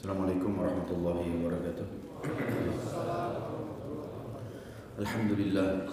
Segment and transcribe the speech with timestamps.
[0.00, 1.86] Assalamualaikum warahmatullahi wabarakatuh.
[4.96, 5.84] Alhamdulillah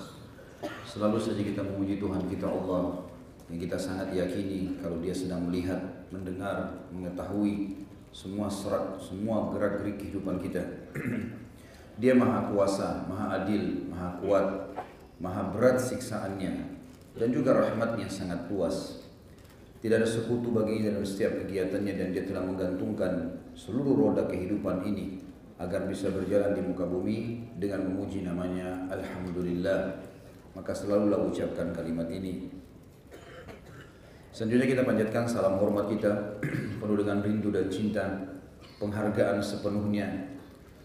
[0.87, 3.03] Selalu saja kita memuji Tuhan kita Allah
[3.51, 7.84] Yang kita sangat yakini Kalau dia sedang melihat, mendengar, mengetahui
[8.15, 10.63] Semua serat, semua gerak gerik kehidupan kita
[11.99, 14.48] Dia maha kuasa, maha adil, maha kuat
[15.20, 16.79] Maha berat siksaannya
[17.12, 19.03] Dan juga rahmatnya sangat luas
[19.84, 25.17] Tidak ada sekutu baginya dalam setiap kegiatannya Dan dia telah menggantungkan seluruh roda kehidupan ini
[25.57, 29.98] agar bisa berjalan di muka bumi dengan memuji namanya Alhamdulillah.
[30.53, 32.53] Maka selalulah ucapkan kalimat ini.
[34.29, 36.37] Selanjutnya kita panjatkan salam hormat kita
[36.82, 38.05] penuh dengan rindu dan cinta
[38.77, 40.37] penghargaan sepenuhnya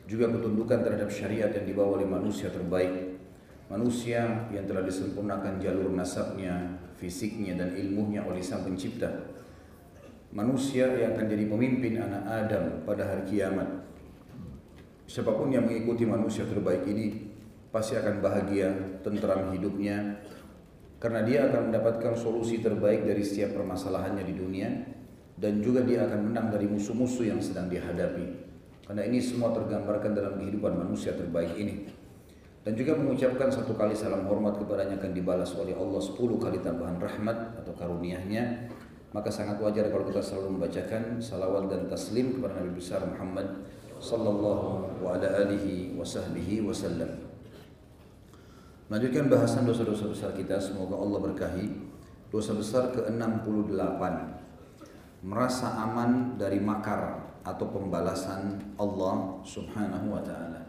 [0.09, 3.21] juga ketundukan terhadap syariat yang dibawa oleh manusia terbaik
[3.69, 9.09] manusia yang telah disempurnakan jalur nasabnya fisiknya dan ilmunya oleh sang pencipta
[10.33, 13.83] manusia yang akan jadi pemimpin anak Adam pada hari kiamat
[15.13, 17.29] Siapa pun yang mengikuti manusia terbaik ini
[17.69, 18.73] pasti akan bahagia,
[19.05, 20.25] tentram hidupnya
[20.97, 24.73] karena dia akan mendapatkan solusi terbaik dari setiap permasalahannya di dunia
[25.37, 28.25] dan juga dia akan menang dari musuh-musuh yang sedang dihadapi.
[28.89, 31.93] Karena ini semua tergambarkan dalam kehidupan manusia terbaik ini.
[32.65, 36.97] Dan juga mengucapkan satu kali salam hormat kepadanya akan dibalas oleh Allah sepuluh kali tambahan
[36.97, 38.72] rahmat atau karuniahnya
[39.13, 43.45] maka sangat wajar kalau kita selalu membacakan salawat dan taslim kepada Nabi besar Muhammad
[44.01, 47.31] sallallahu wa ala alihi wa sahbihi wasallam.
[48.91, 51.95] Melanjutkan bahasan dosa-dosa besar kita, semoga Allah berkahi.
[52.33, 54.03] Dosa besar ke-68
[55.23, 60.63] merasa aman dari makar atau pembalasan Allah Subhanahu wa taala.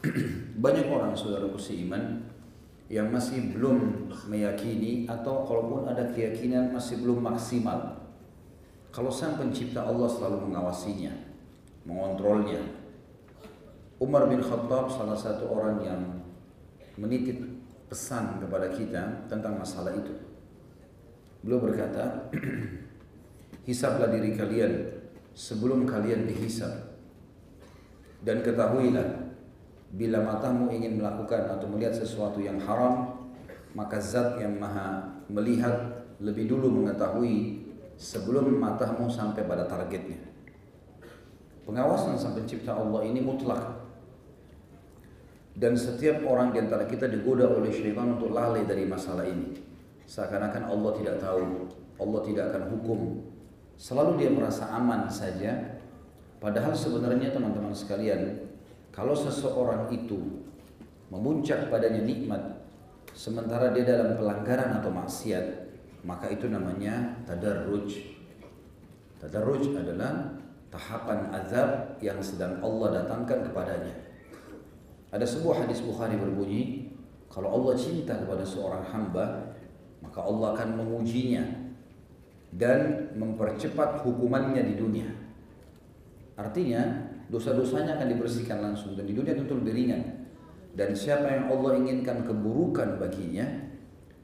[0.64, 2.23] Banyak orang saudaraku seiman
[2.94, 8.06] yang masih belum meyakini atau kalaupun ada keyakinan masih belum maksimal.
[8.94, 11.10] Kalau sang pencipta Allah selalu mengawasinya,
[11.82, 12.62] mengontrolnya.
[13.98, 16.00] Umar bin Khattab salah satu orang yang
[16.94, 17.42] menitip
[17.90, 20.14] pesan kepada kita tentang masalah itu.
[21.42, 22.30] Beliau berkata,
[23.66, 25.02] hisablah diri kalian
[25.34, 26.94] sebelum kalian dihisab.
[28.22, 29.23] Dan ketahuilah,
[29.94, 33.14] bila matamu ingin melakukan atau melihat sesuatu yang haram,
[33.78, 37.62] maka zat yang maha melihat lebih dulu mengetahui
[37.94, 40.18] sebelum matamu sampai pada targetnya.
[41.64, 43.86] Pengawasan sang pencipta Allah ini mutlak.
[45.54, 49.54] Dan setiap orang di antara kita digoda oleh syaitan untuk lalai dari masalah ini.
[50.04, 51.70] Seakan-akan Allah tidak tahu,
[52.02, 53.00] Allah tidak akan hukum.
[53.78, 55.78] Selalu dia merasa aman saja.
[56.42, 58.43] Padahal sebenarnya teman-teman sekalian,
[58.94, 60.46] kalau seseorang itu
[61.10, 62.62] memuncak padanya nikmat
[63.10, 65.46] sementara dia dalam pelanggaran atau maksiat,
[66.06, 68.14] maka itu namanya tadarruj.
[69.18, 70.38] Tadarruj adalah
[70.70, 73.94] tahapan azab yang sedang Allah datangkan kepadanya.
[75.14, 76.90] Ada sebuah hadis Bukhari berbunyi,
[77.30, 79.54] kalau Allah cinta kepada seorang hamba,
[80.02, 81.42] maka Allah akan mengujinya
[82.54, 85.10] dan mempercepat hukumannya di dunia.
[86.34, 90.02] Artinya, dosa-dosanya akan dibersihkan langsung dan di dunia tentu lebih ringan.
[90.74, 93.46] Dan siapa yang Allah inginkan keburukan baginya,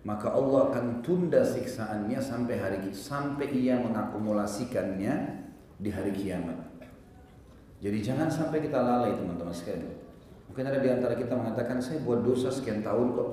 [0.03, 5.15] maka Allah akan tunda siksaannya sampai hari sampai ia mengakumulasikannya
[5.79, 6.59] di hari kiamat.
[7.81, 9.95] Jadi jangan sampai kita lalai teman-teman sekalian.
[10.51, 13.29] Mungkin ada di antara kita mengatakan saya buat dosa sekian tahun kok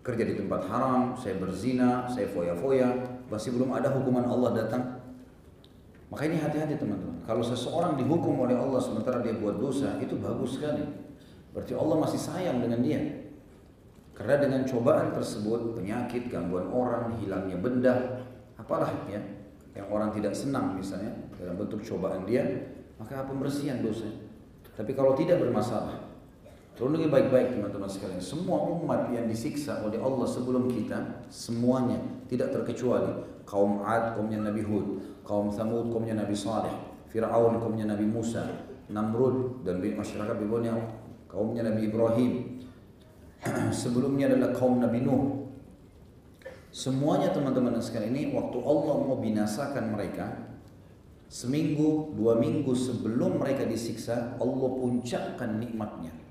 [0.00, 2.88] kerja di tempat haram, saya berzina, saya foya-foya,
[3.26, 4.95] masih belum ada hukuman Allah datang.
[6.06, 7.18] Maka ini hati-hati teman-teman.
[7.26, 10.86] Kalau seseorang dihukum oleh Allah sementara dia buat dosa, itu bagus sekali.
[11.50, 13.00] Berarti Allah masih sayang dengan dia.
[14.14, 17.94] Karena dengan cobaan tersebut, penyakit, gangguan orang, hilangnya benda,
[18.56, 19.20] apalah ya,
[19.76, 22.44] yang orang tidak senang misalnya dalam bentuk cobaan dia,
[22.96, 24.08] maka pembersihan dosa.
[24.72, 26.06] Tapi kalau tidak bermasalah,
[26.76, 28.20] Terus baik-baik teman-teman sekalian.
[28.20, 31.96] Semua umat yang disiksa oleh Allah sebelum kita, semuanya
[32.28, 33.16] tidak terkecuali
[33.46, 36.74] kaum Ad, kaumnya Nabi Hud, kaum Thamud, kaumnya Nabi Saleh,
[37.08, 38.42] Fir'aun, kaumnya Nabi Musa,
[38.90, 40.74] Namrud dan masyarakat Babilonia,
[41.30, 42.32] kaumnya Nabi Ibrahim.
[43.70, 45.46] Sebelumnya adalah kaum Nabi Nuh.
[46.74, 50.28] Semuanya teman-teman sekalian ini waktu Allah mau binasakan mereka,
[51.30, 56.26] seminggu, dua minggu sebelum mereka disiksa, Allah puncakkan nikmatnya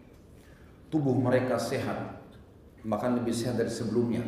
[0.96, 2.24] tubuh mereka sehat,
[2.88, 4.24] bahkan lebih sehat dari sebelumnya.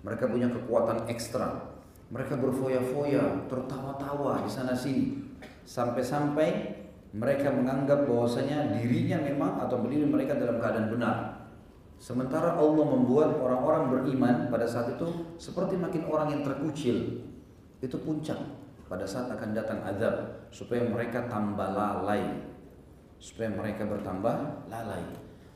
[0.00, 1.71] Mereka punya kekuatan ekstra.
[2.12, 5.32] Mereka berfoya-foya, tertawa-tawa di sana sini.
[5.64, 6.76] Sampai-sampai
[7.16, 11.16] mereka menganggap bahwasanya dirinya memang atau berdiri mereka dalam keadaan benar.
[11.96, 17.24] Sementara Allah membuat orang-orang beriman pada saat itu seperti makin orang yang terkucil.
[17.80, 18.60] Itu puncak.
[18.92, 22.44] pada saat akan datang azab supaya mereka tambah lalai
[23.16, 25.00] supaya mereka bertambah lalai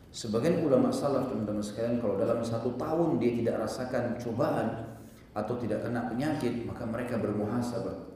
[0.09, 4.96] sebagian ulama salaf teman-teman sekalian kalau dalam satu tahun dia tidak rasakan cobaan
[5.37, 8.09] atau tidak kena penyakit maka mereka bermuhasabah.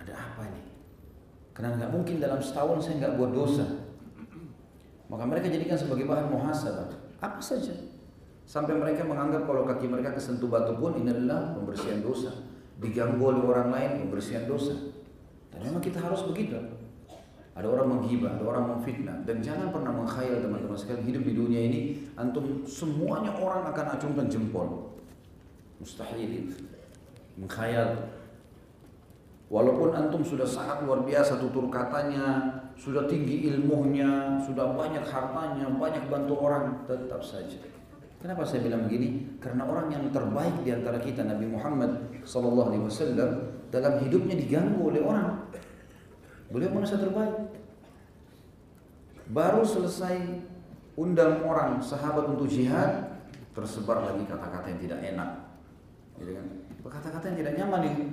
[0.00, 0.62] Ada apa ini?
[1.52, 3.64] Karena nggak mungkin dalam setahun saya nggak buat dosa.
[5.06, 6.88] Maka mereka jadikan sebagai bahan muhasabah.
[7.20, 7.76] Apa saja.
[8.48, 12.32] Sampai mereka menganggap kalau kaki mereka kesentuh batu pun ini adalah pembersihan dosa.
[12.80, 14.72] Diganggu oleh orang lain pembersihan dosa.
[15.52, 16.56] Dan memang kita harus begitu.
[17.56, 19.24] Ada orang menghibah, ada orang memfitnah.
[19.24, 21.04] Dan jangan pernah mengkhayal teman-teman sekalian.
[21.08, 21.80] Hidup di dunia ini
[22.20, 24.95] antum semuanya orang akan acungkan jempol.
[25.80, 26.56] Mustahil itu.
[27.36, 28.16] Mengkhayal.
[29.46, 36.04] Walaupun antum sudah sangat luar biasa tutur katanya, sudah tinggi ilmunya, sudah banyak hartanya, banyak
[36.10, 37.62] bantu orang, tetap saja.
[38.18, 39.38] Kenapa saya bilang begini?
[39.38, 42.74] Karena orang yang terbaik di antara kita Nabi Muhammad SAW
[43.70, 45.46] dalam hidupnya diganggu oleh orang.
[46.50, 47.54] Beliau manusia terbaik.
[49.30, 50.42] Baru selesai
[50.98, 53.14] undang orang sahabat untuk jihad,
[53.54, 55.30] tersebar lagi kata-kata yang tidak enak.
[56.20, 56.46] Gitu kan?
[56.86, 58.04] Kata-kata yang tidak nyaman ini.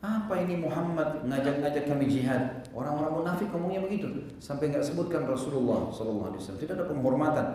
[0.00, 2.64] Apa ini Muhammad ngajak-ngajak kami jihad?
[2.72, 4.08] Orang-orang munafik ngomongnya begitu.
[4.40, 6.56] Sampai nggak sebutkan Rasulullah Sallallahu Alaihi.
[6.56, 7.46] Tidak ada penghormatan.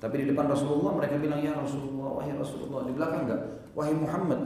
[0.00, 2.88] Tapi di depan Rasulullah mereka bilang ya Rasulullah, wahai Rasulullah.
[2.88, 3.42] Di belakang enggak,
[3.76, 4.40] wahai Muhammad.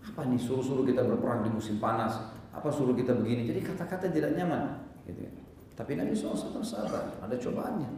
[0.00, 2.16] Apa nih suruh-suruh kita berperang di musim panas?
[2.54, 3.44] Apa suruh kita begini?
[3.50, 4.80] Jadi kata-kata tidak nyaman.
[5.04, 5.26] Gitu.
[5.26, 5.30] Ya.
[5.76, 7.90] Tapi Nabi SAW sabar, ada cobaannya.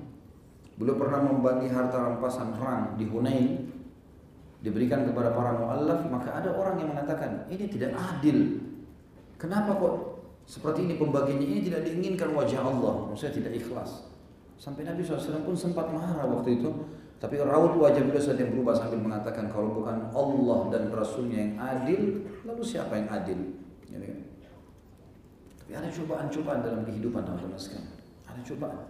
[0.78, 3.71] Beliau pernah membagi harta rampasan perang di Hunain,
[4.62, 8.62] diberikan kepada para mu'allaf, maka ada orang yang mengatakan, ini tidak adil.
[9.34, 9.94] Kenapa kok
[10.46, 14.06] seperti ini pembagiannya ini tidak diinginkan wajah Allah, maksudnya tidak ikhlas.
[14.54, 16.70] Sampai Nabi SAW pun sempat marah waktu itu,
[17.18, 21.54] tapi raut wajah beliau saat yang berubah sambil mengatakan kalau bukan Allah dan Rasulnya yang
[21.58, 23.38] adil, lalu siapa yang adil?
[23.90, 24.18] Jadi, kan?
[25.62, 27.98] Tapi ada cobaan-cobaan dalam kehidupan teman-teman sekalian.
[28.30, 28.86] Ada cobaan.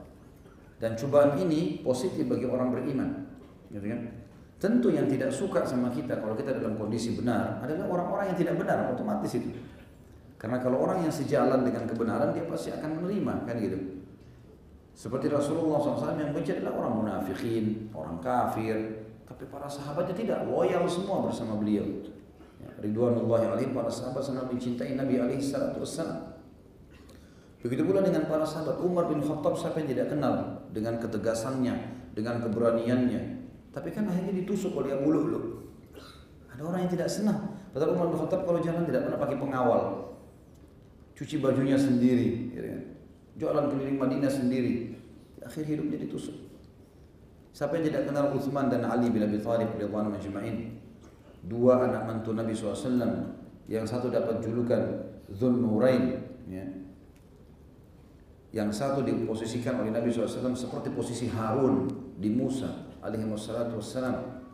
[0.81, 3.11] Dan cobaan ini positif bagi orang beriman.
[3.73, 4.22] Gitu kan?
[4.63, 8.55] Tentu yang tidak suka sama kita kalau kita dalam kondisi benar adalah orang-orang yang tidak
[8.63, 9.51] benar otomatis itu.
[10.39, 13.79] Karena kalau orang yang sejalan dengan kebenaran dia pasti akan menerima kan gitu.
[14.95, 20.87] Seperti Rasulullah SAW yang benci adalah orang munafikin, orang kafir, tapi para sahabatnya tidak loyal
[20.87, 22.07] semua bersama beliau.
[22.63, 26.39] Ya, Ridwanullahi alaihim para sahabat sangat mencintai Nabi alaihi salatu wassalam.
[27.67, 31.75] Begitu pula dengan para sahabat Umar bin Khattab siapa yang tidak kenal dengan ketegasannya,
[32.15, 33.42] dengan keberaniannya.
[33.73, 35.41] Tapi kan akhirnya ditusuk oleh Abu Lu'lu.
[36.53, 37.57] Ada orang yang tidak senang.
[37.73, 39.83] Padahal Umar bin Khattab kalau jalan tidak pernah pakai pengawal.
[41.17, 42.53] Cuci bajunya sendiri.
[42.53, 42.81] Ya kan?
[43.41, 44.93] Jualan keliling Madinah sendiri.
[45.41, 46.37] Akhir hidupnya ditusuk.
[47.57, 50.77] Siapa yang tidak kenal Uthman dan Ali bin Abi Thalib radhiyallahu majma'in?
[51.49, 52.77] Dua anak mantu Nabi SAW
[53.69, 56.65] yang satu dapat julukan Dhul Nurain ya,
[58.53, 61.89] yang satu diposisikan oleh Nabi SAW seperti posisi Harun
[62.21, 64.47] di Musa alaihi wassalam.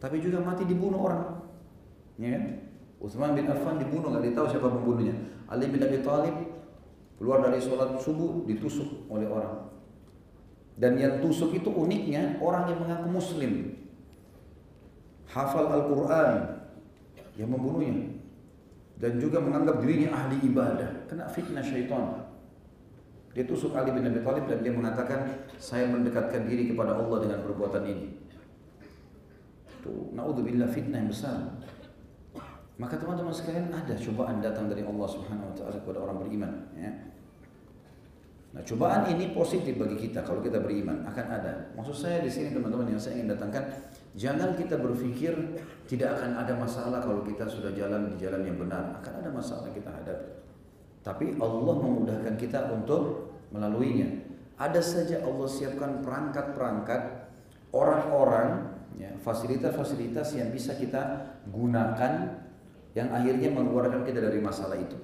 [0.00, 1.44] Tapi juga mati dibunuh orang.
[2.16, 2.44] Ya kan?
[3.00, 5.16] Uthman bin Affan dibunuh, nggak ditahu siapa pembunuhnya.
[5.48, 6.36] Ali bin Abi Thalib
[7.20, 9.68] keluar dari sholat subuh ditusuk oleh orang.
[10.80, 13.52] Dan yang tusuk itu uniknya orang yang mengaku muslim.
[15.28, 16.28] Hafal Al-Quran
[17.36, 18.16] yang membunuhnya.
[19.00, 21.08] Dan juga menganggap dirinya ahli ibadah.
[21.08, 22.19] Kena fitnah syaitan.
[23.30, 27.38] Dia tusuk Ali bin Abi Thalib dan dia mengatakan, saya mendekatkan diri kepada Allah dengan
[27.46, 28.06] perbuatan ini.
[29.78, 31.38] Itu naudzubillah fitnah yang besar.
[32.74, 36.90] Maka teman-teman sekalian ada cobaan datang dari Allah Subhanahu wa taala kepada orang beriman, ya.
[38.50, 41.70] Nah, cobaan ini positif bagi kita kalau kita beriman, akan ada.
[41.78, 43.62] Maksud saya di sini teman-teman yang saya ingin datangkan,
[44.18, 45.38] jangan kita berpikir
[45.86, 49.70] tidak akan ada masalah kalau kita sudah jalan di jalan yang benar, akan ada masalah
[49.70, 50.49] kita hadapi.
[51.00, 54.08] Tapi Allah memudahkan kita untuk melaluinya.
[54.60, 57.00] Ada saja Allah siapkan perangkat-perangkat
[57.72, 62.44] orang-orang, ya, fasilitas-fasilitas yang bisa kita gunakan
[62.92, 64.98] yang akhirnya mengeluarkan kita dari masalah itu.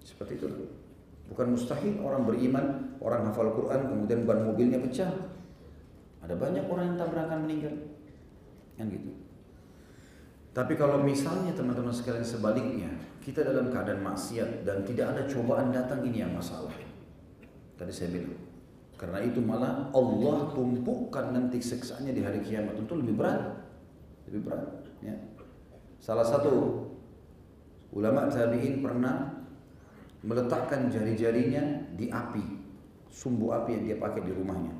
[0.00, 0.48] Seperti itu.
[1.28, 5.12] Bukan mustahil orang beriman, orang hafal Quran, kemudian ban mobilnya pecah.
[6.24, 7.74] Ada banyak orang yang tabrakan meninggal.
[8.80, 9.10] Yang gitu.
[10.54, 12.88] Tapi kalau misalnya teman-teman sekalian sebaliknya,
[13.24, 16.76] kita dalam keadaan maksiat dan tidak ada cobaan datang ini yang masalah.
[17.80, 18.36] Tadi saya bilang.
[18.94, 23.42] Karena itu malah Allah tumpukan nanti siksaannya di hari kiamat itu lebih berat.
[24.28, 24.68] Lebih berat.
[25.00, 25.16] Ya.
[25.98, 26.84] Salah satu
[27.96, 29.40] ulama tabi'in pernah
[30.20, 32.44] meletakkan jari-jarinya di api,
[33.08, 34.76] sumbu api yang dia pakai di rumahnya.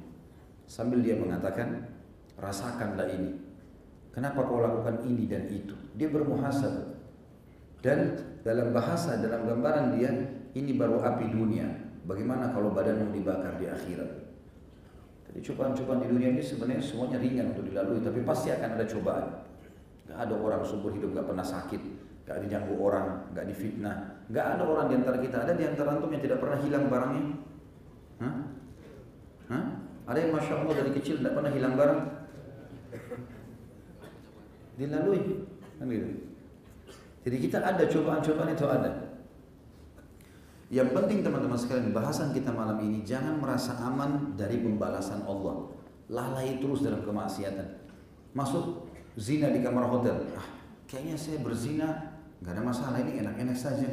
[0.69, 1.85] Sambil dia mengatakan,
[2.39, 3.41] rasakanlah ini.
[4.15, 5.75] Kenapa kau lakukan ini dan itu?
[5.99, 6.94] Dia bermuhasabah
[7.85, 10.09] Dan dalam bahasa, dalam gambaran dia,
[10.57, 11.69] ini baru api dunia.
[12.09, 14.25] Bagaimana kalau badanmu dibakar di akhirat?
[15.29, 19.27] Jadi cobaan-cobaan di dunia ini sebenarnya semuanya ringan untuk dilalui, tapi pasti akan ada cobaan.
[20.09, 21.81] Gak ada orang subur hidup gak pernah sakit,
[22.25, 24.25] gak diganggu orang, gak difitnah.
[24.33, 27.25] Gak ada orang di antara kita, ada di antara antum yang tidak pernah hilang barangnya.
[28.25, 28.35] Hah?
[29.53, 29.65] Hah?
[30.09, 32.01] Ada yang masya Allah dari kecil tidak pernah hilang barang?
[34.81, 35.21] Dilalui,
[35.77, 36.34] kan gitu.
[37.25, 38.91] Jadi kita ada cobaan-cobaan itu ada.
[40.69, 45.73] Yang penting teman-teman sekalian bahasan kita malam ini jangan merasa aman dari pembalasan Allah.
[46.13, 47.81] Lalai terus dalam kemaksiatan.
[48.37, 50.21] Masuk zina di kamar hotel.
[50.37, 50.45] Ah,
[50.85, 53.89] kayaknya saya berzina nggak ada masalah ini enak-enak saja.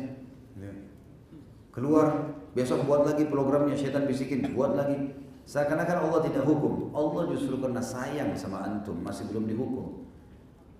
[1.71, 5.15] Keluar besok buat lagi programnya setan bisikin buat lagi.
[5.47, 6.91] Seakan-akan Allah tidak hukum.
[6.91, 10.10] Allah justru karena sayang sama antum masih belum dihukum.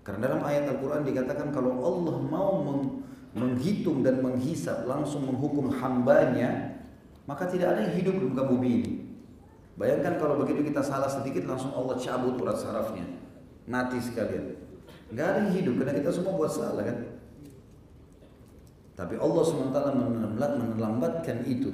[0.02, 2.58] Karena dalam ayat Al-Quran dikatakan kalau Allah mau
[3.38, 6.82] menghitung dan menghisap langsung menghukum hambanya,
[7.30, 8.92] maka tidak ada yang hidup di muka bumi ini.
[9.78, 13.06] Bayangkan kalau begitu kita salah sedikit langsung Allah cabut urat sarafnya.
[13.70, 14.58] Mati sekalian.
[15.14, 16.98] Gak ada yang hidup karena kita semua buat salah kan.
[18.98, 19.78] Tapi Allah SWT
[20.38, 21.72] menelambatkan itu.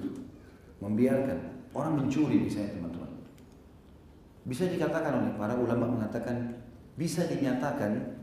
[0.79, 1.69] Membiarkan.
[1.73, 3.11] Orang mencuri misalnya teman-teman.
[4.47, 6.63] Bisa dikatakan oleh para ulama mengatakan
[6.97, 8.16] bisa dinyatakan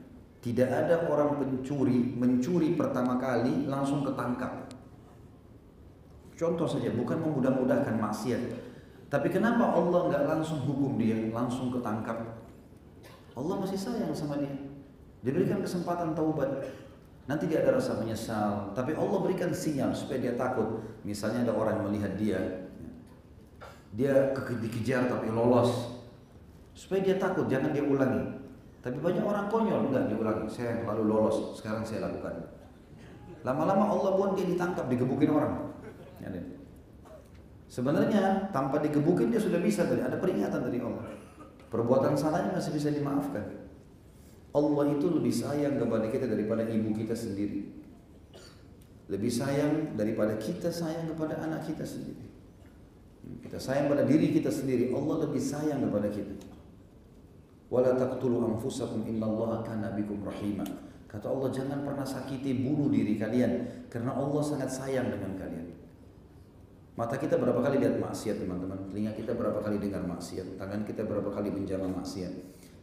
[0.44, 4.68] tidak ada orang pencuri mencuri pertama kali langsung ketangkap.
[6.36, 8.42] Contoh saja, bukan memudah-mudahkan maksiat.
[9.08, 12.44] Tapi kenapa Allah nggak langsung hukum dia, langsung ketangkap?
[13.32, 14.52] Allah masih sayang sama dia.
[15.24, 16.68] Diberikan kesempatan taubat.
[17.24, 18.76] Nanti dia ada rasa menyesal.
[18.76, 20.84] Tapi Allah berikan sinyal supaya dia takut.
[21.08, 22.68] Misalnya ada orang melihat dia.
[23.96, 25.96] Dia dikejar tapi lolos.
[26.76, 28.43] Supaya dia takut, jangan dia ulangi.
[28.84, 30.44] Tapi banyak orang konyol, enggak diulangi.
[30.52, 32.52] Saya lalu lolos, sekarang saya lakukan.
[33.40, 35.72] Lama-lama Allah pun dia ditangkap, digebukin orang.
[36.20, 36.28] Ya,
[37.72, 41.16] Sebenarnya tanpa digebukin dia sudah bisa tadi, ada peringatan dari Allah.
[41.72, 43.64] Perbuatan salahnya masih bisa dimaafkan.
[44.52, 47.64] Allah itu lebih sayang kepada kita daripada ibu kita sendiri.
[49.08, 52.20] Lebih sayang daripada kita sayang kepada anak kita sendiri.
[53.48, 56.53] Kita sayang pada diri kita sendiri, Allah lebih sayang kepada kita
[57.74, 60.62] wala taqtulu anfusakum innallaha kana bikum rahima.
[61.10, 65.66] Kata Allah jangan pernah sakiti bunuh diri kalian karena Allah sangat sayang dengan kalian.
[66.94, 71.02] Mata kita berapa kali lihat maksiat teman-teman, telinga kita berapa kali dengar maksiat, tangan kita
[71.02, 72.32] berapa kali menjamah maksiat,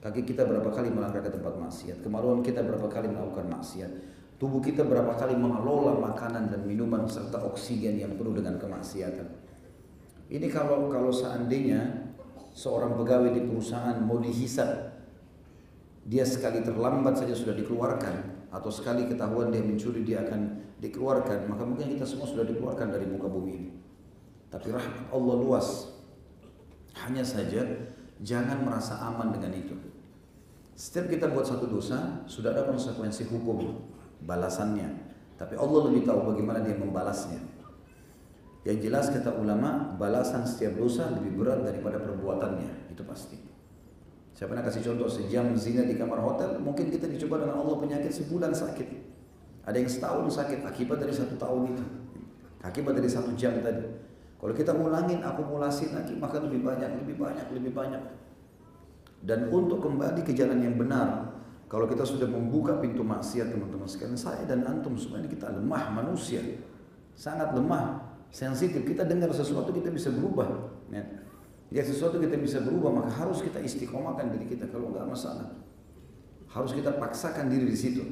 [0.03, 3.91] kaki kita berapa kali melangkah ke tempat maksiat, kemaluan kita berapa kali melakukan maksiat,
[4.36, 9.31] tubuh kita berapa kali mengelola makanan dan minuman serta oksigen yang penuh dengan kemaksiatan.
[10.27, 12.11] Ini kalau kalau seandainya
[12.51, 14.91] seorang pegawai di perusahaan mau dihisap
[16.08, 21.63] dia sekali terlambat saja sudah dikeluarkan atau sekali ketahuan dia mencuri dia akan dikeluarkan maka
[21.63, 23.72] mungkin kita semua sudah dikeluarkan dari muka bumi ini.
[24.51, 25.88] Tapi rahmat Allah luas.
[26.91, 27.63] Hanya saja
[28.20, 29.77] jangan merasa aman dengan itu.
[30.75, 33.79] Setiap kita buat satu dosa sudah ada konsekuensi hukum
[34.27, 34.91] balasannya.
[35.39, 37.61] Tapi Allah lebih tahu bagaimana dia membalasnya
[38.62, 43.41] yang jelas kata ulama, balasan setiap dosa lebih berat daripada perbuatannya, itu pasti.
[44.38, 48.13] Saya pernah kasih contoh sejam zina di kamar hotel, mungkin kita dicoba dengan Allah penyakit
[48.13, 48.89] sebulan sakit.
[49.65, 51.86] Ada yang setahun sakit akibat dari satu tahun itu,
[52.62, 53.86] akibat dari satu jam tadi.
[54.41, 58.01] Kalau kita ulangin akumulasi lagi, maka lebih banyak, lebih banyak, lebih banyak.
[59.22, 61.30] Dan untuk kembali ke jalan yang benar,
[61.70, 66.41] kalau kita sudah membuka pintu maksiat teman-teman sekalian, saya dan antum semuanya kita lemah manusia,
[67.13, 68.81] sangat lemah sensitif.
[68.88, 70.47] Kita dengar sesuatu kita bisa berubah.
[70.89, 71.03] Ya.
[71.71, 75.55] Jika sesuatu kita bisa berubah maka harus kita istiqomahkan diri kita kalau nggak masalah.
[76.51, 78.03] Harus kita paksakan diri di situ.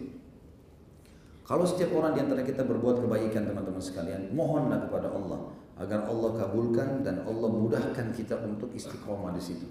[1.44, 5.50] Kalau setiap orang di antara kita berbuat kebaikan teman-teman sekalian, mohonlah kepada Allah
[5.82, 9.66] agar Allah kabulkan dan Allah mudahkan kita untuk istiqomah di situ.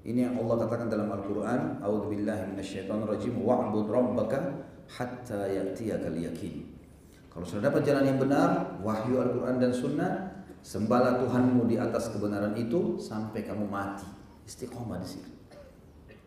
[0.00, 6.79] Ini yang Allah katakan dalam Al-Qur'an, "A'udzubillahi minasyaitonirrajim wa'bud rabbaka hatta ya'tiyakal yakin."
[7.30, 10.12] Kalau sudah dapat jalan yang benar, wahyu Al-Quran dan Sunnah,
[10.66, 14.06] sembahlah Tuhanmu di atas kebenaran itu sampai kamu mati.
[14.44, 15.30] Istiqomah di situ.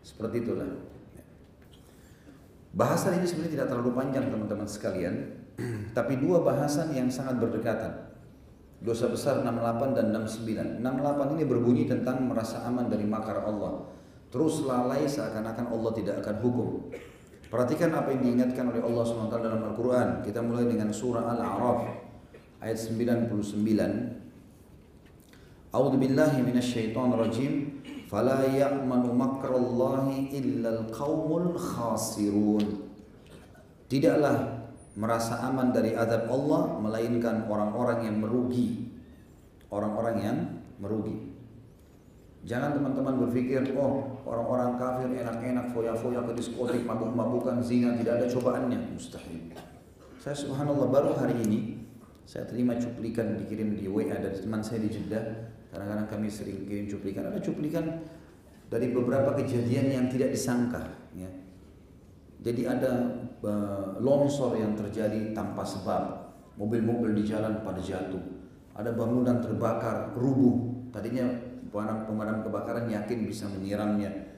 [0.00, 0.68] Seperti itulah.
[2.74, 5.14] Bahasan ini sebenarnya tidak terlalu panjang teman-teman sekalian,
[5.96, 8.16] tapi dua bahasan yang sangat berdekatan.
[8.84, 10.82] Dosa besar 68 dan 69.
[10.82, 13.88] 68 ini berbunyi tentang merasa aman dari makar Allah.
[14.28, 16.68] Terus lalai seakan-akan Allah tidak akan hukum.
[17.52, 20.24] Perhatikan apa yang diingatkan oleh Allah SWT dalam Al-Quran.
[20.24, 21.80] Kita mulai dengan surah Al-A'raf
[22.64, 23.30] ayat 99.
[25.74, 27.82] A'udzu billahi minasyaitonir rajim.
[28.06, 32.86] Fala ya'manu makrallahi illa al-qaumul khasirun.
[33.90, 38.86] Tidaklah merasa aman dari azab Allah melainkan orang-orang yang merugi.
[39.68, 40.38] Orang-orang yang
[40.78, 41.34] merugi.
[42.46, 48.96] Jangan teman-teman berpikir, oh orang-orang kafir enak-enak foya-foya ke diskotik, mabuk-mabukan, zina, tidak ada cobaannya.
[48.96, 49.52] Mustahil.
[50.18, 51.84] Saya subhanallah baru hari ini
[52.24, 55.24] saya terima cuplikan dikirim di WA dari teman saya di Jeddah.
[55.68, 57.28] Kadang-kadang kami sering kirim cuplikan.
[57.28, 57.84] Ada cuplikan
[58.72, 60.80] dari beberapa kejadian yang tidak disangka.
[61.12, 61.28] Ya.
[62.40, 62.92] Jadi ada
[63.44, 66.24] uh, longsor yang terjadi tanpa sebab.
[66.54, 68.22] Mobil-mobil di jalan pada jatuh.
[68.78, 70.88] Ada bangunan terbakar, rubuh.
[70.94, 71.26] Tadinya
[71.74, 74.30] pemadam, pemadam kebakaran yakin bisa menyiramnya.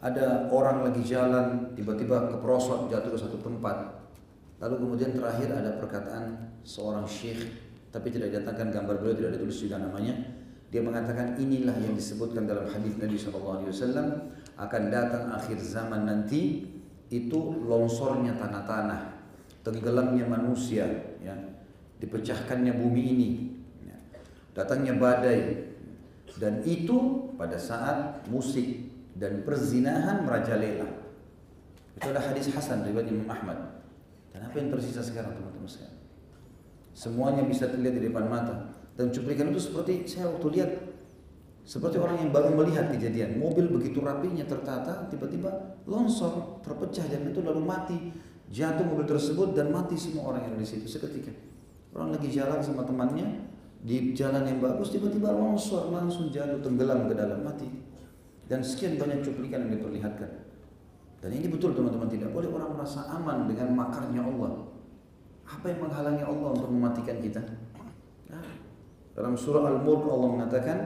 [0.00, 4.08] Ada orang lagi jalan, tiba-tiba keprosot jatuh ke satu tempat.
[4.56, 7.44] Lalu kemudian terakhir ada perkataan seorang syekh,
[7.92, 10.16] tapi tidak didatangkan gambar beliau, tidak ditulis juga namanya.
[10.72, 16.64] Dia mengatakan inilah yang disebutkan dalam hadis Nabi SAW akan datang akhir zaman nanti
[17.08, 19.00] itu longsornya tanah-tanah,
[19.64, 20.84] tenggelamnya manusia,
[21.24, 21.32] ya,
[22.00, 23.30] dipecahkannya bumi ini,
[23.88, 23.96] ya,
[24.52, 25.67] datangnya badai,
[26.38, 30.86] dan itu pada saat musik dan perzinahan merajalela.
[31.98, 33.58] Itu ada hadis Hasan riwayat Imam Ahmad.
[34.30, 35.98] Dan apa yang tersisa sekarang teman-teman sekalian?
[36.94, 38.70] Semuanya bisa terlihat di depan mata.
[38.94, 40.70] Dan cuplikan itu seperti saya waktu lihat
[41.66, 43.36] seperti orang yang baru melihat kejadian.
[43.36, 47.98] Mobil begitu rapinya tertata, tiba-tiba longsor, terpecah dan itu lalu mati.
[48.48, 51.34] Jatuh mobil tersebut dan mati semua orang yang ada di situ seketika.
[51.92, 53.47] Orang lagi jalan sama temannya,
[53.78, 57.68] di jalan yang bagus tiba-tiba longsor langsung jatuh tenggelam ke dalam mati.
[58.48, 60.30] Dan sekian banyak cuplikan yang diperlihatkan.
[61.18, 64.66] Dan ini betul teman-teman tidak boleh orang merasa aman dengan makarnya Allah.
[65.44, 67.42] Apa yang menghalangi Allah untuk mematikan kita?
[68.32, 68.44] Nah,
[69.12, 70.78] dalam surah Al-Mulk Allah mengatakan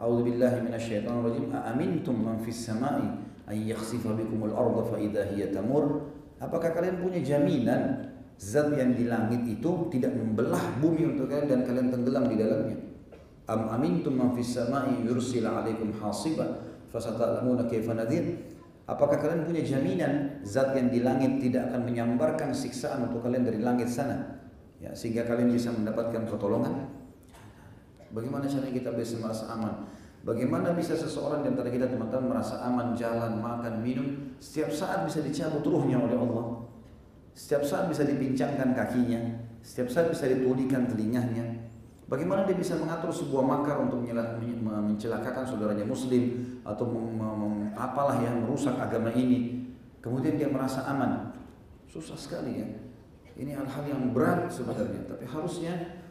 [0.00, 3.04] A'udzu billahi minasyaitonir rajim aamintum man fis sama'i
[3.44, 6.08] ay yakhsifa bikumul arda fa idza hiya tamur?
[6.40, 8.09] Apakah kalian punya jaminan
[8.40, 12.78] zat yang di langit itu tidak membelah bumi untuk kalian dan kalian tenggelam di dalamnya.
[13.44, 18.48] Am amintum man fis sama'i yursil 'alaikum hasiba fasata'lamuna kaifa nadhir.
[18.88, 23.60] Apakah kalian punya jaminan zat yang di langit tidak akan menyambarkan siksaan untuk kalian dari
[23.60, 24.40] langit sana?
[24.80, 26.88] Ya, sehingga kalian bisa mendapatkan pertolongan.
[28.10, 29.86] Bagaimana caranya kita bisa merasa aman?
[30.26, 35.22] Bagaimana bisa seseorang di antara kita teman-teman merasa aman jalan, makan, minum setiap saat bisa
[35.22, 36.66] dicabut ruhnya oleh Allah?
[37.32, 39.20] Setiap saat bisa dipincangkan kakinya,
[39.64, 41.70] setiap saat bisa ditulikan telinganya.
[42.10, 46.90] Bagaimana dia bisa mengatur sebuah makar untuk mencelakakan saudaranya muslim atau
[47.78, 49.70] apalah yang merusak agama ini.
[50.02, 51.30] Kemudian dia merasa aman.
[51.86, 52.66] Susah sekali ya.
[53.38, 56.02] Ini hal-hal yang berat sebenarnya, tapi harusnya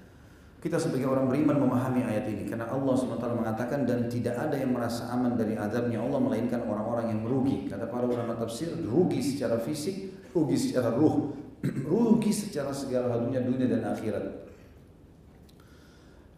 [0.60, 4.76] kita sebagai orang beriman memahami ayat ini karena Allah SWT mengatakan dan tidak ada yang
[4.76, 7.72] merasa aman dari azabnya Allah melainkan orang-orang yang merugi.
[7.72, 11.34] Kata para ulama tafsir, rugi secara fisik rugi secara ruh,
[11.92, 14.50] rugi secara segala halunya dunia dan akhirat.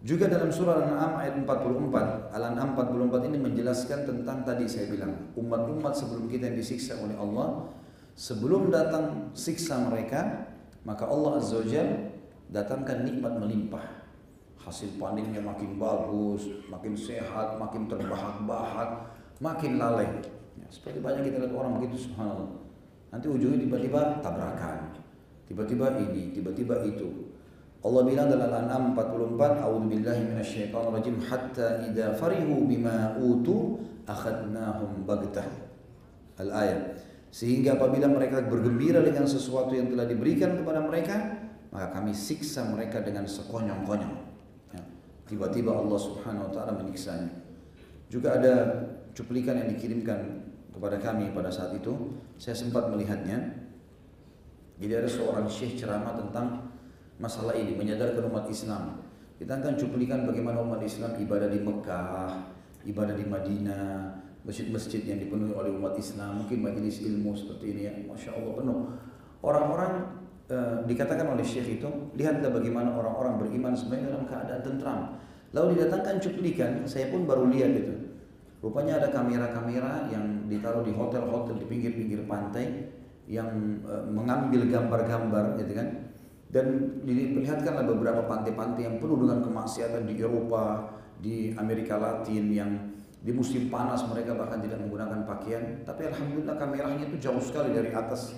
[0.02, 5.94] Juga dalam surah Al-An'am ayat 44, Al-An'am 44 ini menjelaskan tentang tadi saya bilang, umat-umat
[5.94, 7.70] sebelum kita yang disiksa oleh Allah,
[8.18, 10.50] sebelum datang siksa mereka,
[10.90, 11.86] maka Allah Azza wa
[12.50, 13.86] datangkan nikmat melimpah.
[14.62, 19.06] Hasil panennya makin bagus, makin sehat, makin terbahak-bahak,
[19.38, 20.10] makin lalai.
[20.58, 22.61] Ya, seperti banyak kita lihat orang begitu subhanallah.
[23.12, 24.96] Nanti ujungnya tiba-tiba tabrakan.
[25.52, 27.28] Tiba-tiba ini, tiba-tiba itu.
[27.84, 35.04] Allah bilang dalam Al-An'am 44, A'udzu billahi minasyaitonir rajim hatta idza farihu bima utu akhadnahum
[35.04, 35.44] baghtah.
[36.40, 37.04] Al-ayat.
[37.34, 41.16] Sehingga apabila mereka bergembira dengan sesuatu yang telah diberikan kepada mereka,
[41.72, 44.16] maka kami siksa mereka dengan sekonyong-konyong.
[44.76, 44.82] Ya.
[45.28, 47.32] Tiba-tiba Allah Subhanahu wa taala menyiksanya.
[48.12, 48.54] Juga ada
[49.16, 50.51] cuplikan yang dikirimkan
[50.82, 53.38] kepada kami pada saat itu, saya sempat melihatnya.
[54.82, 56.74] Jadi ada seorang syekh ceramah tentang
[57.22, 58.98] masalah ini, menyadarkan umat Islam.
[59.38, 62.34] Kita akan cuplikan bagaimana umat Islam ibadah di Mekah,
[62.90, 64.10] ibadah di Madinah,
[64.42, 68.80] masjid-masjid yang dipenuhi oleh umat Islam, mungkin majelis ilmu seperti ini ya, masya Allah penuh.
[69.46, 69.92] Orang-orang
[70.50, 70.58] e,
[70.90, 75.00] dikatakan oleh syekh itu, lihatlah bagaimana orang-orang beriman sebenarnya dalam keadaan tentram.
[75.54, 78.01] Lalu didatangkan cuplikan, saya pun baru lihat itu.
[78.62, 82.94] Rupanya ada kamera-kamera yang ditaruh di hotel-hotel di pinggir-pinggir pantai
[83.26, 83.50] yang
[83.82, 86.14] e, mengambil gambar-gambar gitu kan.
[86.52, 92.72] Dan diperlihatkanlah beberapa pantai-pantai yang penuh dengan kemaksiatan di Eropa, di Amerika Latin yang
[93.22, 95.82] di musim panas mereka bahkan tidak menggunakan pakaian.
[95.82, 98.38] Tapi alhamdulillah kameranya itu jauh sekali dari atas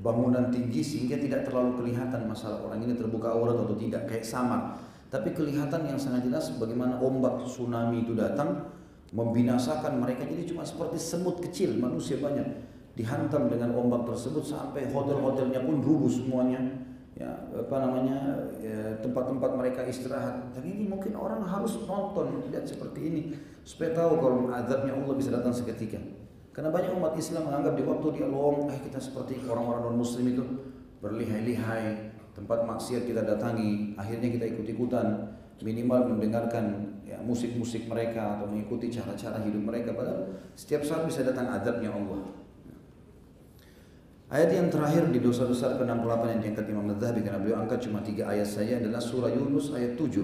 [0.00, 4.80] bangunan tinggi sehingga tidak terlalu kelihatan masalah orang ini terbuka aurat atau tidak kayak sama.
[5.10, 8.79] Tapi kelihatan yang sangat jelas bagaimana ombak tsunami itu datang
[9.10, 10.26] membinasakan mereka.
[10.26, 12.46] Jadi cuma seperti semut kecil manusia banyak
[12.94, 16.58] dihantam dengan ombak tersebut sampai hotel-hotelnya pun rubuh semuanya.
[17.18, 18.16] Ya apa namanya
[18.62, 20.54] ya, tempat-tempat mereka istirahat.
[20.56, 23.22] Dan ini mungkin orang harus nonton lihat seperti ini
[23.66, 26.00] supaya tahu kalau azabnya Allah bisa datang seketika.
[26.50, 30.26] Karena banyak umat Islam menganggap di waktu dia lowong eh kita seperti orang-orang non muslim
[30.34, 30.42] itu
[30.98, 35.06] berlihai-lihai tempat maksiat kita datangi akhirnya kita ikut-ikutan
[35.60, 41.50] minimal mendengarkan ya, musik-musik mereka atau mengikuti cara-cara hidup mereka padahal setiap saat bisa datang
[41.50, 42.40] azabnya Allah
[44.30, 47.98] Ayat yang terakhir di dosa besar ke-68 yang diangkat Imam Al-Zahabi karena beliau angkat cuma
[47.98, 50.22] tiga ayat saja adalah surah Yunus ayat 7.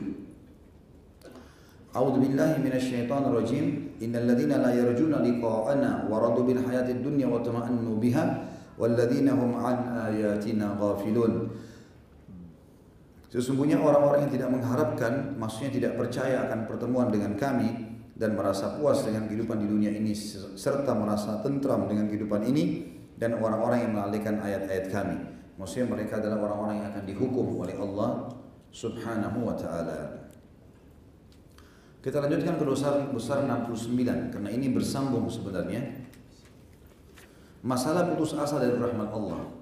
[1.91, 3.67] A'udzu billahi minasyaitonir rajim.
[3.99, 8.25] Innal ladzina la yarjuna liqa'ana wa radu bil hayatid dunya wa tama'annu biha
[8.79, 11.51] wal ladzina hum an ayatina ghafilun.
[13.37, 17.69] Sesungguhnya orang-orang yang tidak mengharapkan, maksudnya tidak percaya akan pertemuan dengan kami
[18.17, 20.17] dan merasa puas dengan kehidupan di dunia ini
[20.57, 25.17] serta merasa tentram dengan kehidupan ini, dan orang-orang yang melalaikan ayat-ayat kami.
[25.61, 28.33] Maksudnya mereka adalah orang-orang yang akan dihukum oleh Allah
[28.73, 30.33] Subhanahu wa taala.
[32.01, 36.09] Kita lanjutkan ke dosa besar 69 karena ini bersambung sebenarnya.
[37.67, 39.56] Masalah putus asa dari rahmat Allah.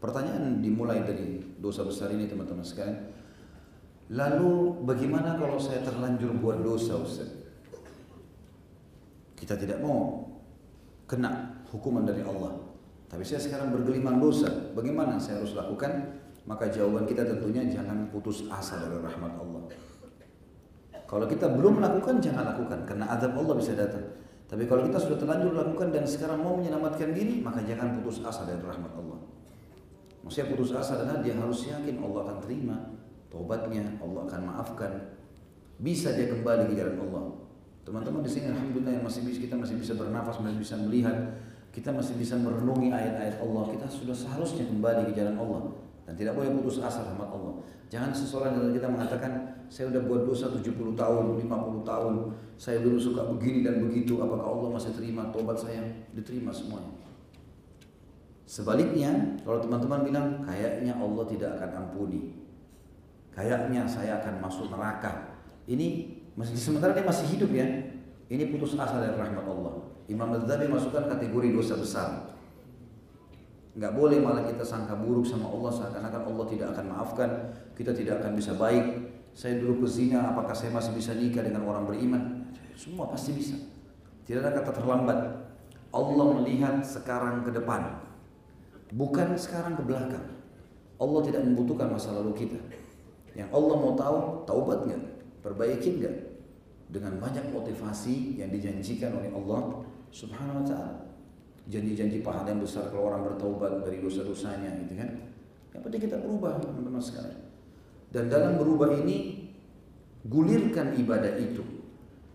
[0.00, 2.98] Pertanyaan dimulai dari dosa besar ini teman-teman sekalian.
[4.10, 7.30] Lalu bagaimana kalau saya terlanjur buat dosa Ustaz?
[9.36, 10.24] Kita tidak mau
[11.04, 12.58] kena hukuman dari Allah.
[13.12, 14.48] Tapi saya sekarang bergelimang dosa.
[14.72, 16.16] Bagaimana saya harus lakukan?
[16.48, 19.62] Maka jawaban kita tentunya jangan putus asa dari rahmat Allah.
[21.04, 22.86] Kalau kita belum melakukan, jangan lakukan.
[22.86, 24.02] Karena azab Allah bisa datang.
[24.48, 28.46] Tapi kalau kita sudah terlanjur lakukan dan sekarang mau menyelamatkan diri, maka jangan putus asa
[28.46, 29.19] dari rahmat Allah.
[30.20, 32.76] Maksudnya putus asa adalah dia harus yakin Allah akan terima
[33.32, 34.92] taubatnya, Allah akan maafkan.
[35.80, 37.24] Bisa dia kembali ke jalan Allah.
[37.88, 41.16] Teman-teman di sini alhamdulillah yang masih bisa kita masih bisa bernafas, masih bisa melihat
[41.70, 45.60] kita masih bisa merenungi ayat-ayat Allah, kita sudah seharusnya kembali ke jalan Allah
[46.04, 47.62] dan tidak boleh putus asa rahmat Allah.
[47.90, 49.32] Jangan seseorang dari kita mengatakan
[49.70, 52.14] saya sudah buat dosa 70 tahun, 50 tahun,
[52.58, 55.86] saya dulu suka begini dan begitu, apakah Allah masih terima tobat saya?
[56.10, 56.90] Diterima semuanya.
[58.50, 62.34] Sebaliknya, kalau teman-teman bilang kayaknya Allah tidak akan ampuni.
[63.30, 65.38] Kayaknya saya akan masuk neraka.
[65.70, 67.62] Ini masih sementara dia masih hidup ya.
[68.26, 69.86] Ini putus asa dari rahmat Allah.
[70.10, 72.08] Imam Al-Zabi masukkan kategori dosa besar.
[73.78, 77.30] Nggak boleh malah kita sangka buruk sama Allah seakan-akan Allah tidak akan maafkan,
[77.78, 79.14] kita tidak akan bisa baik.
[79.30, 82.50] Saya dulu pezina, apakah saya masih bisa nikah dengan orang beriman?
[82.74, 83.54] Semua pasti bisa.
[84.26, 85.18] Tidak ada kata terlambat.
[85.94, 88.09] Allah melihat sekarang ke depan,
[88.94, 90.26] bukan sekarang ke belakang.
[91.00, 92.60] Allah tidak membutuhkan masa lalu kita.
[93.32, 95.02] Yang Allah mau tahu, taubat nggak,
[95.40, 96.16] perbaiki nggak,
[96.90, 100.94] dengan banyak motivasi yang dijanjikan oleh Allah Subhanahu wa taala.
[101.70, 105.10] Janji-janji pahala yang besar kalau orang bertaubat dari dosa-dosanya gitu kan.
[105.70, 107.40] Yang penting kita berubah teman-teman sekalian.
[108.10, 109.46] Dan dalam berubah ini
[110.26, 111.62] gulirkan ibadah itu.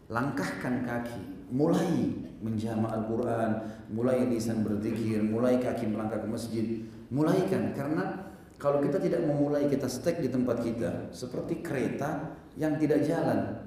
[0.08, 6.66] Langkahkan kaki, mulai menjama Al-Qur'an, mulai lisan berzikir, mulai kaki melangkah ke masjid,
[7.10, 8.30] mulaikan karena
[8.62, 13.66] kalau kita tidak memulai kita stek di tempat kita seperti kereta yang tidak jalan,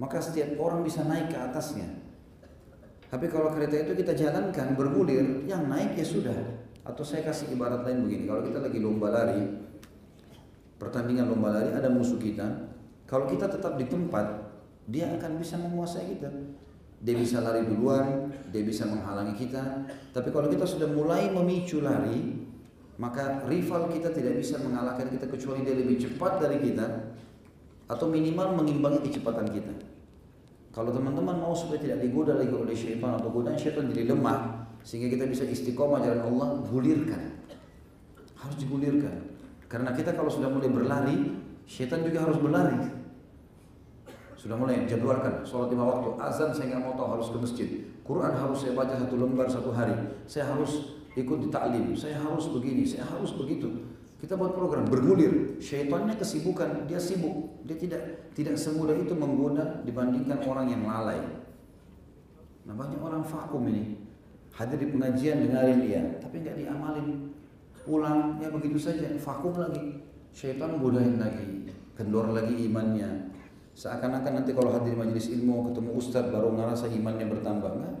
[0.00, 1.86] maka setiap orang bisa naik ke atasnya.
[3.12, 6.34] Tapi kalau kereta itu kita jalankan bergulir, yang naik ya sudah.
[6.82, 9.40] Atau saya kasih ibarat lain begini, kalau kita lagi lomba lari,
[10.82, 12.44] pertandingan lomba lari ada musuh kita,
[13.06, 14.50] kalau kita tetap di tempat,
[14.90, 16.28] dia akan bisa menguasai kita.
[17.04, 19.84] Dia bisa lari duluan, dia bisa menghalangi kita.
[20.16, 22.48] Tapi kalau kita sudah mulai memicu lari,
[22.96, 26.86] maka rival kita tidak bisa mengalahkan kita kecuali dia lebih cepat dari kita
[27.92, 29.74] atau minimal mengimbangi kecepatan kita.
[30.72, 35.12] Kalau teman-teman mau supaya tidak digoda lagi oleh syaitan atau godaan syaitan jadi lemah sehingga
[35.12, 37.22] kita bisa istiqomah jalan Allah, gulirkan.
[38.34, 39.28] Harus digulirkan.
[39.68, 41.16] Karena kita kalau sudah mulai berlari,
[41.68, 43.03] syaitan juga harus berlari.
[44.44, 47.68] Sudah mulai jadwalkan sholat lima waktu, azan saya nggak mau tahu harus ke masjid.
[48.04, 49.96] Quran harus saya baca satu lembar satu hari.
[50.28, 53.88] Saya harus ikut di taklim, saya harus begini, saya harus begitu.
[54.20, 55.56] Kita buat program bergulir.
[55.64, 57.64] Syaitannya kesibukan, dia sibuk.
[57.64, 61.24] Dia tidak tidak semudah itu menggoda dibandingkan orang yang lalai.
[62.68, 63.96] Nah banyak orang vakum ini.
[64.52, 67.32] Hadir di pengajian dengarin dia, tapi nggak diamalin.
[67.80, 70.04] Pulang ya begitu saja, vakum lagi.
[70.36, 73.33] Syaitan godain lagi, kendor lagi imannya.
[73.74, 77.70] Seakan-akan nanti kalau hadir di majelis ilmu ketemu ustadz baru ngerasa imannya bertambah.
[77.74, 77.94] Enggak?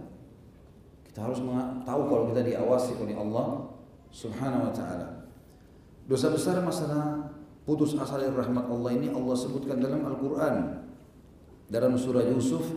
[1.10, 1.42] Kita harus
[1.82, 3.74] tahu kalau kita diawasi oleh Allah
[4.14, 5.26] Subhanahu wa taala.
[6.06, 7.26] Dosa besar masalah
[7.66, 10.86] putus asa dari rahmat Allah ini Allah sebutkan dalam Al-Quran.
[11.66, 12.70] Dalam surah Yusuf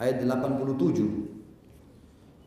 [0.00, 0.80] ayat 87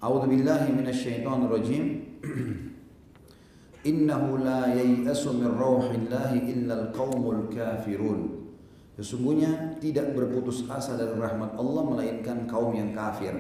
[0.02, 1.86] A'udzu billahi minasyaitonir rajim.
[3.90, 8.43] Innahu la yai'asu min rauhillahi illa al-qaumul kafirun
[9.04, 13.36] Sesungguhnya tidak berputus asa dari rahmat Allah melainkan kaum yang kafir.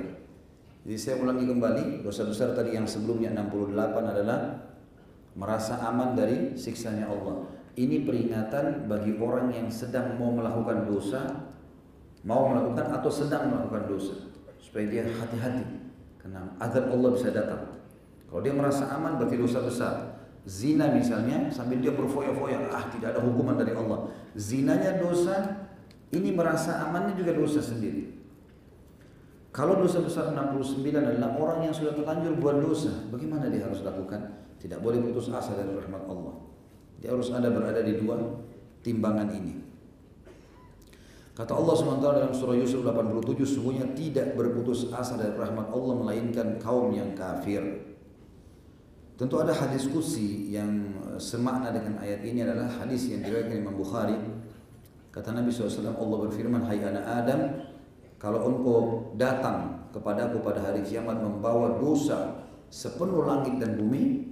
[0.84, 3.71] Jadi saya ulangi kembali, dosa besar tadi yang sebelumnya 68
[4.04, 4.60] adalah
[5.39, 7.47] merasa aman dari siksanya Allah.
[7.80, 11.32] Ini peringatan bagi orang yang sedang mau melakukan dosa,
[12.28, 14.19] mau melakukan atau sedang melakukan dosa,
[14.60, 15.63] supaya dia hati-hati
[16.19, 17.80] karena azab Allah bisa datang.
[18.28, 20.12] Kalau dia merasa aman berarti dosa besar.
[20.43, 24.12] Zina misalnya sambil dia berfoya-foya, ah tidak ada hukuman dari Allah.
[24.36, 25.63] Zinanya dosa,
[26.12, 28.12] ini merasa amannya juga dosa sendiri.
[29.53, 34.34] Kalau dosa besar 69 adalah orang yang sudah terlanjur buat dosa, bagaimana dia harus lakukan?
[34.60, 36.36] Tidak boleh putus asa dari rahmat Allah.
[36.99, 38.17] Dia harus ada berada di dua
[38.82, 39.63] timbangan ini.
[41.34, 46.62] Kata Allah SWT dalam surah Yusuf 87, sungguhnya tidak berputus asa dari rahmat Allah melainkan
[46.62, 47.92] kaum yang kafir.
[49.13, 53.78] Tentu ada hadis kursi yang eh, semakna dengan ayat ini adalah hadis yang diriwayatkan Imam
[53.78, 54.17] Bukhari.
[55.13, 57.41] Kata Nabi SAW, Allah berfirman, Hai anak Adam,
[58.17, 58.80] kalau engkau
[59.13, 64.26] datang kepadaku pada hari kiamat membawa dosa sepenuh langit dan bumi,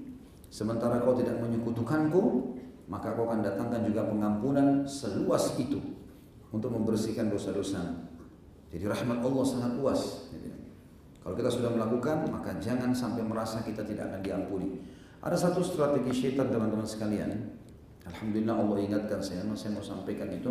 [0.49, 2.57] sementara kau tidak menyekutukanku,
[2.89, 5.77] maka kau akan datangkan juga pengampunan seluas itu
[6.49, 8.09] untuk membersihkan dosa-dosa.
[8.73, 10.31] Jadi rahmat Allah sangat luas.
[11.21, 14.81] Kalau kita sudah melakukan, maka jangan sampai merasa kita tidak akan diampuni.
[15.21, 17.29] Ada satu strategi syaitan teman-teman sekalian.
[18.09, 20.49] Alhamdulillah Allah ingatkan saya, saya mau sampaikan itu.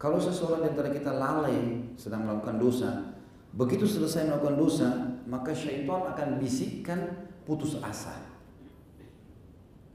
[0.00, 2.90] Kalau seseorang di antara kita lalai sedang melakukan dosa,
[3.52, 4.88] begitu selesai melakukan dosa,
[5.28, 8.16] maka syaitan akan bisikkan putus asa.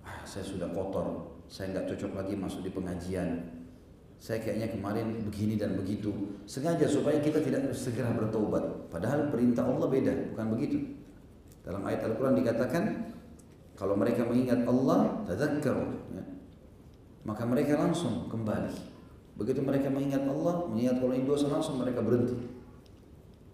[0.06, 3.57] Ah, saya sudah kotor, saya nggak cocok lagi masuk di pengajian,
[4.18, 6.10] saya kayaknya kemarin begini dan begitu.
[6.50, 10.78] Sengaja supaya kita tidak segera bertobat padahal perintah Allah beda bukan begitu?
[11.62, 12.84] Dalam ayat Al-Quran dikatakan
[13.78, 15.86] kalau mereka mengingat Allah tadzakkaru
[16.18, 16.24] ya,
[17.30, 18.74] maka mereka langsung kembali.
[19.38, 22.58] Begitu mereka mengingat Allah mengingat kalau ini dosa langsung mereka berhenti.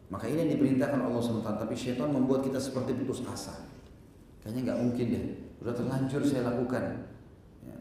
[0.07, 3.65] Maka ini yang diperintahkan Allah SWT tapi syaitan membuat kita seperti putus asa.
[4.45, 5.25] Kayaknya nggak mungkin deh.
[5.59, 6.83] Sudah terlanjur saya lakukan.
[7.65, 7.77] Ya.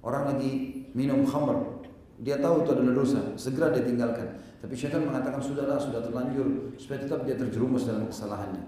[0.00, 0.50] orang lagi
[0.94, 1.73] minum khamr
[2.22, 4.38] dia tahu itu adalah dosa, segera dia tinggalkan.
[4.62, 8.62] Tapi syaitan mengatakan sudahlah, sudah terlanjur, supaya tetap dia terjerumus dalam kesalahannya.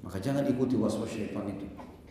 [0.00, 1.66] Maka jangan ikuti waswas syaitan itu.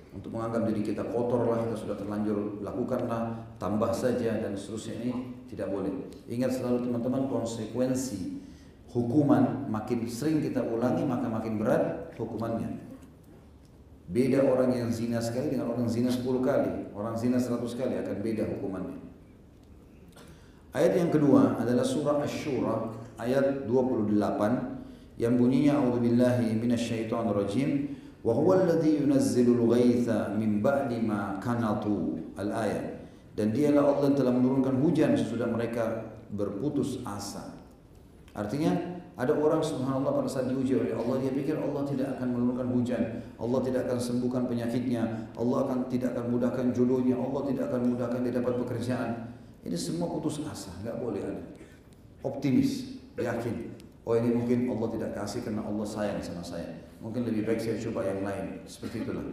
[0.09, 5.11] Untuk menganggap diri kita kotor lah, kita sudah terlanjur lakukanlah, tambah saja dan seterusnya ini
[5.47, 5.93] tidak boleh.
[6.25, 8.41] Ingat selalu teman-teman konsekuensi
[8.89, 12.89] hukuman makin sering kita ulangi maka makin berat hukumannya.
[14.09, 16.89] Beda orang yang zina sekali dengan orang zina 10 kali.
[16.97, 19.08] Orang zina 100 kali akan beda hukumannya.
[20.69, 24.13] Ayat yang kedua adalah surah Asy-Syura ayat 28
[25.17, 27.69] yang bunyinya a'udzubillahi minasyaitonir rajim
[28.21, 33.01] wa huwa alladhi yunazzilul ghaitha min ba'di ma kanatu al-ayat
[33.33, 37.55] dan dialah Allah telah menurunkan hujan sesudah mereka berputus asa.
[38.37, 42.67] Artinya ada orang subhanallah pada saat diuji oleh Allah dia pikir Allah tidak akan menurunkan
[42.71, 43.03] hujan,
[43.41, 48.19] Allah tidak akan sembuhkan penyakitnya, Allah akan tidak akan mudahkan jodohnya, Allah tidak akan mudahkan
[48.21, 49.11] dia dapat pekerjaan.
[49.63, 51.43] Ini semua putus asa, nggak boleh ada.
[52.23, 53.75] Optimis, yakin.
[54.07, 56.89] Oh ini mungkin Allah tidak kasih karena Allah sayang sama saya.
[56.99, 58.63] Mungkin lebih baik saya coba yang lain.
[58.67, 59.23] Seperti itulah.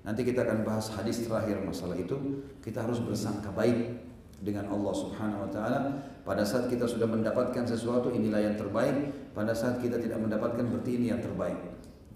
[0.00, 2.16] Nanti kita akan bahas hadis terakhir masalah itu.
[2.64, 4.00] Kita harus bersangka baik
[4.40, 5.80] dengan Allah Subhanahu wa taala.
[6.24, 10.96] Pada saat kita sudah mendapatkan sesuatu inilah yang terbaik, pada saat kita tidak mendapatkan berarti
[10.96, 11.58] ini yang terbaik.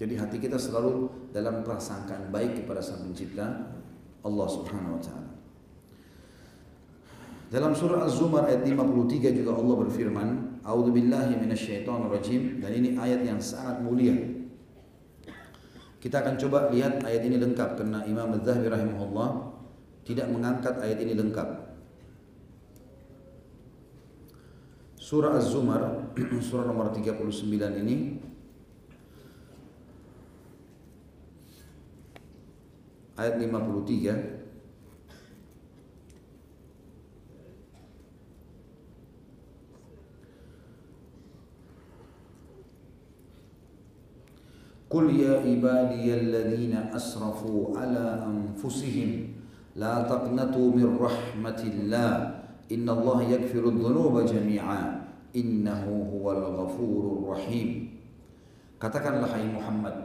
[0.00, 3.46] Jadi hati kita selalu dalam prasangkaan baik kepada Sang Pencipta
[4.24, 5.33] Allah Subhanahu wa taala.
[7.54, 13.22] Dalam surah Az-Zumar ayat 53 juga Allah berfirman, "A'udzu billahi minasyaitonir rajim." Dan ini ayat
[13.22, 14.10] yang sangat mulia.
[16.02, 19.54] Kita akan coba lihat ayat ini lengkap karena Imam Az-Zahabi rahimahullah
[20.02, 21.78] tidak mengangkat ayat ini lengkap.
[24.98, 26.10] Surah Az-Zumar
[26.50, 27.54] surah nomor 39
[27.86, 28.18] ini
[33.14, 34.43] ayat 53
[44.94, 49.10] قل يا إبالي الذين أسرفوا على أنفسهم
[49.74, 52.10] لا تقنطوا من رحمة الله
[52.70, 54.82] إن الله يغفر الذنوب جميعا
[55.34, 57.68] إنه هو الغفور الرحيم.
[58.78, 59.96] Katakanlah hai Muhammad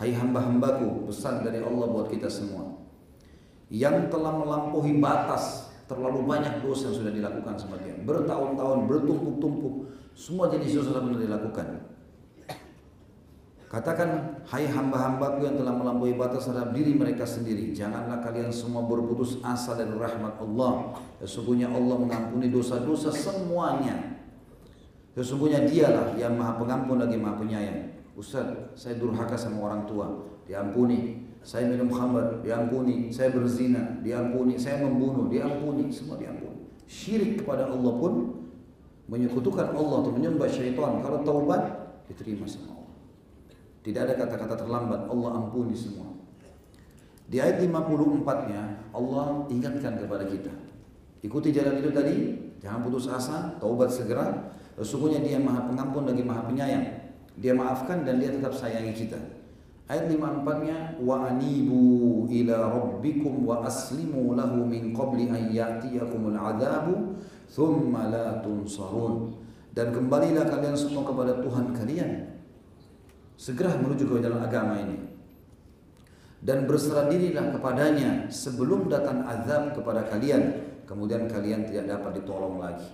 [0.00, 2.80] hai hamba-hambaku pesan dari Allah buat kita semua.
[3.68, 9.74] Yang telah melampaui batas terlalu banyak dosa yang sudah dilakukan sebagian bertahun-tahun bertumpuk-tumpuk
[10.16, 11.97] semua jenis dosa sudah dilakukan.
[13.68, 17.76] Katakan, hai hamba-hambaku yang telah melampaui batas terhadap diri mereka sendiri.
[17.76, 20.96] Janganlah kalian semua berputus asa dari rahmat Allah.
[21.20, 24.24] Sesungguhnya Allah mengampuni dosa-dosa semuanya.
[25.12, 27.92] Sesungguhnya dialah yang maha pengampun lagi maha penyayang.
[28.16, 30.16] Ustaz, saya durhaka sama orang tua.
[30.48, 31.28] Diampuni.
[31.44, 33.12] Saya minum khamar, diampuni.
[33.12, 34.56] Saya berzina, diampuni.
[34.56, 35.92] Saya membunuh, diampuni.
[35.92, 36.72] Semua diampuni.
[36.88, 38.32] Syirik kepada Allah pun
[39.12, 41.04] menyekutukan Allah atau menyembah syaitan.
[41.04, 41.68] Kalau taubat,
[42.08, 42.77] diterima sama
[43.82, 46.10] tidak ada kata-kata terlambat, Allah ampuni semua.
[47.28, 50.52] Di ayat 54-nya Allah ingatkan kepada kita.
[51.20, 52.16] Ikuti jalan itu tadi,
[52.62, 54.54] jangan putus asa, taubat segera.
[54.78, 56.86] Sesungguhnya dia maha pengampun lagi maha penyayang.
[57.38, 59.18] Dia maafkan dan dia tetap sayangi kita.
[59.88, 67.16] Ayat 54-nya wa anibu ila rabbikum wa aslimu lahu min qabli an ya'tiyakumul adabu
[67.48, 69.32] thumma la tunsarun.
[69.72, 72.10] Dan kembalilah kalian semua kepada Tuhan kalian
[73.38, 74.98] segera menuju ke jalan agama ini.
[76.42, 80.66] Dan berserah dirilah kepadanya sebelum datang azab kepada kalian.
[80.86, 82.86] Kemudian kalian tidak dapat ditolong lagi.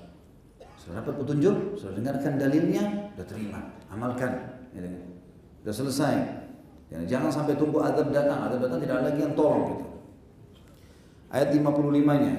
[0.77, 3.61] Sudah dapat petunjuk sudah dengarkan dalilnya sudah terima.
[3.89, 4.33] Amalkan
[4.77, 4.85] ya,
[5.65, 6.15] sudah selesai.
[6.93, 8.49] Ya, jangan sampai tunggu azab datang.
[8.49, 9.87] Azab datang tidak ada lagi yang tolong gitu.
[11.33, 12.35] ayat 55 nya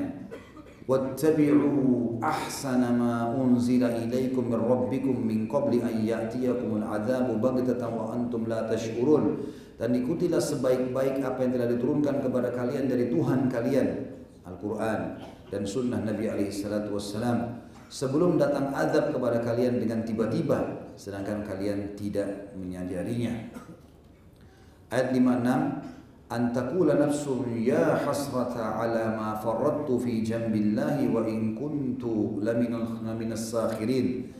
[0.90, 8.60] واتبعوا أحسن ما أنزل إليكم من ربكم من قبل أن يأتيكم العذاب بغتة وأنتم لا
[8.66, 9.24] تشعرون
[9.80, 14.12] dan ikutilah sebaik-baik apa yang telah diturunkan kepada kalian dari Tuhan kalian
[14.44, 15.16] Al-Quran
[15.48, 17.00] dan sunnah Nabi SAW
[17.88, 23.48] sebelum datang azab kepada kalian dengan tiba-tiba sedangkan kalian tidak menyadarinya
[24.92, 25.93] ayat 56
[26.29, 26.97] an taqula
[27.61, 34.33] ya hasrata ala ma faradtu fi jambillahi wa in kuntu laminas sakhirin.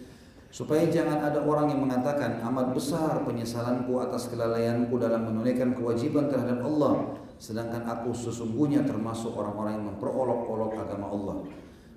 [0.50, 6.64] Supaya jangan ada orang yang mengatakan amat besar penyesalanku atas kelalaianku dalam menunaikan kewajiban terhadap
[6.64, 11.36] Allah sedangkan aku sesungguhnya termasuk orang-orang yang memperolok-olok agama Allah.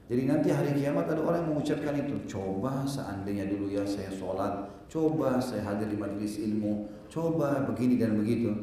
[0.09, 4.66] Jadi nanti hari kiamat ada orang yang mengucapkan itu coba seandainya dulu ya saya sholat
[4.88, 8.57] coba saya hadir di majelis ilmu coba begini dan begitu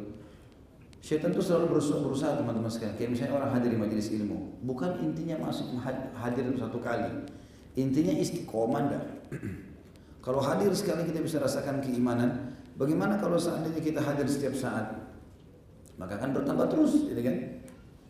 [1.06, 2.98] Syaitan itu selalu berusaha, berusaha teman-teman sekalian.
[2.98, 5.78] Kayak misalnya orang hadir di majelis ilmu, bukan intinya masuk
[6.18, 7.30] hadir satu kali.
[7.78, 9.06] Intinya istiqomah enggak.
[10.26, 12.58] kalau hadir sekali kita bisa rasakan keimanan.
[12.74, 14.98] Bagaimana kalau seandainya kita hadir setiap saat?
[16.02, 17.38] Maka akan bertambah terus, gitu kan?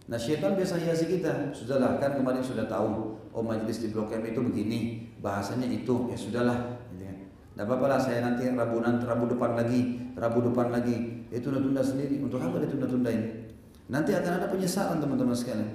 [0.08, 1.51] Nah syaitan biasa hiasi kita.
[1.51, 3.19] Sudahlah, kan kemarin sudah tahu.
[3.36, 6.08] Oh majelis di Blok M itu begini, bahasanya itu.
[6.08, 6.74] Ya sudahlah?
[7.55, 11.79] Tidak apa-apa lah, saya nanti Rabu nanti Rabu depan lagi, Rabu depan lagi itu tunda-tunda
[11.79, 12.19] sendiri.
[12.19, 13.47] Untuk apa ditunda-tunda ini?
[13.87, 15.71] Nanti akan ada penyesalan teman-teman sekalian.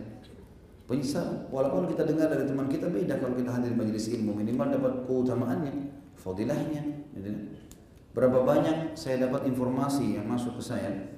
[0.85, 1.49] Penyesalan.
[1.49, 5.73] Walaupun kita dengar dari teman kita beda kalau kita hadir majelis ilmu minimal dapat keutamaannya,
[6.21, 6.85] fadilahnya.
[7.17, 7.33] Gitu.
[8.13, 11.17] Berapa banyak saya dapat informasi yang masuk ke saya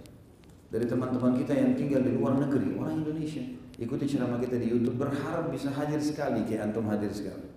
[0.71, 3.43] dari teman-teman kita yang tinggal di luar negeri, orang Indonesia.
[3.83, 7.52] Ikuti ceramah kita di YouTube berharap bisa hadir sekali kayak antum hadir sekali.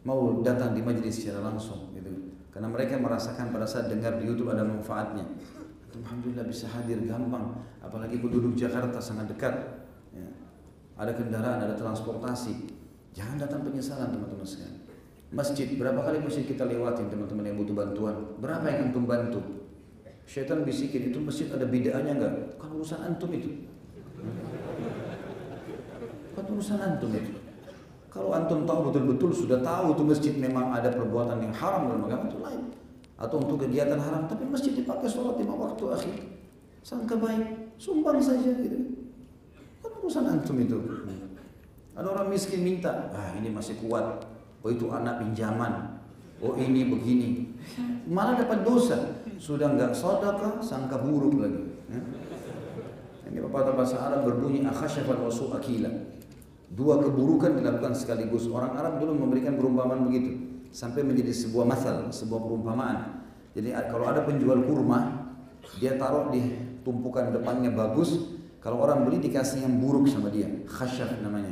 [0.00, 2.08] Mau datang di majelis secara langsung gitu.
[2.48, 5.22] Karena mereka merasakan pada saat dengar di YouTube ada manfaatnya.
[5.92, 7.60] Alhamdulillah bisa hadir gampang.
[7.84, 9.54] Apalagi penduduk Jakarta sangat dekat.
[10.14, 10.26] Ya.
[10.96, 12.70] Ada kendaraan, ada transportasi.
[13.12, 14.86] Jangan datang penyesalan teman-teman sekalian.
[15.30, 18.16] Masjid, berapa kali masjid kita lewatin teman-teman yang butuh bantuan?
[18.42, 19.40] Berapa yang antum bantu?
[20.26, 22.34] Syaitan bisikin itu masjid ada bidaannya enggak?
[22.58, 23.66] Kan urusan antum itu.
[26.34, 27.39] Kan urusan antum itu.
[28.10, 32.26] Kalau antum tahu betul-betul sudah tahu itu masjid memang ada perbuatan yang haram dalam agama
[32.26, 32.62] itu lain.
[33.14, 36.14] Atau untuk kegiatan haram tapi masjid dipakai sholat lima waktu akhir
[36.82, 38.98] sangka baik sumbang saja gitu.
[39.78, 40.78] Kan urusan antum itu.
[41.94, 44.26] Ada orang miskin minta ah ini masih kuat.
[44.66, 46.02] Oh itu anak pinjaman.
[46.42, 47.46] Oh ini begini.
[48.10, 49.22] Malah dapat dosa.
[49.38, 52.00] Sudah nggak sodaka sangka buruk lagi ya.
[53.30, 55.90] ini bapak bahasa Arab berbunyi akhasyafat wasu akila
[56.70, 60.38] dua keburukan dilakukan sekaligus orang Arab dulu memberikan perumpamaan begitu
[60.70, 63.26] sampai menjadi sebuah masal, sebuah perumpamaan.
[63.58, 65.26] Jadi kalau ada penjual kurma,
[65.82, 66.54] dia taruh di
[66.86, 71.50] tumpukan depannya bagus, kalau orang beli dikasih yang buruk sama dia, khasyaf namanya,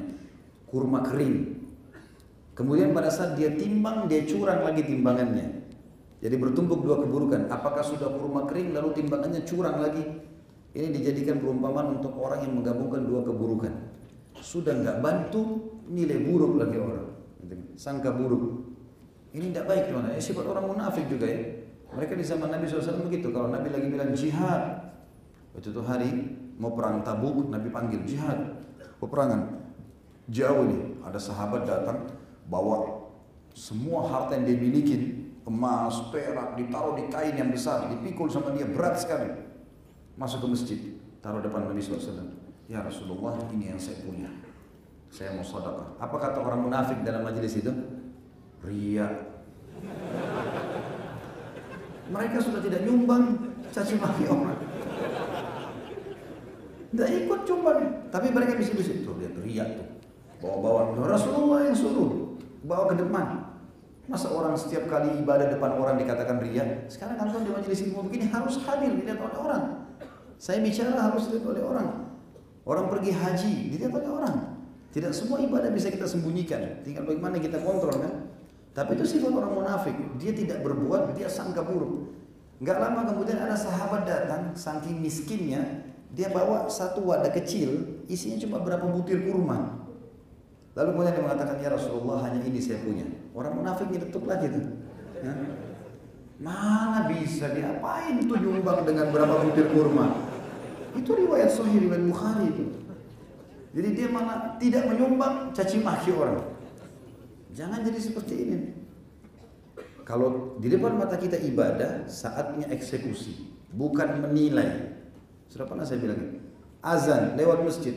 [0.70, 1.58] kurma kering.
[2.54, 5.66] Kemudian pada saat dia timbang, dia curang lagi timbangannya.
[6.18, 7.46] Jadi bertumpuk dua keburukan.
[7.50, 10.02] Apakah sudah kurma kering lalu timbangannya curang lagi?
[10.74, 13.74] Ini dijadikan perumpamaan untuk orang yang menggabungkan dua keburukan.
[14.40, 17.08] Sudah nggak bantu, nilai buruk lagi orang.
[17.78, 18.74] Sangka buruk.
[19.30, 21.42] Ini tidak baik teman Eh, sifat orang munafik juga ya.
[21.94, 23.30] Mereka di zaman Nabi SAW begitu.
[23.30, 24.92] Kalau Nabi lagi bilang jihad,
[25.54, 26.10] waktu itu hari
[26.58, 28.60] mau perang tabuk, Nabi panggil jihad,
[28.98, 29.62] peperangan.
[30.28, 32.04] Jauh nih, ada sahabat datang
[32.50, 33.08] bawa
[33.56, 34.96] semua harta yang dia miliki
[35.48, 39.32] emas, perak, ditaruh di kain yang besar, dipikul sama dia berat sekali.
[40.14, 40.78] Masuk ke masjid,
[41.24, 42.37] taruh depan Nabi SAW.
[42.68, 44.28] Ya Rasulullah, ini yang saya punya.
[45.08, 45.96] Saya mau sedekah.
[45.96, 47.72] Apa kata orang munafik dalam majelis itu?
[48.60, 49.08] Ria.
[52.12, 54.60] Mereka sudah tidak nyumbang caci maki orang.
[56.92, 59.88] Tidak ikut cumbang, tapi mereka bisa-bisa itu lihat ria tuh.
[60.44, 63.48] Bawa-bawa Rasulullah yang suruh bawa ke depan.
[64.08, 66.84] Masa orang setiap kali ibadah depan orang dikatakan ria?
[66.88, 69.64] Sekarang kan di majelis ilmu begini harus hadir dilihat oleh orang.
[70.40, 72.07] Saya bicara harus dilihat oleh orang.
[72.68, 74.36] Orang pergi haji dilihat oleh orang.
[74.92, 76.84] Tidak semua ibadah bisa kita sembunyikan.
[76.84, 78.28] Tinggal bagaimana kita kontrol kan.
[78.76, 79.96] Tapi itu sifat orang munafik.
[80.20, 82.12] Dia tidak berbuat, dia sangka buruk.
[82.60, 88.60] Enggak lama kemudian ada sahabat datang, saking miskinnya, dia bawa satu wadah kecil, isinya cuma
[88.60, 89.88] berapa butir kurma.
[90.76, 93.08] Lalu kemudian dia mengatakan, ya Rasulullah hanya ini saya punya.
[93.32, 94.64] Orang munafik nyetuk lagi tuh.
[95.24, 95.32] Ya.
[96.38, 100.27] Mana bisa diapain tuh nyumbang dengan berapa butir kurma?
[100.96, 102.64] Itu riwayat Sahih riwayat Bukhari itu.
[103.76, 106.40] Jadi dia malah tidak menyumbang caci maki orang.
[107.52, 108.58] Jangan jadi seperti ini.
[110.08, 113.44] Kalau di depan mata kita ibadah, saatnya eksekusi,
[113.76, 114.96] bukan menilai.
[115.52, 116.40] Sudah pernah saya bilang,
[116.80, 117.92] azan lewat masjid,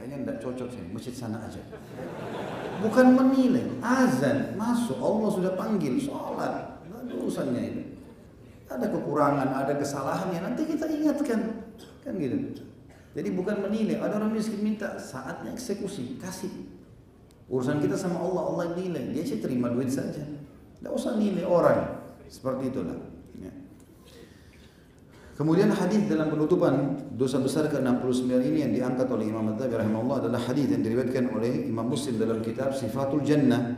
[0.00, 1.60] Kayaknya tidak cocok sih, masjid sana aja.
[2.80, 6.80] Bukan menilai, azan masuk, Allah sudah panggil, sholat,
[7.12, 7.82] urusannya itu.
[8.64, 11.68] Ada kekurangan, ada kesalahan ya nanti kita ingatkan,
[12.00, 12.64] kan gitu.
[13.10, 16.50] Jadi bukan menilai, ada orang miskin minta saatnya eksekusi, kasih.
[17.50, 20.22] Urusan kita sama Allah, Allah nilai, dia sih terima duit saja.
[20.78, 23.10] Tidak usah nilai orang, seperti itulah.
[25.40, 30.36] Kemudian hadis dalam penutupan dosa besar ke-69 ini yang diangkat oleh Imam At-Tabi rahimahullah adalah
[30.36, 33.72] hadis yang diriwayatkan oleh Imam Muslim dalam kitab Sifatul Jannah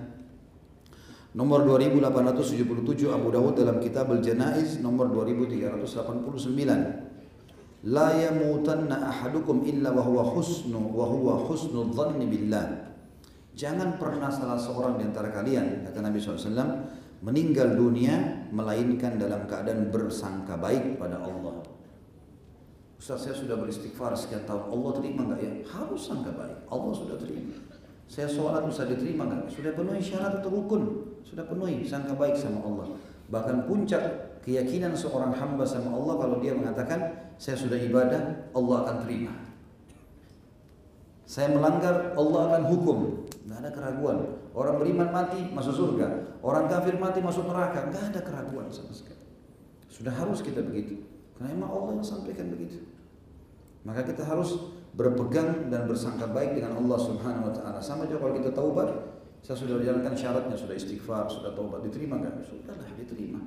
[1.38, 7.11] nomor 2877 Abu Dawud dalam kitab Al-Janaiz nomor 2389
[7.82, 12.94] La yamutanna ahadukum illa wa huwa husnu wa huwa husnul dhanni billah
[13.52, 16.56] Jangan pernah salah seorang di antara kalian kata Nabi SAW
[17.20, 21.60] meninggal dunia melainkan dalam keadaan bersangka baik pada Allah.
[22.96, 25.52] Ustaz saya sudah beristighfar sekian tahun, Allah terima nggak ya?
[25.74, 27.58] Harus sangka baik, Allah sudah terima.
[28.08, 29.50] Saya sholat bisa diterima nggak?
[29.52, 30.82] Sudah penuhi syarat atau rukun,
[31.26, 32.94] sudah penuhi sangka baik sama Allah.
[33.28, 38.96] Bahkan puncak keyakinan seorang hamba sama Allah kalau dia mengatakan saya sudah ibadah, Allah akan
[39.06, 39.32] terima.
[41.26, 42.98] Saya melanggar, Allah akan hukum.
[43.48, 44.18] Nggak ada keraguan.
[44.52, 46.38] Orang beriman mati masuk surga.
[46.44, 47.88] Orang kafir mati masuk neraka.
[47.88, 49.22] Nggak ada keraguan sama sekali.
[49.88, 51.00] Sudah harus kita begitu.
[51.38, 52.84] Karena memang Allah yang sampaikan begitu.
[53.82, 57.80] Maka kita harus berpegang dan bersangka baik dengan Allah Subhanahu wa taala.
[57.80, 58.88] Sama juga kalau kita taubat,
[59.40, 62.44] saya sudah jalankan syaratnya, sudah istighfar, sudah taubat, diterima enggak?
[62.44, 63.40] Sudahlah, diterima.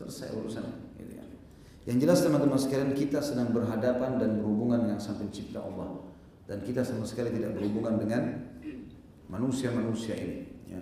[0.00, 0.64] Selesai urusan
[0.96, 1.24] gitu ya.
[1.84, 6.08] Yang jelas teman-teman sekalian kita sedang berhadapan dan berhubungan dengan Sang Pencipta Allah
[6.48, 8.22] dan kita sama sekali tidak berhubungan dengan
[9.28, 10.48] manusia-manusia ini.
[10.72, 10.80] Ya.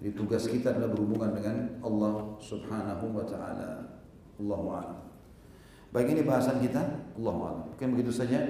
[0.00, 4.00] Jadi tugas kita adalah berhubungan dengan Allah Subhanahu wa taala.
[4.40, 4.98] Allahu a'lam.
[5.92, 7.64] Baik ini bahasan kita, Allahu a'lam.
[7.76, 8.40] Mungkin begitu saja.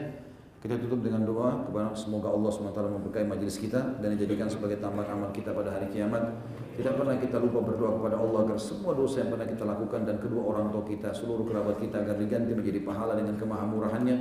[0.57, 5.20] Kita tutup dengan doa kepada semoga Allah SWT memberkahi majelis kita dan dijadikan sebagai tambahan
[5.20, 6.32] amal kita pada hari kiamat.
[6.80, 10.16] Tidak pernah kita lupa berdoa kepada Allah agar semua dosa yang pernah kita lakukan dan
[10.16, 14.16] kedua orang tua kita, seluruh kerabat kita agar diganti menjadi pahala dengan kemahamurahannya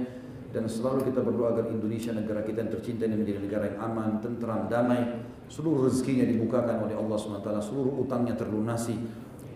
[0.55, 4.23] dan selalu kita berdoa agar Indonesia negara kita yang tercinta ini menjadi negara yang aman,
[4.23, 5.03] tentram, damai.
[5.51, 8.95] Seluruh rezekinya dibukakan oleh Allah SWT, seluruh utangnya terlunasi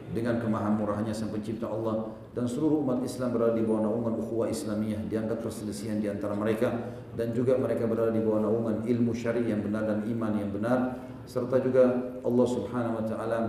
[0.09, 5.05] dengan kemahamurahannya sang pencipta Allah dan seluruh umat Islam berada di bawah naungan ukhuwah Islamiyah
[5.05, 6.73] diangkat perselisihan di antara mereka
[7.13, 10.97] dan juga mereka berada di bawah naungan ilmu syari yang benar dan iman yang benar
[11.29, 13.39] serta juga Allah Subhanahu wa taala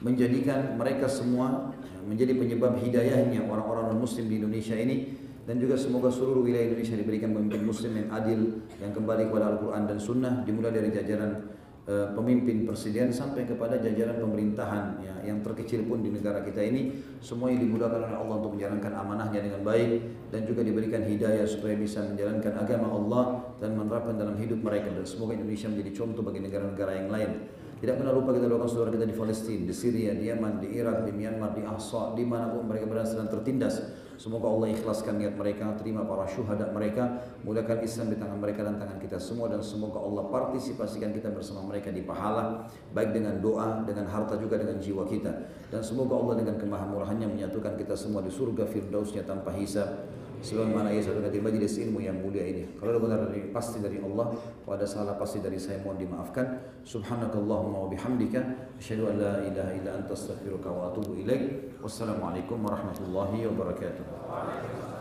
[0.00, 1.72] menjadikan mereka semua
[2.06, 5.26] menjadi penyebab hidayahnya orang-orang muslim di Indonesia ini.
[5.46, 9.86] Dan juga semoga seluruh wilayah Indonesia diberikan pemimpin muslim yang adil yang kembali kepada Al-Quran
[9.86, 11.38] dan Sunnah dimulai dari jajaran
[11.86, 16.94] uh, pemimpin presiden sampai kepada jajaran pemerintahan ya, yang terkecil pun di negara kita ini
[17.22, 19.90] semuanya dimudahkan oleh Allah untuk menjalankan amanahnya dengan baik
[20.34, 23.24] dan juga diberikan hidayah supaya bisa menjalankan agama Allah
[23.62, 27.30] dan menerapkan dalam hidup mereka dan semoga Indonesia menjadi contoh bagi negara-negara yang lain
[27.76, 31.04] tidak pernah lupa kita doakan saudara kita di Palestina, di Syria, di Yaman, di Irak,
[31.04, 33.84] di Myanmar, di Ahsa, di mana pun mereka berada sedang tertindas.
[34.16, 38.80] Semoga Allah ikhlaskan niat mereka, terima para syuhada mereka, mudahkan Islam di tangan mereka dan
[38.80, 42.64] tangan kita semua dan semoga Allah partisipasikan kita bersama mereka di pahala,
[42.96, 45.32] baik dengan doa, dengan harta juga dengan jiwa kita.
[45.68, 50.08] Dan semoga Allah dengan kemahamurahannya menyatukan kita semua di surga firdausnya tanpa hisab.
[50.46, 52.78] Sebagaimana ia sampaikan di majelis ilmu yang mulia ini.
[52.78, 54.30] Kalau ada benar dari pasti dari Allah,
[54.62, 56.46] kalau ada salah pasti dari saya mohon dimaafkan.
[56.86, 61.74] Subhanakallahumma wa bihamdika asyhadu an la ilaha illa anta astaghfiruka wa atubu ilaik.
[61.82, 64.95] Wassalamualaikum warahmatullahi wabarakatuh.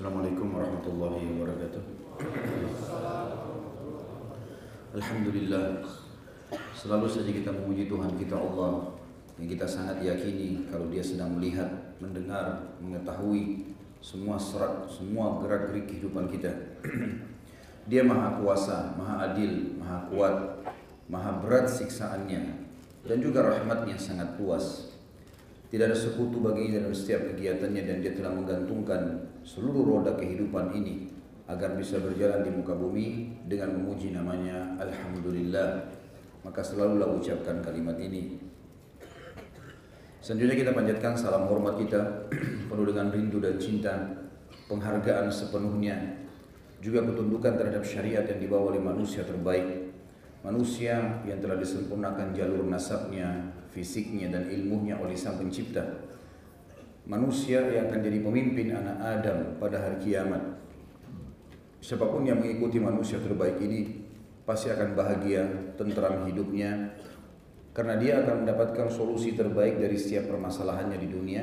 [0.00, 1.82] Assalamualaikum warahmatullahi wabarakatuh.
[4.96, 5.84] Alhamdulillah.
[6.72, 8.96] Selalu saja kita memuji Tuhan kita Allah
[9.36, 11.68] yang kita sangat yakini kalau Dia sedang melihat,
[12.00, 16.48] mendengar, mengetahui semua serat, semua gerak-gerik kehidupan kita.
[17.92, 20.64] Dia maha kuasa, maha adil, maha kuat,
[21.12, 22.56] maha berat siksaannya
[23.04, 24.89] dan juga rahmatnya sangat luas.
[25.70, 31.06] Tidak ada sekutu baginya dalam setiap kegiatannya dan dia telah menggantungkan seluruh roda kehidupan ini
[31.46, 35.94] agar bisa berjalan di muka bumi dengan memuji namanya Alhamdulillah.
[36.42, 38.42] Maka selalulah ucapkan kalimat ini.
[40.18, 42.28] Selanjutnya kita panjatkan salam hormat kita
[42.68, 43.94] penuh dengan rindu dan cinta
[44.66, 45.96] penghargaan sepenuhnya
[46.82, 49.90] juga ketundukan terhadap syariat yang dibawa oleh manusia terbaik
[50.40, 56.10] manusia yang telah disempurnakan jalur nasabnya, fisiknya dan ilmunya oleh sang pencipta
[57.10, 60.42] manusia yang akan jadi pemimpin anak Adam pada hari kiamat.
[61.82, 64.04] Siapa pun yang mengikuti manusia terbaik ini
[64.46, 66.94] pasti akan bahagia, tentram hidupnya
[67.74, 71.42] karena dia akan mendapatkan solusi terbaik dari setiap permasalahannya di dunia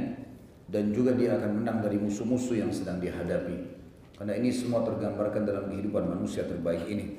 [0.67, 3.75] dan juga dia akan menang dari musuh-musuh yang sedang dihadapi.
[4.17, 7.17] Karena ini semua tergambarkan dalam kehidupan manusia terbaik ini.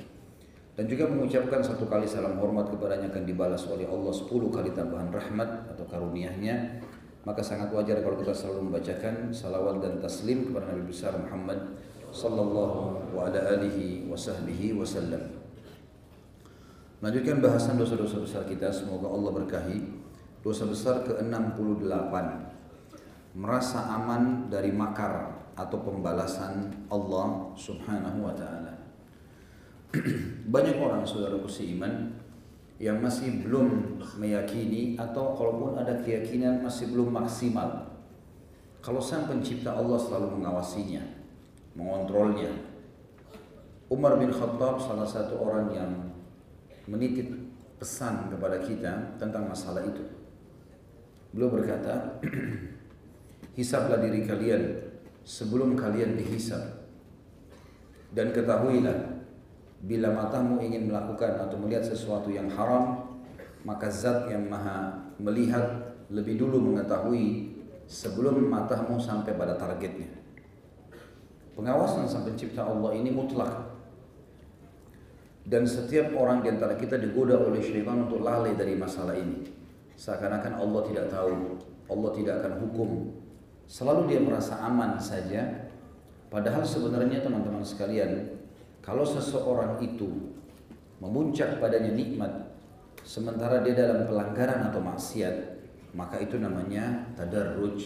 [0.79, 5.11] Dan juga mengucapkan satu kali salam hormat kepadanya akan dibalas oleh Allah sepuluh kali tambahan
[5.11, 6.79] rahmat atau karuniahnya
[7.27, 11.61] maka sangat wajar kalau kita selalu membacakan salawat dan taslim kepada Nabi besar Muhammad
[12.15, 15.35] sallallahu wa ala alihi wa sahbihi wasallam.
[17.03, 19.79] Melanjutkan bahasan dosa-dosa besar kita, semoga Allah berkahi.
[20.47, 22.15] Dosa besar ke-68
[23.35, 28.78] merasa aman dari makar atau pembalasan Allah Subhanahu wa taala.
[30.53, 32.13] Banyak orang saudara seiman
[32.79, 37.89] yang masih belum meyakini atau kalaupun ada keyakinan masih belum maksimal.
[38.79, 41.03] Kalau sang pencipta Allah selalu mengawasinya,
[41.75, 42.55] mengontrolnya.
[43.89, 45.91] Umar bin Khattab salah satu orang yang
[46.87, 47.33] menitip
[47.81, 50.05] pesan kepada kita tentang masalah itu.
[51.33, 52.21] Beliau berkata,
[53.59, 54.63] hisablah diri kalian
[55.27, 56.79] sebelum kalian dihisab.
[58.13, 59.08] Dan ketahuilah
[59.83, 63.09] bila matamu ingin melakukan atau melihat sesuatu yang haram
[63.63, 67.53] maka zat yang maha melihat lebih dulu mengetahui
[67.85, 70.09] sebelum matamu sampai pada targetnya.
[71.59, 73.67] Pengawasan sang pencipta Allah ini mutlak.
[75.49, 79.49] Dan setiap orang di antara kita digoda oleh syaitan untuk lalai dari masalah ini.
[79.97, 81.57] Seakan-akan Allah tidak tahu
[81.89, 82.91] Allah tidak akan hukum.
[83.65, 85.73] Selalu dia merasa aman saja.
[86.29, 88.38] Padahal sebenarnya teman-teman sekalian
[88.89, 90.33] kalau seseorang itu
[90.97, 92.33] memuncak padanya nikmat
[93.05, 95.61] sementara dia dalam pelanggaran atau maksiat,
[95.93, 97.85] maka itu namanya tadarruj.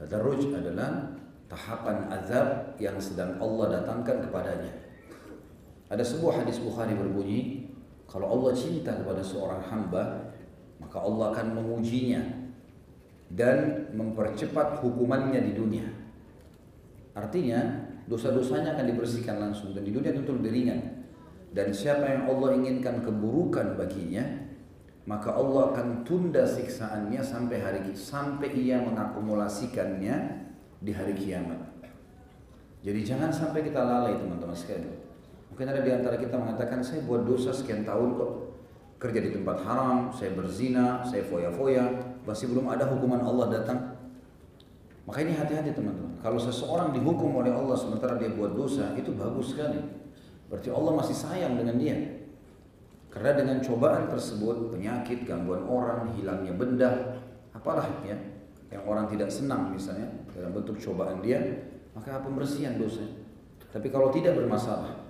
[0.00, 1.12] Tadarruj adalah
[1.52, 4.72] tahapan azab yang sedang Allah datangkan kepadanya.
[5.92, 7.68] Ada sebuah hadis Bukhari berbunyi,
[8.08, 10.32] kalau Allah cinta kepada seorang hamba,
[10.80, 12.48] maka Allah akan mengujinya
[13.28, 15.88] dan mempercepat hukumannya di dunia.
[17.12, 20.80] Artinya, dosa-dosanya akan dibersihkan langsung dan di dunia tentu lebih ringan.
[21.50, 24.46] Dan siapa yang Allah inginkan keburukan baginya,
[25.06, 30.16] maka Allah akan tunda siksaannya sampai hari sampai ia mengakumulasikannya
[30.82, 31.58] di hari kiamat.
[32.86, 34.94] Jadi jangan sampai kita lalai teman-teman sekalian.
[35.50, 38.32] Mungkin ada di antara kita mengatakan saya buat dosa sekian tahun kok
[39.00, 41.84] kerja di tempat haram, saya berzina, saya foya-foya,
[42.22, 43.78] masih belum ada hukuman Allah datang.
[45.06, 46.05] Maka ini hati-hati teman-teman.
[46.20, 49.78] Kalau seseorang dihukum oleh Allah sementara dia buat dosa, itu bagus sekali.
[50.46, 51.96] Berarti Allah masih sayang dengan dia.
[53.10, 56.90] Karena dengan cobaan tersebut, penyakit, gangguan orang, hilangnya benda,
[57.56, 58.16] apalah ya,
[58.68, 61.40] yang orang tidak senang misalnya dalam bentuk cobaan dia,
[61.96, 63.04] maka pembersihan dosa.
[63.72, 65.06] Tapi kalau tidak bermasalah,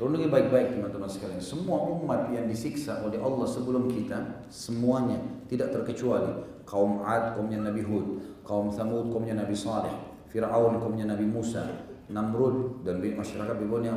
[0.00, 1.44] Renungi baik-baik teman-teman sekalian.
[1.44, 7.84] Semua umat yang disiksa oleh Allah sebelum kita, semuanya tidak terkecuali kaum Ad, kaumnya Nabi
[7.84, 9.92] Hud, kaum Thamud, kaumnya Nabi Saleh,
[10.30, 11.66] Fir'aun, kaumnya Nabi Musa,
[12.08, 13.94] Namrud dan masyarakat Babilonia,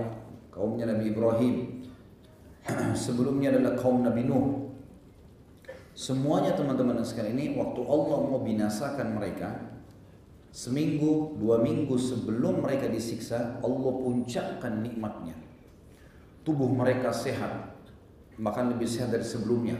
[0.49, 1.55] kaumnya Nabi Ibrahim.
[2.97, 4.73] Sebelumnya adalah kaum Nabi Nuh.
[5.93, 9.77] Semuanya teman-teman sekalian ini waktu Allah mau binasakan mereka,
[10.49, 15.37] seminggu, dua minggu sebelum mereka disiksa, Allah puncakkan nikmatnya
[16.43, 17.71] tubuh mereka sehat,
[18.39, 19.79] bahkan lebih sehat dari sebelumnya.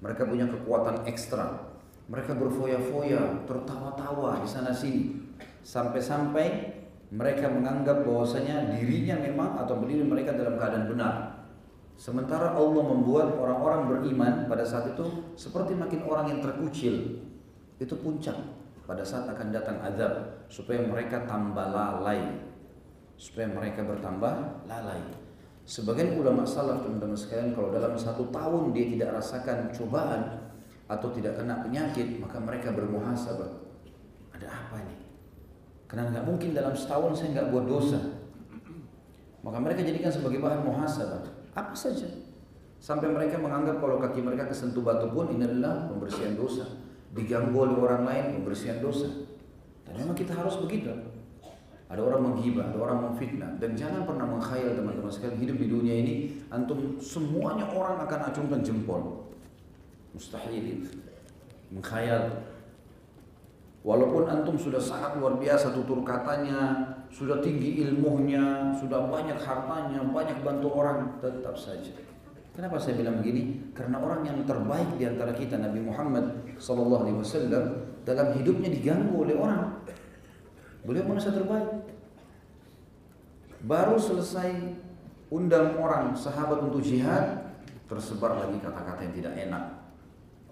[0.00, 1.72] Mereka punya kekuatan ekstra.
[2.08, 5.16] Mereka berfoya-foya, tertawa-tawa di sana sini.
[5.64, 6.76] Sampai-sampai
[7.08, 11.14] mereka menganggap bahwasanya dirinya memang atau berdiri mereka dalam keadaan benar.
[11.96, 17.22] Sementara Allah membuat orang-orang beriman pada saat itu seperti makin orang yang terkucil.
[17.80, 18.36] Itu puncak
[18.84, 22.44] pada saat akan datang azab supaya mereka tambah lalai.
[23.16, 25.00] Supaya mereka bertambah lalai.
[25.64, 30.52] Sebagian ulama salaf teman-teman sekalian kalau dalam satu tahun dia tidak rasakan cobaan
[30.84, 33.64] atau tidak kena penyakit maka mereka bermuhasabah.
[34.34, 35.03] Ada apa ini?
[35.94, 38.02] Karena nggak mungkin dalam setahun saya nggak buat dosa.
[39.46, 41.22] Maka mereka jadikan sebagai bahan muhasabah.
[41.54, 42.10] Apa saja.
[42.82, 46.66] Sampai mereka menganggap kalau kaki mereka kesentuh batu pun ini adalah pembersihan dosa.
[47.14, 49.06] Diganggu oleh orang lain pembersihan dosa.
[49.86, 50.90] Dan memang kita harus begitu.
[51.86, 55.94] Ada orang menghibah, ada orang memfitnah dan jangan pernah mengkhayal teman-teman sekalian hidup di dunia
[55.94, 56.14] ini
[56.50, 59.30] antum semuanya orang akan acungkan jempol.
[60.10, 60.90] Mustahil itu.
[61.70, 62.50] Mengkhayal.
[63.84, 70.40] Walaupun antum sudah sangat luar biasa tutur katanya, sudah tinggi ilmunya, sudah banyak hartanya, banyak
[70.40, 71.92] bantu orang, tetap saja.
[72.56, 73.60] Kenapa saya bilang begini?
[73.76, 77.04] Karena orang yang terbaik di antara kita Nabi Muhammad SAW
[78.08, 79.84] dalam hidupnya diganggu oleh orang.
[80.88, 81.84] Beliau manusia terbaik.
[83.68, 84.80] Baru selesai
[85.28, 87.52] undang orang sahabat untuk jihad,
[87.84, 89.64] tersebar lagi kata-kata yang tidak enak.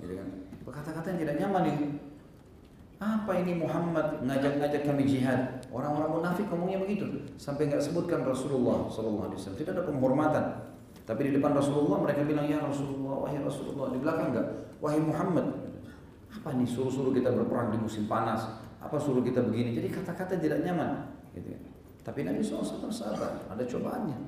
[0.04, 0.28] Gitu kan?
[0.68, 2.11] Kata-kata yang tidak nyaman ini.
[3.02, 5.58] Apa ini Muhammad ngajak-ngajak kami jihad?
[5.74, 7.26] Orang-orang munafik ngomongnya begitu.
[7.34, 9.58] Sampai nggak sebutkan Rasulullah Sallallahu Alaihi Wasallam.
[9.58, 10.44] Tidak ada penghormatan.
[11.02, 13.90] Tapi di depan Rasulullah mereka bilang ya Rasulullah, wahai Rasulullah.
[13.90, 14.46] Di belakang enggak,
[14.78, 15.46] wahai Muhammad.
[16.30, 18.46] Apa nih suruh-suruh kita berperang di musim panas?
[18.78, 19.74] Apa suruh kita begini?
[19.74, 21.10] Jadi kata-kata tidak nyaman.
[21.34, 21.58] Gitu.
[22.06, 24.18] Tapi Nabi SAW sabar, ada cobaannya.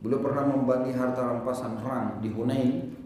[0.00, 2.96] Beliau pernah membagi harta rampasan perang di Hunain,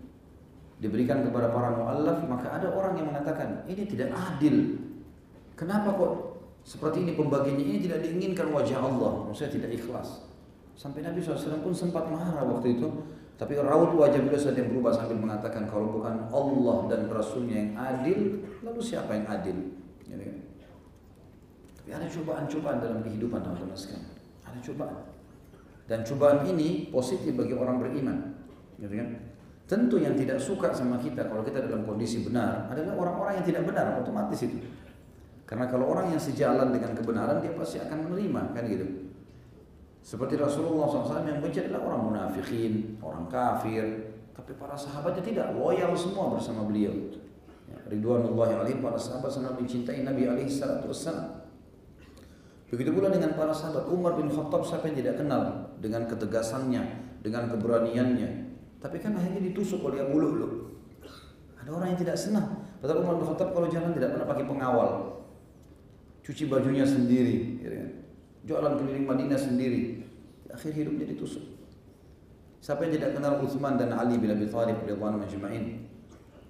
[0.79, 4.84] diberikan kepada para mu'allaf, maka ada orang yang mengatakan, ini tidak adil.
[5.55, 6.13] Kenapa kok
[6.67, 7.65] seperti ini pembagiannya?
[7.65, 10.27] Ini tidak diinginkan wajah Allah, maksudnya tidak ikhlas.
[10.75, 12.91] Sampai Nabi SAW pun sempat marah waktu itu,
[13.39, 17.73] tapi raut wajah beliau saat yang berubah sambil mengatakan kalau bukan Allah dan Rasulnya yang
[17.79, 19.75] adil, lalu siapa yang adil?
[20.03, 20.39] Gitu kan?
[21.79, 24.11] Tapi ada cobaan-cobaan dalam kehidupan teman-teman sekalian.
[24.47, 24.99] Ada cobaan.
[25.85, 28.19] Dan cobaan ini positif bagi orang beriman.
[28.79, 29.09] Gitu kan?
[29.65, 33.63] Tentu yang tidak suka sama kita kalau kita dalam kondisi benar adalah orang-orang yang tidak
[33.65, 34.61] benar otomatis itu.
[35.45, 38.87] Karena kalau orang yang sejalan dengan kebenaran dia pasti akan menerima kan gitu.
[40.05, 45.97] Seperti Rasulullah SAW yang benci adalah orang munafikin, orang kafir, tapi para sahabatnya tidak loyal
[45.97, 46.93] semua bersama beliau.
[47.65, 50.93] Ya, Ridwanullahi alaihim para sahabat sangat mencintai Nabi alaihi salatu.
[52.69, 56.83] Begitu pula dengan para sahabat Umar bin Khattab siapa yang tidak kenal dengan ketegasannya,
[57.25, 58.29] dengan keberaniannya.
[58.85, 60.49] Tapi kan akhirnya ditusuk oleh Abu Lu'lu.
[61.57, 62.61] Ada orang yang tidak senang.
[62.85, 64.91] Padahal Umar bin Khattab kalau jalan tidak pernah pakai pengawal.
[66.25, 67.61] Cuci bajunya sendiri.
[67.61, 67.91] Gitu kan.
[68.49, 70.09] Jualan keliling Madinah sendiri.
[70.49, 71.45] Akhir hidupnya ditusuk.
[72.65, 75.85] Siapa yang tidak kenal Uthman dan Ali bin Abi Thalib radhiyallahu majma'in?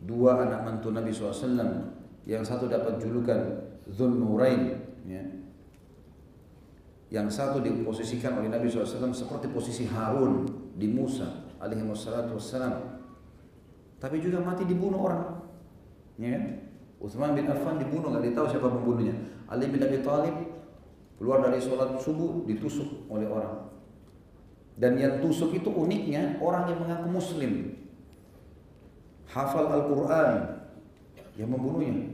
[0.07, 1.91] Dua anak mantu Nabi SAW
[2.23, 5.21] yang satu dapat julukan Dhun Nurain ya,
[7.11, 10.47] yang satu diposisikan oleh Nabi SAW seperti posisi Harun
[10.79, 13.01] di Musa alaihi wassalam.
[13.99, 15.41] Tapi juga mati dibunuh orang.
[16.21, 16.45] Ya kan?
[17.01, 19.34] Utsman bin Affan dibunuh, nggak ditahu siapa pembunuhnya.
[19.49, 20.37] Ali bin Abi Thalib
[21.21, 23.71] keluar dari sholat subuh ditusuk oleh orang.
[24.75, 27.79] Dan yang tusuk itu uniknya orang yang mengaku muslim.
[29.31, 30.33] Hafal Al-Quran
[31.39, 32.11] yang membunuhnya.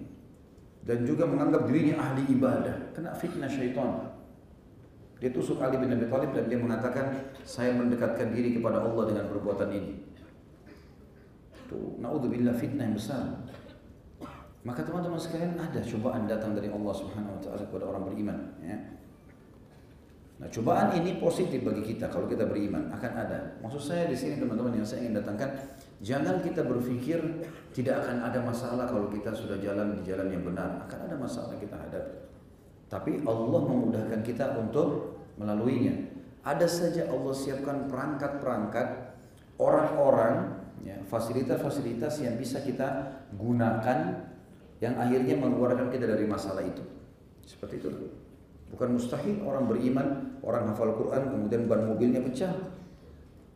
[0.85, 2.93] Dan juga menganggap dirinya ahli ibadah.
[2.93, 4.12] Kena fitnah syaitan.
[5.20, 9.28] Dia tusuk Ali bin Abi Thalib dan dia mengatakan, saya mendekatkan diri kepada Allah dengan
[9.28, 9.93] perbuatan ini.
[11.68, 13.45] Tuh, naudzubillah fitnah yang besar.
[14.61, 18.77] Maka teman-teman sekalian ada cobaan datang dari Allah Subhanahu wa taala kepada orang beriman, ya.
[20.41, 23.61] Nah, cobaan ini positif bagi kita kalau kita beriman, akan ada.
[23.61, 25.53] Maksud saya di sini teman-teman yang saya ingin datangkan,
[26.01, 27.21] jangan kita berpikir
[27.77, 31.57] tidak akan ada masalah kalau kita sudah jalan di jalan yang benar, akan ada masalah
[31.61, 32.25] kita hadapi.
[32.89, 35.93] Tapi Allah memudahkan kita untuk melaluinya.
[36.41, 38.89] Ada saja Allah siapkan perangkat-perangkat
[39.61, 44.25] orang-orang, ya, fasilitas-fasilitas yang bisa kita gunakan
[44.81, 46.81] yang akhirnya mengeluarkan kita dari masalah itu.
[47.45, 47.89] Seperti itu.
[48.72, 52.55] Bukan mustahil orang beriman, orang hafal Quran, kemudian ban mobilnya pecah.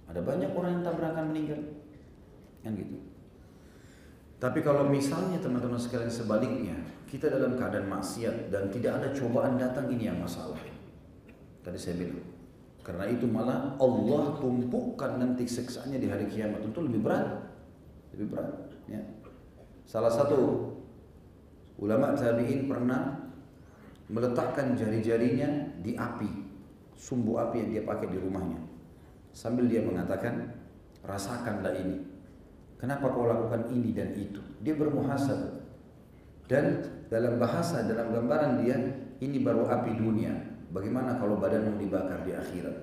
[0.04, 1.60] Ada banyak orang yang tabrakan meninggal.
[2.60, 2.96] Yang gitu.
[4.42, 6.76] Tapi kalau misalnya teman-teman sekalian sebaliknya,
[7.08, 10.60] kita dalam keadaan maksiat dan tidak ada cobaan datang ini yang masalah.
[11.64, 12.20] Tadi saya bilang,
[12.84, 17.40] karena itu malah Allah tumpukan nanti siksaannya di hari kiamat tentu lebih berat,
[18.12, 18.52] lebih berat.
[18.84, 19.00] Ya.
[19.88, 20.73] Salah satu
[21.78, 23.24] ulama tabiin pernah
[24.10, 26.30] meletakkan jari-jarinya di api,
[26.94, 28.60] sumbu api yang dia pakai di rumahnya,
[29.32, 30.54] sambil dia mengatakan,
[31.02, 32.04] rasakanlah ini.
[32.78, 34.44] Kenapa kau lakukan ini dan itu?
[34.60, 35.64] Dia bermuhasabah.
[36.44, 38.76] Dan dalam bahasa, dalam gambaran dia,
[39.24, 40.36] ini baru api dunia.
[40.68, 42.76] Bagaimana kalau badanmu dibakar di akhirat?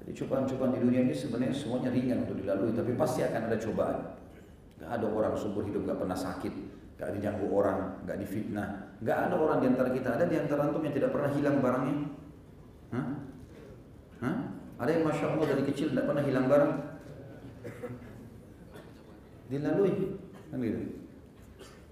[0.00, 3.98] Jadi cobaan-cobaan di dunia ini sebenarnya semuanya ringan untuk dilalui, tapi pasti akan ada cobaan.
[4.80, 6.50] Gak ada orang subur hidup gak pernah sakit,
[7.00, 8.92] gak diganggu orang, gak difitnah.
[9.00, 11.96] Gak ada orang di antara kita, ada di antara antum yang tidak pernah hilang barangnya.
[12.92, 13.06] Hah?
[14.20, 14.36] Hah?
[14.84, 16.72] Ada yang masya Allah dari kecil tidak pernah hilang barang?
[19.48, 19.92] Dilalui,
[20.52, 20.80] kan gitu.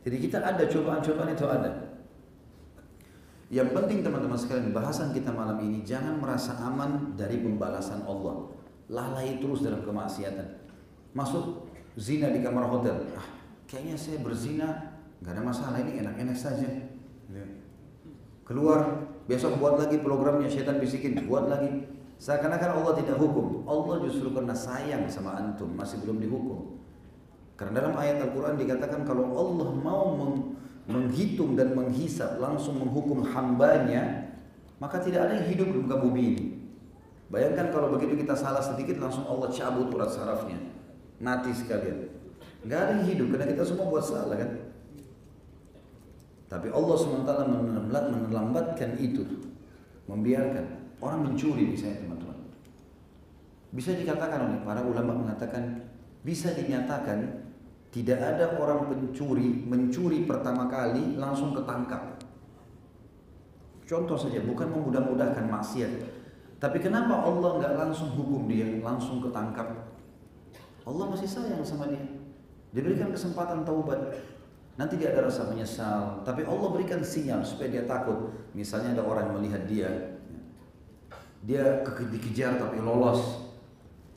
[0.05, 1.71] Jadi kita ada cobaan-cobaan itu ada.
[3.49, 8.53] Yang penting teman-teman sekalian bahasan kita malam ini jangan merasa aman dari pembalasan Allah.
[8.93, 10.69] Lalai terus dalam kemaksiatan.
[11.17, 11.65] Masuk
[11.97, 13.09] zina di kamar hotel.
[13.17, 13.25] Ah,
[13.65, 16.69] kayaknya saya berzina nggak ada masalah ini enak-enak saja.
[18.49, 21.85] Keluar besok buat lagi programnya setan bisikin buat lagi.
[22.19, 23.62] Seakan-akan Allah tidak hukum.
[23.69, 26.81] Allah justru karena sayang sama antum masih belum dihukum.
[27.55, 30.19] Karena dalam ayat Al-Quran dikatakan kalau Allah mau
[30.89, 34.33] menghitung dan menghisap langsung menghukum hambanya
[34.81, 36.45] maka tidak ada yang hidup di muka bumi ini
[37.29, 40.57] bayangkan kalau begitu kita salah sedikit langsung Allah cabut urat sarafnya
[41.21, 42.09] mati sekalian
[42.64, 44.51] nggak ada yang hidup karena kita semua buat salah kan
[46.49, 49.24] tapi Allah sementara menelambatkan itu
[50.09, 50.64] membiarkan
[51.05, 52.38] orang mencuri misalnya teman-teman
[53.68, 55.84] bisa dikatakan oleh para ulama mengatakan
[56.24, 57.49] bisa dinyatakan
[57.88, 62.20] tidak ada orang pencuri mencuri pertama kali langsung ketangkap.
[63.88, 65.92] Contoh saja, bukan memudah-mudahkan maksiat.
[66.61, 69.72] Tapi kenapa Allah nggak langsung hukum dia, langsung ketangkap?
[70.84, 72.05] Allah masih sayang sama dia.
[72.76, 73.96] Diberikan kesempatan taubat.
[74.79, 76.22] Nanti dia ada rasa menyesal.
[76.22, 78.31] Tapi Allah berikan sinyal supaya dia takut.
[78.55, 79.91] Misalnya ada orang melihat dia.
[81.43, 83.51] Dia dikejar tapi lolos.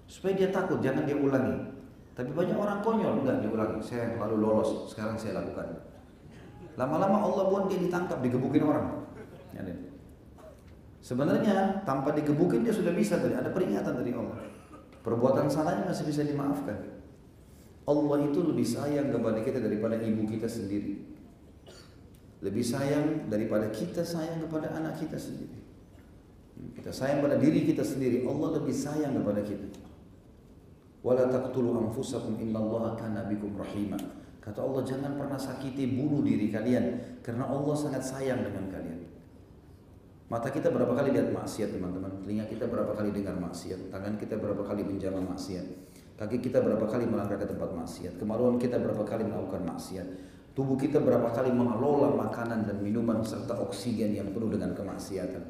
[0.05, 1.73] Supaya dia takut, jangan dia ulangi.
[2.13, 3.81] Tapi banyak orang konyol, enggak diulangi.
[3.81, 5.81] Saya lalu lolos, sekarang saya lakukan.
[6.77, 9.07] Lama-lama Allah buat dia ditangkap, digebukin orang.
[9.55, 9.65] Ya,
[11.01, 14.37] Sebenarnya tanpa digebukin dia sudah bisa tadi, ada peringatan dari Allah.
[15.01, 17.00] Perbuatan salahnya masih bisa dimaafkan.
[17.85, 21.01] Allah itu lebih sayang kepada kita daripada ibu kita sendiri.
[22.41, 25.61] Lebih sayang daripada kita sayang kepada anak kita sendiri.
[26.77, 29.65] Kita sayang pada diri kita sendiri, Allah lebih sayang kepada kita
[31.01, 33.97] wala taqtulu anfusakum innallaha kana bikum rahima.
[34.41, 39.01] Kata Allah jangan pernah sakiti bunuh diri kalian karena Allah sangat sayang dengan kalian.
[40.31, 44.39] Mata kita berapa kali lihat maksiat teman-teman, telinga kita berapa kali dengar maksiat, tangan kita
[44.39, 49.01] berapa kali menjama maksiat, kaki kita berapa kali melangkah ke tempat maksiat, kemaluan kita berapa
[49.03, 50.07] kali melakukan maksiat,
[50.53, 55.43] tubuh kita berapa kali mengelola makanan dan minuman serta oksigen yang penuh dengan kemaksiatan.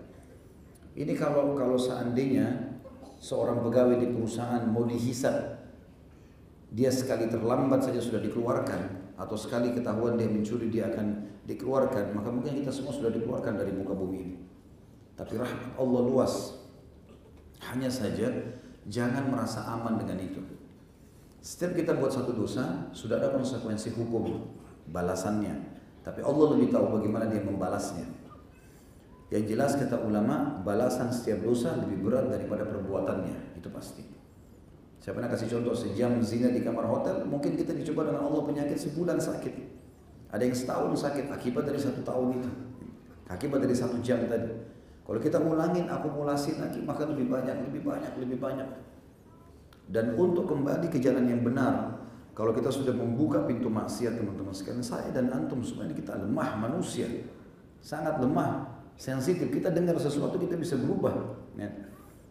[0.91, 2.77] Ini kalau kalau seandainya
[3.21, 5.61] seorang pegawai di perusahaan mau dihisap
[6.71, 12.31] dia sekali terlambat saja sudah dikeluarkan atau sekali ketahuan dia mencuri dia akan dikeluarkan maka
[12.31, 14.37] mungkin kita semua sudah dikeluarkan dari muka bumi ini.
[15.15, 16.33] Tapi rahmat Allah luas.
[17.61, 18.25] Hanya saja
[18.87, 20.41] jangan merasa aman dengan itu
[21.41, 24.49] setiap kita buat satu dosa sudah ada konsekuensi hukum
[24.89, 25.53] balasannya
[26.01, 28.21] tapi Allah lebih tahu bagaimana dia membalasnya
[29.31, 34.03] yang jelas kata ulama, balasan setiap dosa lebih berat daripada perbuatannya, itu pasti.
[34.99, 38.75] Saya pernah kasih contoh sejam zina di kamar hotel, mungkin kita dicoba dengan Allah penyakit
[38.75, 39.55] sebulan sakit.
[40.35, 42.51] Ada yang setahun sakit akibat dari satu tahun itu,
[43.31, 44.51] akibat dari satu jam tadi.
[45.01, 48.69] Kalau kita ngulangin akumulasi lagi, maka lebih banyak, lebih banyak, lebih banyak.
[49.91, 51.99] Dan untuk kembali ke jalan yang benar,
[52.31, 57.09] kalau kita sudah membuka pintu maksiat teman-teman sekalian, saya dan antum semuanya kita lemah manusia,
[57.83, 59.51] sangat lemah sensitif.
[59.51, 61.11] Kita dengar sesuatu kita bisa berubah.
[61.59, 61.69] Ya.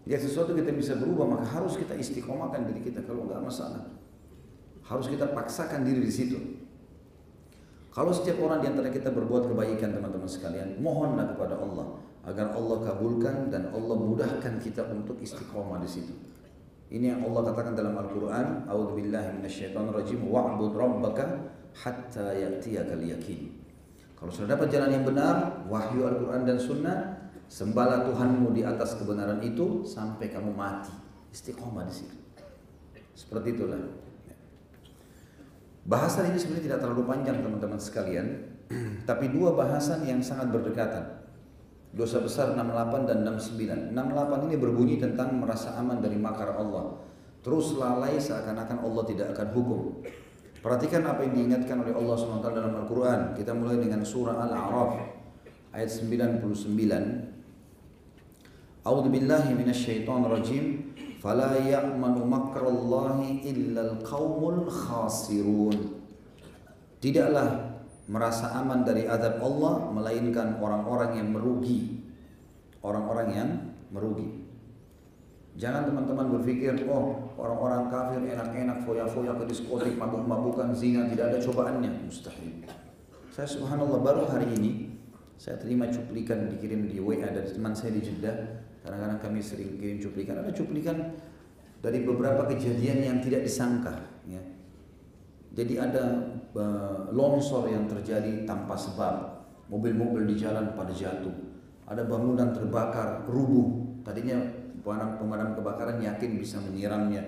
[0.09, 3.93] Ya sesuatu kita bisa berubah maka harus kita istiqomahkan diri kita kalau nggak masalah.
[4.81, 6.39] Harus kita paksakan diri di situ.
[7.93, 12.79] Kalau setiap orang di antara kita berbuat kebaikan teman-teman sekalian, mohonlah kepada Allah agar Allah
[12.85, 16.13] kabulkan dan Allah mudahkan kita untuk istiqomah di situ.
[16.91, 21.25] Ini yang Allah katakan dalam Al-Qur'an, "A'udzubillahi minasyaitonirrajim wa'bud rabbaka
[21.71, 23.41] hatta ya'tiyakal yakin."
[24.19, 29.39] Kalau sudah dapat jalan yang benar, wahyu Al-Qur'an dan sunnah, sembahlah Tuhanmu di atas kebenaran
[29.41, 30.93] itu sampai kamu mati.
[31.31, 32.17] Istiqomah di situ.
[33.15, 33.81] Seperti itulah.
[35.87, 38.27] Bahasan ini sebenarnya tidak terlalu panjang teman-teman sekalian,
[39.09, 41.20] tapi dua bahasan yang sangat berdekatan.
[41.91, 43.91] Dosa besar 68 dan 69.
[43.91, 46.95] 68 ini berbunyi tentang merasa aman dari makar Allah.
[47.43, 49.81] Terus lalai seakan-akan Allah tidak akan hukum.
[50.61, 53.33] Perhatikan apa yang diingatkan oleh Allah SWT dalam Al-Quran.
[53.33, 54.93] Kita mulai dengan surah Al-A'raf
[55.73, 56.45] ayat 99.
[58.85, 60.95] A'udhu billahi minasyaitan rajim.
[61.21, 66.01] Fala ya'manu makrallahi illa al-qawmul khasirun.
[67.01, 67.80] Tidaklah
[68.11, 72.03] merasa aman dari azab Allah melainkan orang-orang yang merugi.
[72.83, 73.49] Orang-orang yang
[73.95, 74.51] merugi.
[75.55, 81.91] Jangan teman-teman berpikir, oh orang-orang kafir enak-enak foya-foya ke diskotik, mabuk-mabukan, zina, tidak ada cobaannya.
[82.09, 82.67] Mustahil.
[83.31, 84.91] Saya subhanallah baru hari ini
[85.41, 88.37] saya terima cuplikan dikirim di WA dari teman saya di Jeddah.
[88.85, 90.37] Kadang-kadang kami sering kirim cuplikan.
[90.41, 90.97] Ada cuplikan
[91.81, 94.05] dari beberapa kejadian yang tidak disangka.
[94.29, 94.41] Ya.
[95.51, 96.05] Jadi ada
[96.55, 99.43] uh, longsor yang terjadi tanpa sebab.
[99.71, 101.31] Mobil-mobil di jalan pada jatuh.
[101.87, 104.03] Ada bangunan terbakar, rubuh.
[104.03, 104.39] Tadinya
[104.83, 107.23] pemadam kebakaran yakin bisa menyirangnya.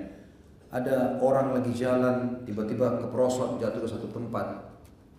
[0.73, 4.75] Ada orang lagi jalan, tiba-tiba keprosot jatuh ke satu tempat.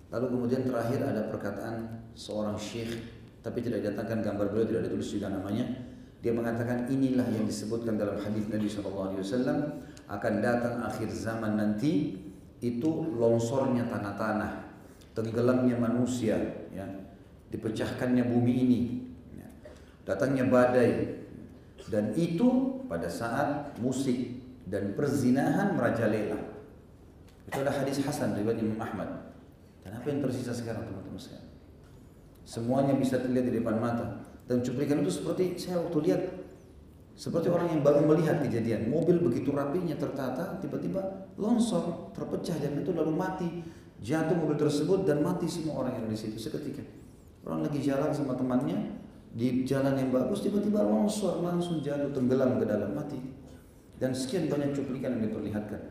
[0.09, 2.89] Lalu kemudian terakhir ada perkataan seorang syekh,
[3.45, 5.65] tapi tidak didatangkan gambar beliau, tidak ditulis juga namanya.
[6.23, 9.03] Dia mengatakan inilah yang disebutkan dalam hadis Nabi SAW
[10.07, 12.15] akan datang akhir zaman nanti
[12.63, 14.71] itu longsornya tanah-tanah,
[15.11, 16.39] tenggelamnya manusia,
[16.71, 16.87] ya,
[17.51, 18.81] dipecahkannya bumi ini,
[19.35, 19.47] ya,
[20.07, 21.19] datangnya badai,
[21.91, 26.39] dan itu pada saat musik dan perzinahan merajalela.
[27.43, 29.35] Itu adalah hadis Hasan riwayat Imam Ahmad.
[29.83, 31.51] Dan apa yang tersisa sekarang teman-teman sekalian?
[32.47, 34.23] Semuanya bisa terlihat di depan mata.
[34.47, 36.21] Dan cuplikan itu seperti saya waktu lihat
[37.13, 42.89] seperti orang yang baru melihat kejadian, mobil begitu rapinya tertata, tiba-tiba longsor, terpecah dan itu
[42.89, 43.49] lalu mati.
[44.03, 46.83] Jatuh mobil tersebut dan mati semua orang yang di situ seketika.
[47.45, 48.99] Orang lagi jalan sama temannya
[49.31, 53.21] di jalan yang bagus, tiba-tiba longsor langsung jatuh tenggelam ke dalam mati.
[54.01, 55.81] Dan sekian banyak cuplikan yang diperlihatkan.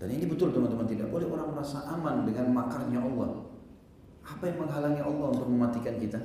[0.00, 3.44] Dan ini betul teman-teman tidak boleh orang merasa aman dengan makarnya Allah.
[4.24, 6.18] Apa yang menghalangi Allah untuk mematikan kita?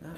[0.00, 0.16] Nah,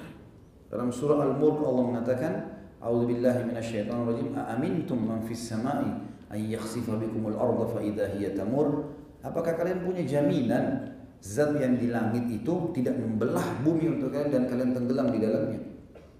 [0.69, 2.33] dalam surah Al-Mulk Allah mengatakan,
[2.77, 4.27] A'udzu billahi minasyaitonir rajim.
[4.37, 5.97] Aamintum man fis sama'i
[6.29, 8.93] ay yakhsifa bikumul arda fa idza hiya tamur?
[9.25, 14.43] Apakah kalian punya jaminan zat yang di langit itu tidak membelah bumi untuk kalian dan
[14.45, 15.59] kalian tenggelam di dalamnya?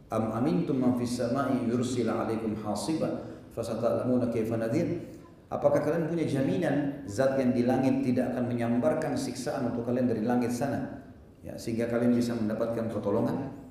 [0.10, 5.14] Am amintum man fis sama'i yursila 'alaikum hasiba fasata'lamuna kaifa nadhir?
[5.48, 10.26] Apakah kalian punya jaminan zat yang di langit tidak akan menyambarkan siksaan untuk kalian dari
[10.26, 11.06] langit sana?
[11.46, 13.67] Ya, sehingga kalian bisa mendapatkan pertolongan?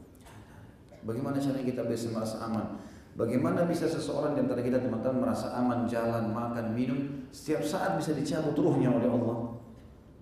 [1.07, 2.83] Bagaimana cara kita bisa merasa aman?
[3.17, 8.13] Bagaimana bisa seseorang di antara kita teman-teman merasa aman jalan, makan, minum setiap saat bisa
[8.13, 9.57] dicabut ruhnya oleh Allah.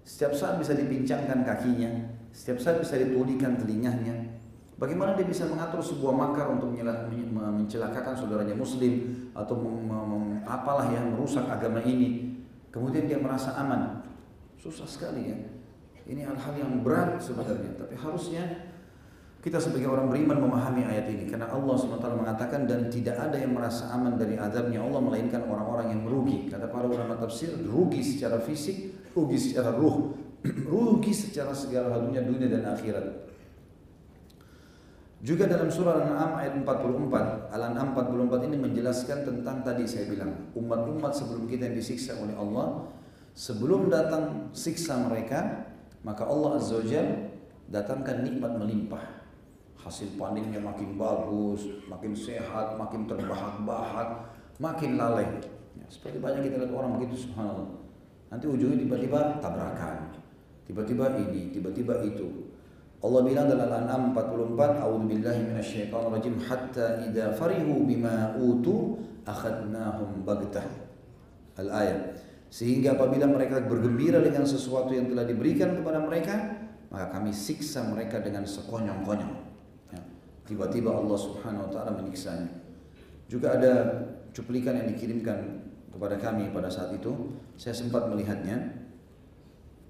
[0.04, 1.90] Setiap saat bisa dipincangkan kakinya,
[2.30, 4.36] setiap saat bisa ditulikan telinganya.
[4.76, 9.56] Bagaimana dia bisa mengatur sebuah makar untuk mencelakakan saudaranya muslim atau
[10.44, 12.36] apalah yang merusak agama ini.
[12.68, 14.02] Kemudian dia merasa aman.
[14.58, 15.38] Susah sekali ya.
[16.04, 18.44] Ini hal-hal yang berat sebenarnya, tapi harusnya
[19.44, 23.52] kita sebagai orang beriman memahami ayat ini karena Allah SWT mengatakan dan tidak ada yang
[23.52, 26.48] merasa aman dari azabnya Allah melainkan orang-orang yang merugi.
[26.48, 30.16] Kata para ulama tafsir, rugi secara fisik, rugi secara ruh,
[30.72, 33.04] rugi secara segala halunya dunia dan akhirat.
[35.20, 41.12] Juga dalam surah Al-An'am ayat 44, Al-An'am 44 ini menjelaskan tentang tadi saya bilang, umat-umat
[41.12, 42.88] sebelum kita yang disiksa oleh Allah,
[43.36, 45.68] sebelum datang siksa mereka,
[46.00, 47.04] maka Allah Azza wa
[47.68, 49.13] datangkan nikmat melimpah
[49.84, 55.28] hasil panennya makin bagus, makin sehat, makin terbahak-bahak, makin lalai.
[55.76, 57.68] Ya, seperti banyak kita lihat orang begitu subhanallah.
[58.32, 60.16] Nanti ujungnya tiba-tiba tabrakan.
[60.64, 62.48] Tiba-tiba ini, tiba-tiba itu.
[63.04, 68.96] Allah bilang dalam Al-An'am 44, A'udzu billahi minasyaitonir rajim hatta idza farihu bima utu
[69.28, 70.64] akhadnahum baghtah.
[71.60, 72.16] Al-ayat.
[72.48, 78.24] Sehingga apabila mereka bergembira dengan sesuatu yang telah diberikan kepada mereka, maka kami siksa mereka
[78.24, 79.43] dengan sekonyong-konyong.
[80.44, 82.48] Tiba-tiba Allah Subhanahu wa taala menyiksanya.
[83.28, 83.72] Juga ada
[84.36, 88.84] cuplikan yang dikirimkan kepada kami pada saat itu, saya sempat melihatnya.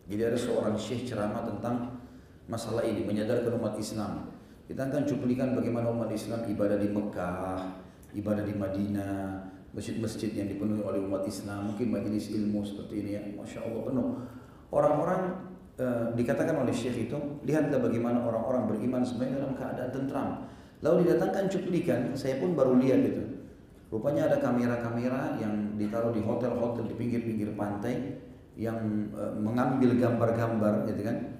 [0.07, 1.99] Jadi ada seorang syekh ceramah tentang
[2.47, 4.35] masalah ini, menyadarkan umat Islam
[4.65, 7.85] Ditantang cuplikan bagaimana umat Islam ibadah di Mekah,
[8.17, 9.45] ibadah di Madinah,
[9.77, 14.09] masjid-masjid yang dipenuhi oleh umat Islam, mungkin majelis ilmu seperti ini ya, masya Allah penuh.
[14.73, 15.87] Orang-orang e,
[16.19, 20.29] dikatakan oleh Syekh itu, lihatlah bagaimana orang-orang beriman sebenarnya dalam keadaan tentram.
[20.83, 23.23] Lalu didatangkan cuplikan, saya pun baru lihat itu.
[23.89, 28.21] Rupanya ada kamera-kamera yang ditaruh di hotel-hotel di pinggir-pinggir pantai
[28.59, 28.79] yang
[29.15, 31.35] e, mengambil gambar-gambar, gitu kan?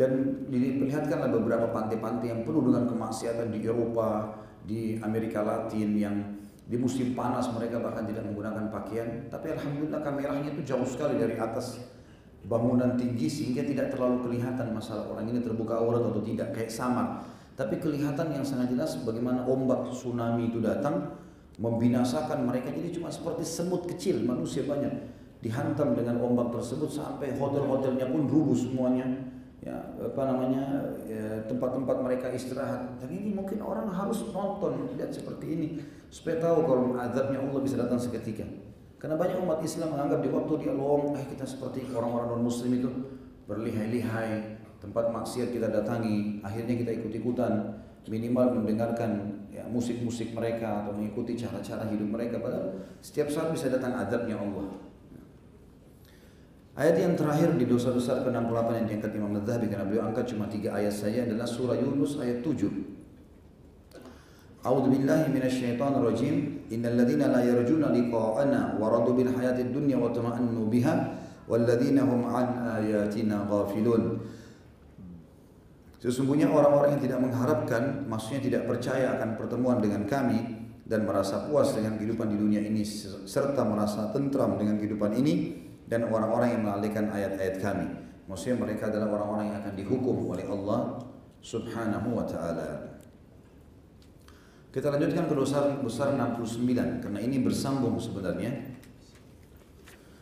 [0.00, 4.32] dan diperlihatkanlah beberapa pantai-pantai yang penuh dengan kemaksiatan di Eropa,
[4.64, 6.16] di Amerika Latin yang
[6.64, 9.28] di musim panas mereka bahkan tidak menggunakan pakaian.
[9.28, 11.84] Tapi alhamdulillah kameranya itu jauh sekali dari atas
[12.48, 17.20] bangunan tinggi sehingga tidak terlalu kelihatan masalah orang ini terbuka aurat atau tidak kayak sama.
[17.58, 21.12] Tapi kelihatan yang sangat jelas bagaimana ombak tsunami itu datang
[21.60, 22.72] membinasakan mereka.
[22.72, 24.88] Jadi cuma seperti semut kecil manusia banyak
[25.44, 29.04] dihantam dengan ombak tersebut sampai hotel-hotelnya pun rubuh semuanya.
[29.60, 32.96] Ya apa namanya ya, tempat-tempat ya, mereka istirahat.
[32.96, 35.68] Dan ini mungkin orang harus nonton lihat seperti ini
[36.08, 38.48] supaya tahu kalau azabnya Allah bisa datang seketika
[39.00, 42.76] karena banyak umat Islam menganggap di waktu dia lowong eh kita seperti orang-orang non muslim
[42.76, 42.88] itu
[43.48, 47.80] berlihai-lihai tempat maksiat kita datangi akhirnya kita ikut-ikutan
[48.12, 53.96] minimal mendengarkan ya musik-musik mereka atau mengikuti cara-cara hidup mereka padahal setiap saat bisa datang
[53.96, 54.90] azabnya Allah
[56.80, 60.48] Ayat yang terakhir di dosa besar ke-68 yang diangkat Imam Al-Zahabi karena beliau angkat cuma
[60.48, 62.99] tiga ayat saja adalah surah Yunus ayat 7.
[76.00, 81.76] Sesungguhnya orang-orang yang tidak mengharapkan, maksudnya tidak percaya akan pertemuan dengan kami dan merasa puas
[81.76, 82.80] dengan kehidupan di dunia ini
[83.28, 87.86] serta merasa tentram dengan kehidupan ini, dan orang-orang yang mengalihkan ayat-ayat kami.
[88.30, 91.02] Maksudnya mereka adalah orang-orang yang akan dihukum oleh Allah
[91.42, 92.99] Subhanahu wa taala.
[94.70, 98.54] Kita lanjutkan ke dosa besar 69 karena ini bersambung sebenarnya.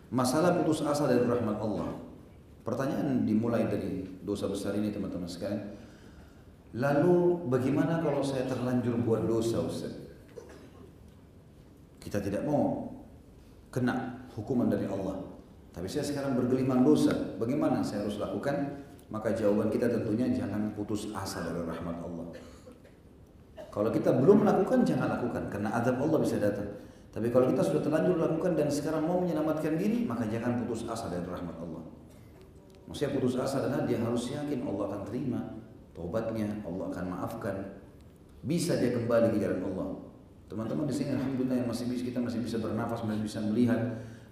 [0.09, 1.93] Masalah putus asa dari rahmat Allah.
[2.65, 5.77] Pertanyaan dimulai dari dosa besar ini teman-teman sekalian.
[6.81, 9.93] Lalu bagaimana kalau saya terlanjur buat dosa Ustaz?
[12.01, 12.89] Kita tidak mau
[13.69, 15.29] kena hukuman dari Allah.
[15.77, 17.13] Tapi saya sekarang bergelimang dosa.
[17.37, 18.81] Bagaimana saya harus lakukan?
[19.13, 22.33] Maka jawaban kita tentunya jangan putus asa dari rahmat Allah.
[23.69, 25.53] Kalau kita belum melakukan, jangan lakukan.
[25.53, 26.69] Karena azab Allah bisa datang.
[27.09, 31.09] Tapi kalau kita sudah terlanjur lakukan dan sekarang mau menyelamatkan diri, maka jangan putus asa
[31.09, 31.83] dari rahmat Allah.
[32.89, 35.41] Maksudnya putus asa adalah dia harus yakin Allah akan terima
[35.93, 37.57] taubatnya, Allah akan maafkan.
[38.45, 39.89] Bisa dia kembali ke jalan Allah.
[40.49, 43.81] Teman-teman di sini alhamdulillah yang masih bisa kita masih bisa bernafas, masih bisa melihat,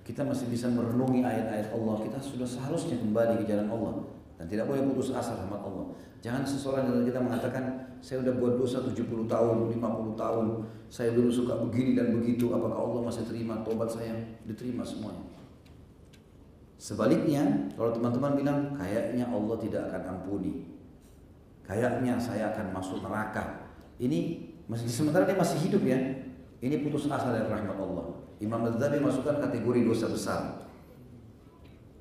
[0.01, 4.69] kita masih bisa merenungi ayat-ayat Allah, kita sudah seharusnya kembali ke jalan Allah dan tidak
[4.69, 5.87] boleh putus asa rahmat Allah.
[6.21, 7.65] Jangan seseorang dari kita mengatakan
[8.05, 10.47] saya sudah buat dosa 70 tahun, 50 tahun,
[10.93, 14.15] saya dulu suka begini dan begitu, apakah Allah masih terima tobat saya?
[14.45, 15.25] Diterima semuanya.
[16.77, 20.69] Sebaliknya, kalau teman-teman bilang kayaknya Allah tidak akan ampuni.
[21.65, 23.75] Kayaknya saya akan masuk neraka.
[23.99, 25.99] Ini masih sementara dia masih hidup ya.
[26.63, 28.13] Ini putus asa dari rahmat Allah.
[28.39, 30.43] Imam Ghazali masukkan kategori dosa besar.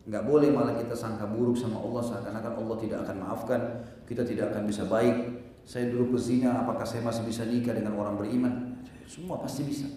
[0.05, 3.61] Enggak boleh malah kita sangka buruk sama Allah seakan-akan Allah tidak akan maafkan,
[4.05, 5.41] kita tidak akan bisa baik.
[5.65, 8.77] Saya dulu pezina, apakah saya masih bisa nikah dengan orang beriman?
[9.09, 9.89] Semua pasti bisa.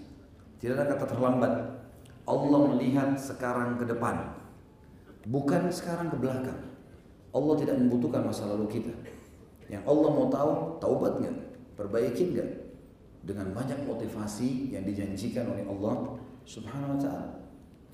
[0.56, 1.52] Tidak ada kata terlambat.
[2.24, 4.32] Allah melihat sekarang ke depan,
[5.28, 6.61] bukan sekarang ke belakang.
[7.32, 8.92] Allah tidak membutuhkan masa lalu kita.
[9.68, 11.36] Yang Allah mau tahu, taubat nggak,
[11.76, 12.50] perbaiki nggak,
[13.28, 16.16] dengan banyak motivasi yang dijanjikan oleh Allah
[16.48, 17.38] Subhanahu wa taala.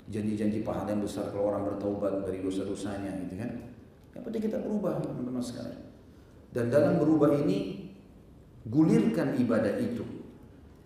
[0.05, 3.51] Janji-janji pahala yang besar kalau orang bertaubat dari dosa-dosanya gitu kan.
[4.13, 5.81] Yang penting kita berubah teman-teman sekalian.
[6.53, 7.89] Dan dalam berubah ini
[8.69, 10.05] gulirkan ibadah itu.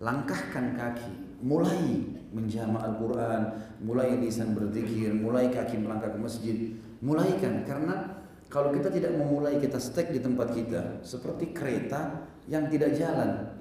[0.00, 3.42] Langkahkan kaki, mulai menjama Al-Quran,
[3.84, 6.56] mulai lisan berzikir, mulai kaki melangkah ke masjid,
[7.04, 12.98] mulaikan karena kalau kita tidak memulai kita stek di tempat kita seperti kereta yang tidak
[12.98, 13.54] jalan,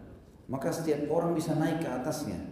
[0.50, 2.49] maka setiap orang bisa naik ke atasnya.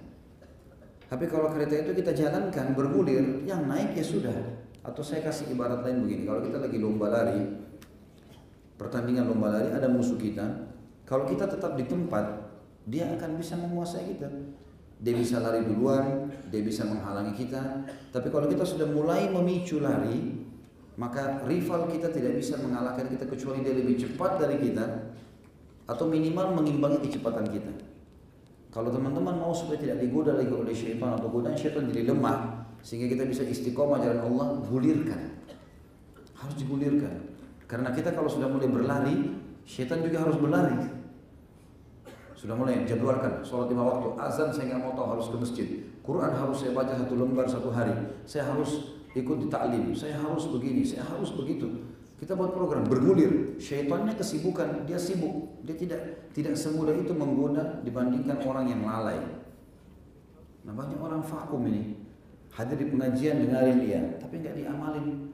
[1.08, 4.36] Tapi kalau kereta itu kita jalankan bergulir, yang naik ya sudah.
[4.84, 7.44] Atau saya kasih ibarat lain begini, kalau kita lagi lomba lari,
[8.76, 10.44] pertandingan lomba lari ada musuh kita,
[11.08, 12.52] kalau kita tetap di tempat,
[12.84, 14.28] dia akan bisa menguasai kita.
[14.98, 17.88] Dia bisa lari duluan, dia bisa menghalangi kita.
[18.12, 20.44] Tapi kalau kita sudah mulai memicu lari,
[20.98, 25.14] maka rival kita tidak bisa mengalahkan kita kecuali dia lebih cepat dari kita
[25.88, 27.72] atau minimal mengimbangi kecepatan kita.
[28.78, 33.10] Kalau teman-teman mau supaya tidak digoda lagi oleh syaitan atau godaan syaitan jadi lemah sehingga
[33.10, 35.34] kita bisa istiqomah jalan Allah, gulirkan.
[36.38, 37.26] Harus digulirkan.
[37.66, 39.34] Karena kita kalau sudah mulai berlari,
[39.66, 40.94] syaitan juga harus berlari.
[42.38, 44.14] Sudah mulai jadwalkan sholat lima waktu.
[44.22, 45.68] Azan saya nggak mau tahu harus ke masjid.
[46.06, 47.98] Quran harus saya baca satu lembar satu hari.
[48.30, 49.90] Saya harus ikut di taklim.
[49.98, 50.86] Saya harus begini.
[50.86, 51.66] Saya harus begitu.
[52.18, 53.62] Kita buat program bergulir.
[53.62, 54.90] Syaitannya kesibukan.
[54.90, 55.62] Dia sibuk.
[55.62, 59.18] Dia tidak tidak semudah itu menggoda dibandingkan orang yang lalai.
[60.66, 61.98] Nah banyak orang vakum ini.
[62.54, 65.30] Hadir di pengajian dengarin dia, tapi nggak diamalin.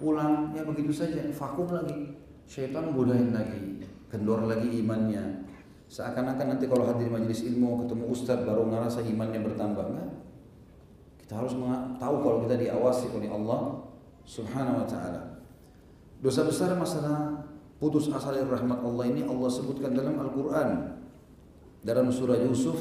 [0.00, 2.16] Pulang ya begitu saja, vakum lagi.
[2.48, 5.44] Syaitan godain lagi, kendor lagi imannya.
[5.92, 9.84] Seakan-akan nanti kalau hadir di majelis ilmu ketemu ustadz baru ngerasa imannya bertambah.
[9.92, 10.10] Enggak.
[11.20, 11.52] Kita harus
[12.00, 13.84] tahu kalau kita diawasi oleh Allah
[14.24, 15.31] Subhanahu wa taala.
[16.22, 17.42] Dosa besar masalah
[17.82, 21.02] putus asa dari rahmat Allah ini Allah sebutkan dalam Al-Qur'an.
[21.82, 22.78] Dalam surah Yusuf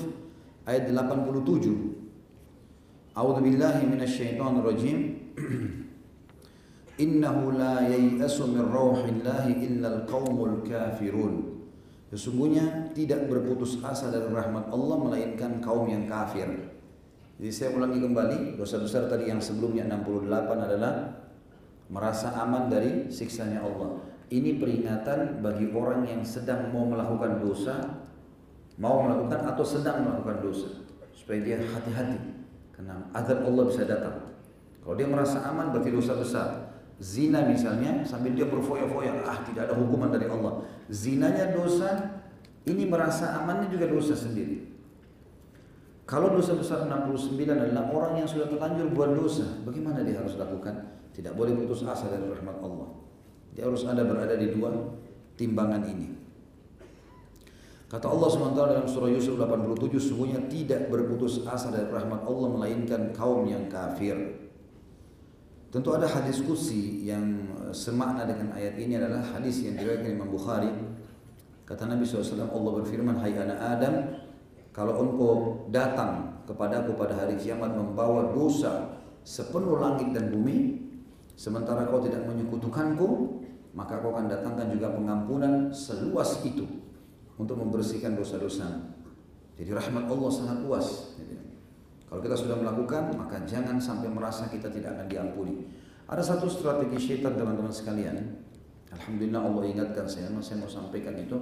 [0.69, 3.17] ayat 87.
[3.17, 4.97] A'udzu billahi minasyaitonir rajim.
[7.01, 11.65] Innahu la yai'asu min rauhillahi illa al-qaumul kafirun.
[12.13, 16.45] Sesungguhnya tidak berputus asa dari rahmat Allah melainkan kaum yang kafir.
[17.41, 20.29] Jadi saya ulangi kembali, dosa besar tadi yang sebelumnya 68
[20.61, 21.20] adalah
[21.91, 23.99] merasa aman dari siksanya Allah.
[24.31, 28.07] Ini peringatan bagi orang yang sedang mau melakukan dosa
[28.79, 30.71] mau melakukan atau sedang melakukan dosa
[31.11, 32.17] supaya dia hati-hati
[32.71, 34.31] karena azab Allah bisa datang.
[34.81, 36.49] Kalau dia merasa aman berarti dosa besar.
[37.01, 40.63] Zina misalnya sambil dia berfoya-foya ah tidak ada hukuman dari Allah.
[40.87, 42.21] Zinanya dosa
[42.63, 44.69] ini merasa amannya juga dosa sendiri.
[46.05, 51.00] Kalau dosa besar 69 adalah orang yang sudah terlanjur buat dosa bagaimana dia harus lakukan
[51.11, 52.89] tidak boleh putus asa dari rahmat Allah
[53.51, 54.71] dia harus ada berada di dua
[55.35, 56.21] timbangan ini
[57.91, 63.11] Kata Allah SWT dalam surah Yusuf 87, sungguhnya tidak berputus asa dari rahmat Allah melainkan
[63.11, 64.15] kaum yang kafir.
[65.75, 70.71] Tentu ada hadis kursi yang semakna dengan ayat ini adalah hadis yang diriwayatkan Imam Bukhari.
[71.67, 73.95] Kata Nabi SAW, Allah berfirman, Hai anak Adam,
[74.71, 75.31] kalau engkau
[75.67, 80.79] datang kepadaku pada hari kiamat membawa dosa sepenuh langit dan bumi,
[81.41, 83.41] sementara kau tidak menyekutukanku,
[83.73, 86.69] maka kau akan datangkan juga pengampunan seluas itu
[87.41, 88.93] untuk membersihkan dosa-dosa.
[89.57, 91.17] Jadi rahmat Allah sangat luas.
[92.05, 95.65] Kalau kita sudah melakukan, maka jangan sampai merasa kita tidak akan diampuni.
[96.05, 98.19] Ada satu strategi syaitan teman-teman sekalian.
[98.91, 101.39] Alhamdulillah Allah ingatkan saya, saya mau sampaikan itu.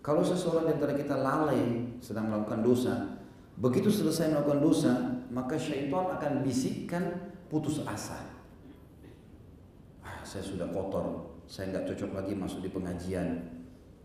[0.00, 2.94] Kalau seseorang di antara kita lalai sedang melakukan dosa,
[3.60, 4.92] begitu selesai melakukan dosa,
[5.28, 8.39] maka syaitan akan bisikkan putus asa.
[10.30, 13.50] Saya sudah kotor, saya nggak cocok lagi masuk di pengajian,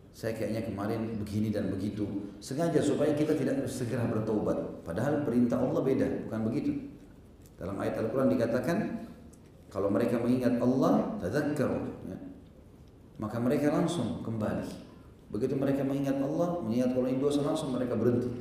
[0.09, 2.33] saya kayaknya kemarin begini dan begitu.
[2.41, 4.81] Sengaja supaya kita tidak segera bertobat.
[4.81, 6.71] Padahal perintah Allah beda, bukan begitu.
[7.61, 9.05] Dalam ayat Al-Quran dikatakan,
[9.69, 12.09] kalau mereka mengingat Allah, tadakkaru.
[12.09, 12.17] Ya.
[13.21, 14.65] Maka mereka langsung kembali.
[15.29, 18.33] Begitu mereka mengingat Allah, mengingat kalau ini dosa langsung mereka berhenti.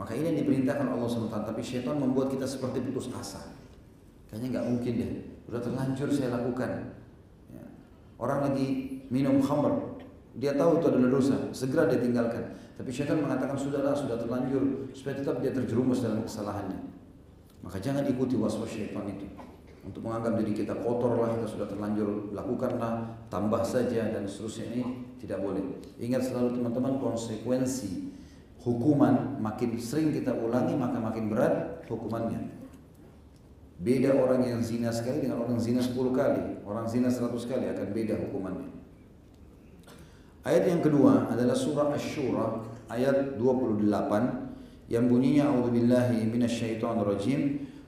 [0.00, 1.34] Maka ini yang diperintahkan Allah SWT.
[1.34, 3.52] Tapi syaitan membuat kita seperti putus asa.
[4.30, 5.33] Kayaknya nggak mungkin deh.
[5.50, 6.96] Udah terlanjur saya lakukan.
[7.52, 7.64] Ya.
[8.16, 10.00] Orang lagi minum khamr,
[10.34, 12.56] dia tahu itu adalah dosa, segera dia tinggalkan.
[12.74, 16.80] Tapi syaitan mengatakan sudahlah, sudah terlanjur, supaya tetap dia terjerumus dalam kesalahannya.
[17.62, 19.30] Maka jangan ikuti waswas syaitan itu.
[19.84, 24.82] Untuk menganggap diri kita kotor lah, kita sudah terlanjur, lakukanlah, tambah saja dan seterusnya ini
[25.20, 25.60] tidak boleh.
[26.00, 28.16] Ingat selalu teman-teman konsekuensi
[28.64, 32.63] hukuman makin sering kita ulangi maka makin berat hukumannya.
[33.74, 36.62] Beda orang yang zina sekali dengan orang zina 10 kali.
[36.62, 38.70] Orang zina 100 kali akan beda hukumannya.
[40.44, 42.60] Ayat yang kedua adalah surah Asy-Syura
[42.92, 47.40] ayat 28 yang bunyinya a'udzubillahi minasyaitonir rajim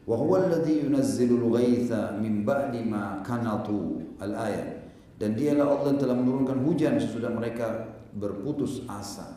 [0.09, 4.89] wa huwa alladhi yunazzilul ghaitha min ba'di ma kanatu al-ayat
[5.21, 9.37] dan dialah Allah yang telah menurunkan hujan sesudah mereka berputus asa.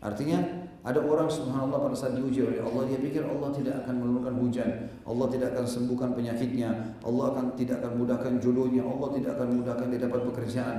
[0.00, 0.40] Artinya
[0.80, 4.70] ada orang subhanallah pada saat diuji oleh Allah dia pikir Allah tidak akan menurunkan hujan,
[5.04, 6.70] Allah tidak akan sembuhkan penyakitnya,
[7.04, 10.78] Allah akan tidak akan mudahkan jodohnya, Allah tidak akan mudahkan dia dapat pekerjaan.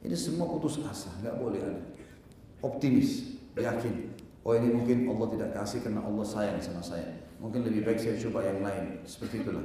[0.00, 1.80] Ini semua putus asa, nggak boleh ada.
[2.64, 4.16] Optimis, yakin.
[4.42, 7.12] Oh ini mungkin Allah tidak kasih karena Allah sayang sama saya.
[7.38, 9.04] Mungkin lebih baik saya coba yang lain.
[9.04, 9.62] Seperti itulah.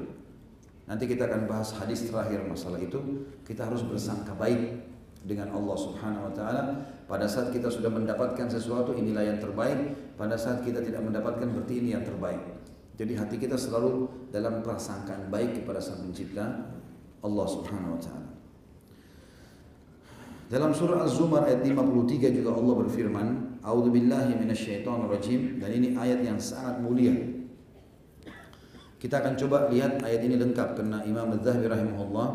[0.87, 2.99] Nanti kita akan bahas hadis terakhir masalah itu.
[3.41, 4.86] Kita harus bersangka baik
[5.27, 6.63] dengan Allah Subhanahu wa taala.
[7.03, 11.83] Pada saat kita sudah mendapatkan sesuatu inilah yang terbaik, pada saat kita tidak mendapatkan berarti
[11.83, 12.39] ini yang terbaik.
[12.97, 16.73] Jadi hati kita selalu dalam prasangkaan baik kepada Sang Pencipta
[17.21, 18.29] Allah Subhanahu wa taala.
[20.47, 23.27] Dalam surah Az-Zumar ayat 53 juga Allah berfirman,
[23.59, 27.11] "A'udzu billahi minasyaitonir rajim." Dan ini ayat yang sangat mulia.
[28.97, 32.27] Kita akan coba lihat ayat ini lengkap karena Imam Az-Zahabi rahimahullah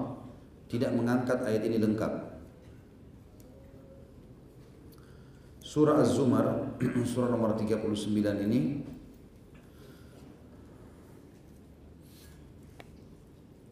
[0.69, 2.32] tidak mengangkat ayat ini lengkap.
[5.73, 6.77] Surah Az-Zumar,
[7.09, 8.13] surah nomor 39
[8.45, 8.85] ini.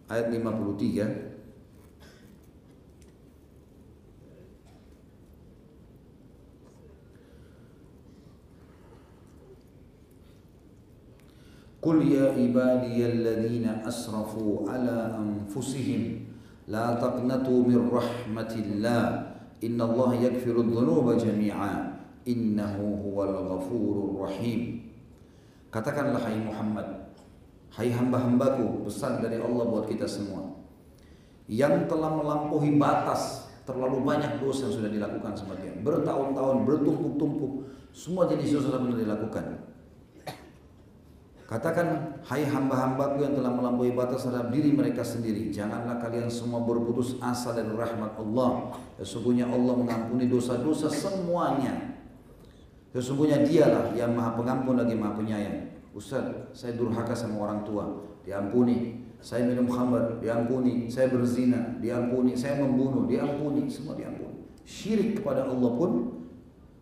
[0.09, 1.29] Ayat 53
[11.81, 16.03] قل يا عبادي الذين أسرفوا على أنفسهم
[16.69, 19.05] لا تقنطوا من رحمة الله
[19.65, 21.90] إن الله يغفر الذنوب جميعا
[22.27, 24.91] innahu huwal ghafurur rahim
[25.73, 26.89] katakanlah hai Muhammad
[27.77, 30.59] hai hamba-hambaku pesan dari Allah buat kita semua
[31.51, 37.53] yang telah melampaui batas terlalu banyak dosa yang sudah dilakukan sebagian bertahun-tahun bertumpuk-tumpuk
[37.95, 39.71] semua jenis dosa sudah dilakukan
[41.51, 45.51] Katakan, hai hamba-hambaku yang telah melampaui batas terhadap diri mereka sendiri.
[45.51, 48.71] Janganlah kalian semua berputus asa dari rahmat Allah.
[49.03, 52.00] Sesungguhnya Allah mengampuni dosa-dosa semuanya.
[52.91, 55.71] Sesungguhnya dialah yang maha pengampun lagi maha penyayang.
[55.95, 57.87] Ustaz, saya durhaka sama orang tua.
[58.27, 58.99] Diampuni.
[59.21, 60.91] Saya minum khamar, diampuni.
[60.91, 62.35] Saya berzina, diampuni.
[62.35, 63.71] Saya membunuh, diampuni.
[63.71, 64.43] Semua diampuni.
[64.67, 65.91] Syirik kepada Allah pun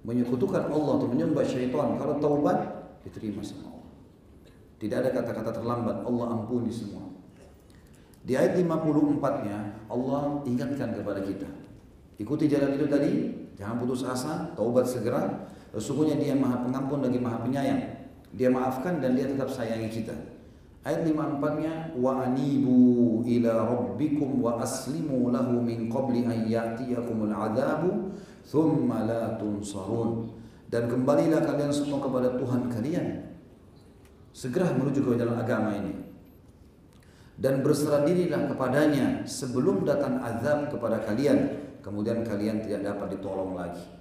[0.04, 2.00] menyekutukan Allah atau menyembah syaitan.
[2.00, 2.58] Kalau taubat,
[3.04, 3.92] diterima sama Allah.
[4.78, 7.10] Tidak ada kata-kata terlambat, Allah ampuni semua.
[8.22, 11.48] Di ayat 54-nya Allah ingatkan kepada kita.
[12.18, 13.12] Ikuti jalan itu tadi,
[13.56, 15.48] jangan putus asa, taubat segera.
[15.78, 17.78] Sesungguhnya dia maha pengampun lagi maha penyayang.
[18.34, 20.12] Dia maafkan dan dia tetap sayangi kita.
[20.82, 28.10] Ayat 54-nya wa anibu ila rabbikum wa aslimu lahu min qabli an ya'tiyakumul adabu
[28.42, 30.34] thumma la tunsarun.
[30.66, 33.06] Dan kembalilah kalian semua kepada Tuhan kalian
[34.34, 35.94] segera menuju ke jalan agama ini
[37.38, 41.54] dan berserah dirilah kepadanya sebelum datang azab kepada kalian
[41.86, 43.97] kemudian kalian tidak dapat ditolong lagi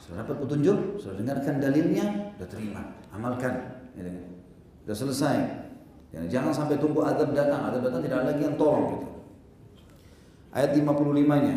[0.00, 2.82] sudah dapat petunjuk, sudah dengarkan dalilnya, sudah terima,
[3.12, 3.84] amalkan.
[3.92, 4.08] Ya,
[4.88, 5.36] sudah selesai.
[6.10, 9.08] Ya, jangan sampai tunggu adab datang, adab datang tidak ada lagi yang tolong gitu.
[10.50, 11.56] Ayat 55-nya.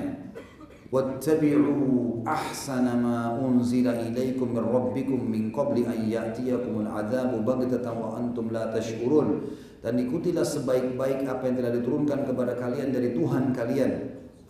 [0.94, 8.54] Wattabi'u ahsana ma unzila ilaikum min rabbikum min qabli an ya'tiyakum al-'adzabu baghtatan wa antum
[8.54, 9.50] la tash'urun.
[9.82, 13.92] Dan ikutilah sebaik-baik apa yang telah diturunkan kepada kalian dari Tuhan kalian,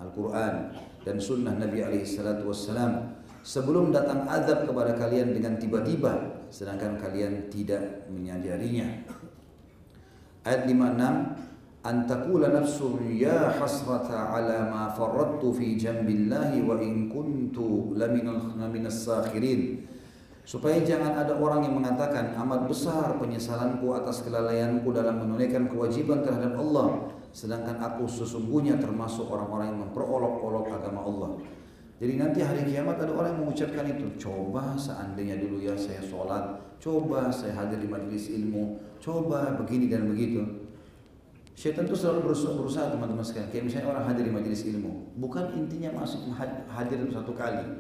[0.04, 0.76] Al-Qur'an
[1.08, 7.52] dan sunnah Nabi alaihi salatu wassalam sebelum datang azab kepada kalian dengan tiba-tiba sedangkan kalian
[7.52, 9.04] tidak menyadarinya.
[10.48, 17.92] Ayat 56 an taqula nafsun ya hasrata ala ma farrattu fi jambillahi wa in kuntu
[18.00, 19.92] laminas sakhirin.
[20.44, 26.60] Supaya jangan ada orang yang mengatakan amat besar penyesalanku atas kelalaianku dalam menunaikan kewajiban terhadap
[26.60, 31.32] Allah sedangkan aku sesungguhnya termasuk orang-orang yang memperolok-olok agama Allah
[32.04, 36.60] jadi nanti hari kiamat ada orang yang mengucapkan itu coba seandainya dulu ya saya sholat
[36.84, 40.44] coba saya hadir di majelis ilmu coba begini dan begitu
[41.54, 43.50] Syaitan itu selalu berusaha, berusaha teman-teman sekalian.
[43.54, 46.34] Kayak misalnya orang hadir di majelis ilmu, bukan intinya masuk
[46.66, 47.78] hadir satu kali.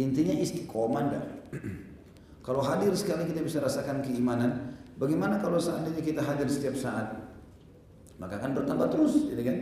[0.00, 1.24] Intinya istiqomah dah.
[2.46, 4.72] kalau hadir sekali kita bisa rasakan keimanan.
[4.96, 7.12] Bagaimana kalau seandainya kita hadir setiap saat?
[8.16, 9.56] Maka akan bertambah terus, gitu kan?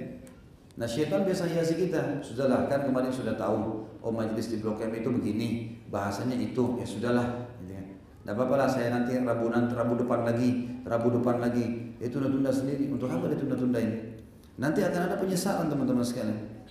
[0.78, 4.94] Nah syaitan biasa hiasi kita, sudahlah kan kemarin sudah tahu, oh majelis di Blok M
[4.94, 7.86] itu begini, bahasanya itu, ya sudahlah, gitu kan?
[7.98, 12.55] Tidak apa-apa lah saya nanti Rabu nanti Rabu depan lagi, Rabu depan lagi, itu tunda-tunda
[12.55, 12.86] sendiri.
[12.94, 14.22] Untuk apa ditunda-tunda ini?
[14.62, 16.62] Nanti akan ada penyesalan teman-teman sekalian.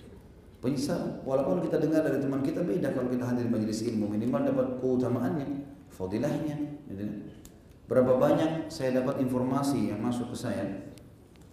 [0.64, 1.20] Penyesalan.
[1.28, 4.08] Walaupun kita dengar dari teman kita beda kalau kita hadir di majelis ilmu.
[4.08, 5.46] Minimal dapat keutamaannya,
[5.92, 6.56] fadilahnya.
[6.88, 7.04] Gitu.
[7.84, 10.87] Berapa banyak saya dapat informasi yang masuk ke saya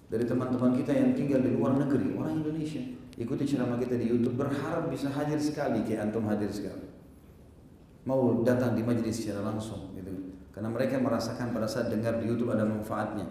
[0.06, 2.82] dari teman-teman kita yang tinggal di luar negeri, orang Indonesia.
[3.16, 6.84] Ikuti ceramah kita di YouTube, berharap bisa hadir sekali kayak antum hadir sekali.
[8.06, 10.36] Mau datang di majelis secara langsung gitu.
[10.54, 13.26] Karena mereka merasakan pada saat dengar di YouTube ada manfaatnya.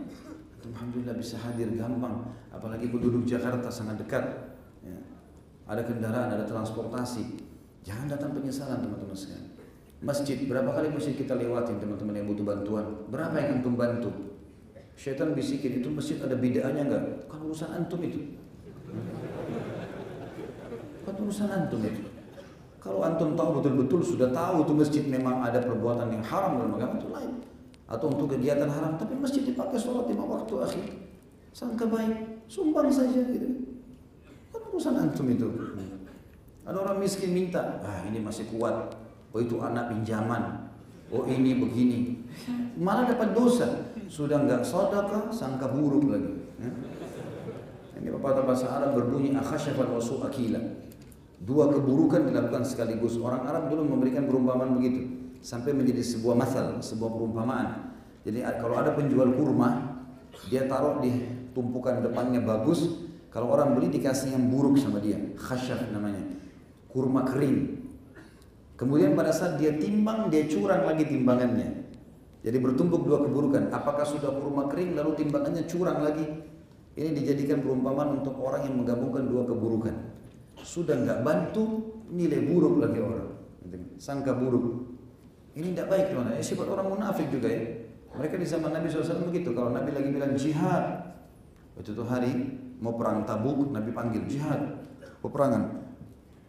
[0.64, 2.32] Alhamdulillah bisa hadir gampang.
[2.50, 4.24] Apalagi penduduk Jakarta sangat dekat.
[4.82, 4.98] Ya.
[5.68, 7.38] Ada kendaraan, ada transportasi.
[7.84, 9.52] Jangan datang penyesalan teman-teman sekalian.
[10.04, 12.86] Masjid, berapa kali masjid kita lewatin teman-teman yang butuh bantuan?
[13.08, 14.10] Berapa yang antum bantu?
[14.94, 17.04] Syaitan bisikin itu masjid ada bidaannya enggak?
[17.26, 18.38] Kan urusan antum itu.
[21.02, 22.02] Kan urusan antum itu.
[22.78, 26.94] Kalau antum tahu betul-betul sudah tahu itu masjid memang ada perbuatan yang haram dalam agama
[27.00, 27.32] itu lain.
[27.90, 30.84] Atau untuk kegiatan haram tapi masjid dipakai sholat lima waktu akhir
[31.50, 32.44] sangka baik.
[32.46, 33.48] Sumbang saja gitu.
[34.52, 35.48] Kan urusan antum itu.
[36.64, 38.94] Ada orang miskin minta ah ini masih kuat.
[39.34, 40.70] Oh itu anak pinjaman.
[41.10, 42.24] Oh ini begini.
[42.78, 46.70] Malah dapat dosa sudah nggak sodaka sangka buruk lagi ya.
[48.00, 50.60] ini pepatah bahasa Arab berbunyi akhasyafat wasu akila
[51.44, 53.20] Dua keburukan dilakukan sekaligus.
[53.20, 55.12] Orang Arab dulu memberikan perumpamaan begitu.
[55.44, 57.92] Sampai menjadi sebuah masal, sebuah perumpamaan.
[58.24, 60.00] Jadi kalau ada penjual kurma,
[60.48, 61.12] dia taruh di
[61.52, 62.88] tumpukan depannya bagus.
[63.28, 65.20] Kalau orang beli dikasih yang buruk sama dia.
[65.36, 66.24] Khasyaf namanya.
[66.88, 67.84] Kurma kering.
[68.80, 71.83] Kemudian pada saat dia timbang, dia curang lagi timbangannya.
[72.44, 73.72] Jadi bertumpuk dua keburukan.
[73.72, 76.28] Apakah sudah kurma kering lalu timbangannya curang lagi?
[76.94, 79.96] Ini dijadikan perumpamaan untuk orang yang menggabungkan dua keburukan.
[80.60, 83.32] Sudah nggak bantu nilai buruk lagi orang.
[83.96, 84.92] Sangka buruk.
[85.56, 87.64] Ini tidak baik teman ya, sifat orang munafik juga ya.
[88.14, 89.56] Mereka di zaman Nabi SAW begitu.
[89.56, 91.16] Kalau Nabi lagi bilang jihad
[91.74, 92.30] waktu itu hari
[92.78, 94.84] mau perang tabuk Nabi panggil jihad.
[95.24, 95.80] Peperangan.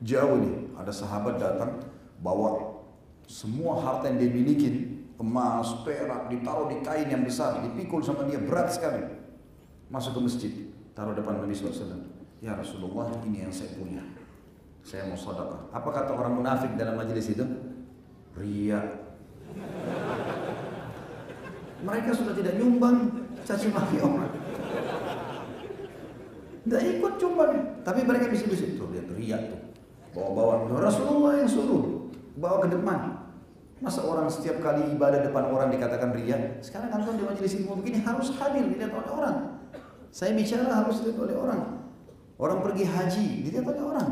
[0.04, 1.80] Jauh nih ada sahabat datang
[2.20, 2.84] bawa
[3.26, 8.40] semua harta yang dia miliki emas, perak, ditaruh di kain yang besar, dipikul sama dia
[8.40, 9.00] berat sekali.
[9.88, 10.54] Masuk ke masjid,
[10.92, 12.12] taruh depan Nabi SAW.
[12.44, 14.04] Ya Rasulullah ini yang saya punya.
[14.86, 15.72] Saya mau sedekah.
[15.74, 17.42] Apa kata orang munafik dalam majelis itu?
[18.38, 18.82] Ria.
[21.82, 24.30] Mereka sudah tidak nyumbang caci maki orang.
[26.66, 29.62] Tidak ikut cumbang, tapi mereka bisa tuh lihat ria tuh.
[30.18, 32.10] Bawa-bawa Rasulullah yang suruh
[32.42, 33.25] bawa ke depan.
[33.86, 36.58] Masa orang setiap kali ibadah depan orang dikatakan ria?
[36.58, 39.38] Sekarang kan di majelis ilmu begini harus hadir dilihat oleh orang.
[40.10, 41.62] Saya bicara harus dilihat oleh orang.
[42.42, 44.10] Orang pergi haji, dilihat oleh orang.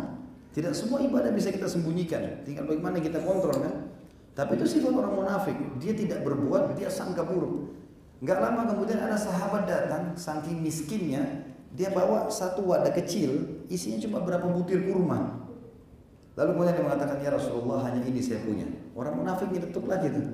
[0.54, 2.46] Tidak semua ibadah bisa kita sembunyikan.
[2.46, 3.90] Tinggal bagaimana kita kontrol kan.
[4.38, 5.58] Tapi itu sifat orang munafik.
[5.82, 7.74] Dia tidak berbuat, dia sangka buruk.
[8.22, 14.22] Enggak lama kemudian ada sahabat datang, saking miskinnya, dia bawa satu wadah kecil, isinya cuma
[14.22, 15.43] berapa butir kurma.
[16.34, 18.66] Lalu kemudian dia mengatakan, ya Rasulullah hanya ini saya punya.
[18.98, 20.26] Orang munafik nyetuk lagi tuh.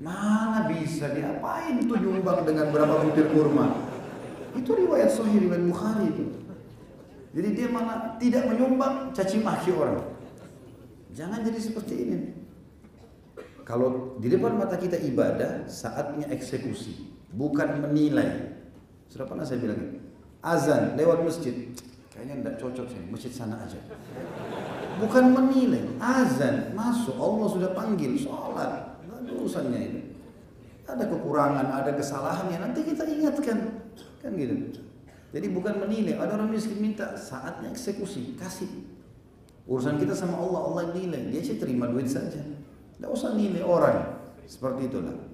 [0.00, 3.76] Mana bisa diapain tuh nyumbang dengan berapa butir kurma?
[4.56, 6.24] Itu riwayat Sahih riwayat Bukhari itu.
[7.32, 10.04] Jadi dia malah tidak menyumbang caci maki orang.
[11.12, 12.18] Jangan jadi seperti ini.
[13.62, 18.52] Kalau di depan mata kita ibadah, saatnya eksekusi, bukan menilai.
[19.08, 20.02] Sudah pernah saya bilang,
[20.42, 21.70] azan lewat masjid,
[22.22, 23.82] kayaknya tidak cocok sih, masjid sana aja.
[25.02, 28.94] Bukan menilai, azan masuk, Allah sudah panggil, sholat,
[29.26, 30.02] urusannya ini.
[30.86, 33.58] Ada kekurangan, ada kesalahannya, nanti kita ingatkan.
[34.22, 34.78] Kan gitu.
[35.34, 38.70] Jadi bukan menilai, ada orang miskin minta saatnya eksekusi, kasih.
[39.66, 42.38] Urusan kita sama Allah, Allah nilai, dia sih terima duit saja.
[42.38, 43.98] Tidak usah nilai orang,
[44.46, 45.31] seperti itulah.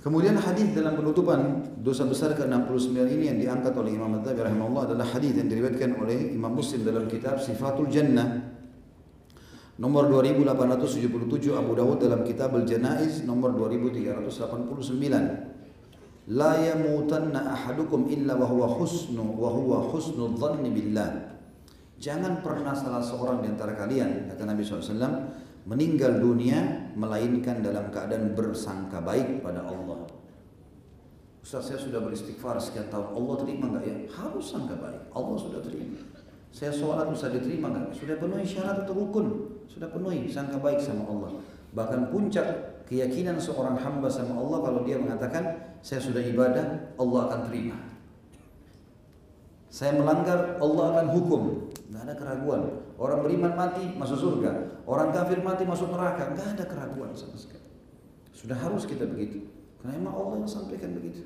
[0.00, 5.04] Kemudian hadis dalam penutupan dosa besar ke-69 ini yang diangkat oleh Imam At-Tabi rahimahullah adalah
[5.12, 8.40] hadis yang diriwayatkan oleh Imam Muslim dalam kitab Sifatul Jannah
[9.76, 15.50] nomor 2877 Abu Dawud dalam kitab Al-Janaiz nomor 2389
[16.30, 21.34] La yamutanna ahadukum illa wa huwa husnu wa huwa husnul dhanni billah.
[21.98, 24.94] Jangan pernah salah seorang di antara kalian, kata Nabi SAW,
[25.70, 30.10] meninggal dunia melainkan dalam keadaan bersangka baik pada Allah.
[31.40, 33.96] Ustaz saya sudah beristighfar sekian tahun, Allah terima enggak ya?
[34.10, 36.02] Harus sangka baik, Allah sudah terima.
[36.50, 37.94] Saya sholat bisa diterima enggak?
[37.94, 39.26] Sudah penuhi syarat atau rukun,
[39.70, 41.38] sudah penuhi sangka baik sama Allah.
[41.70, 42.46] Bahkan puncak
[42.90, 47.78] keyakinan seorang hamba sama Allah kalau dia mengatakan saya sudah ibadah Allah akan terima
[49.70, 51.42] saya melanggar Allah akan hukum
[51.86, 52.62] nggak ada keraguan
[53.00, 54.84] orang beriman mati masuk surga.
[54.84, 56.36] Orang kafir mati masuk neraka.
[56.36, 57.64] Nggak ada keraguan sama sekali.
[58.36, 59.48] Sudah harus kita begitu.
[59.80, 61.24] Karena memang Allah yang sampaikan begitu.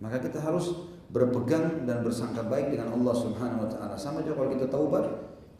[0.00, 0.72] Maka kita harus
[1.12, 3.94] berpegang dan bersangka baik dengan Allah Subhanahu wa taala.
[4.00, 5.04] Sama juga kalau kita taubat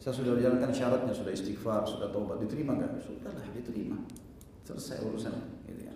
[0.01, 2.41] saya sudah jalankan syaratnya sudah istighfar sudah taubat.
[2.43, 2.99] Diterima nggak?
[2.99, 4.01] Sudahlah diterima.
[4.65, 5.31] Selesai urusan.
[5.69, 5.93] Gitu ya.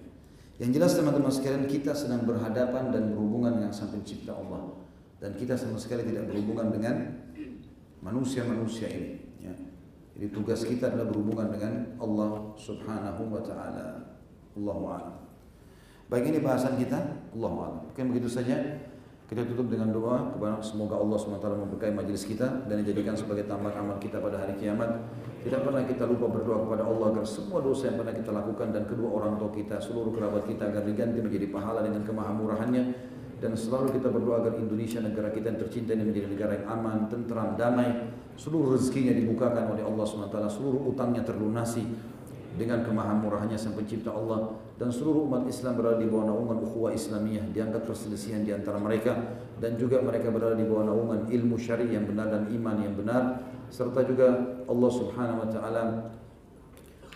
[0.64, 4.80] Yang jelas teman-teman sekalian kita sedang berhadapan dan berhubungan dengan sang pencipta Allah.
[5.18, 6.96] Dan kita sama sekali tidak berhubungan dengan
[8.02, 9.22] manusia-manusia ini.
[9.42, 9.54] Ya.
[10.18, 14.18] Jadi tugas kita adalah berhubungan dengan Allah subhanahu wa ta'ala.
[14.58, 15.16] Allahu a'lam.
[16.10, 16.98] Baik ini bahasan kita.
[17.38, 17.82] Allahu a'lam.
[17.94, 18.58] Mungkin begitu saja.
[19.28, 23.84] Kita tutup dengan doa kepada semoga Allah SWT memberkahi majelis kita dan dijadikan sebagai tambahan
[23.84, 25.04] amal kita pada hari kiamat.
[25.44, 28.88] Tidak pernah kita lupa berdoa kepada Allah agar semua dosa yang pernah kita lakukan dan
[28.88, 32.84] kedua orang tua kita, seluruh kerabat kita agar diganti menjadi pahala dengan kemahamurahannya
[33.38, 37.06] dan selalu kita berdoa agar Indonesia negara kita yang tercinta ini menjadi negara yang aman,
[37.06, 38.10] tentram, damai.
[38.34, 41.86] Seluruh rezekinya dibukakan oleh Allah SWT, seluruh utangnya terlunasi
[42.58, 44.58] dengan kemahamurahannya sang pencipta Allah.
[44.78, 49.14] Dan seluruh umat Islam berada di bawah naungan ukhuwah Islamiyah diangkat perselisihan di antara mereka.
[49.58, 53.22] Dan juga mereka berada di bawah naungan ilmu syari yang benar dan iman yang benar.
[53.70, 54.34] Serta juga
[54.66, 55.84] Allah Subhanahu wa taala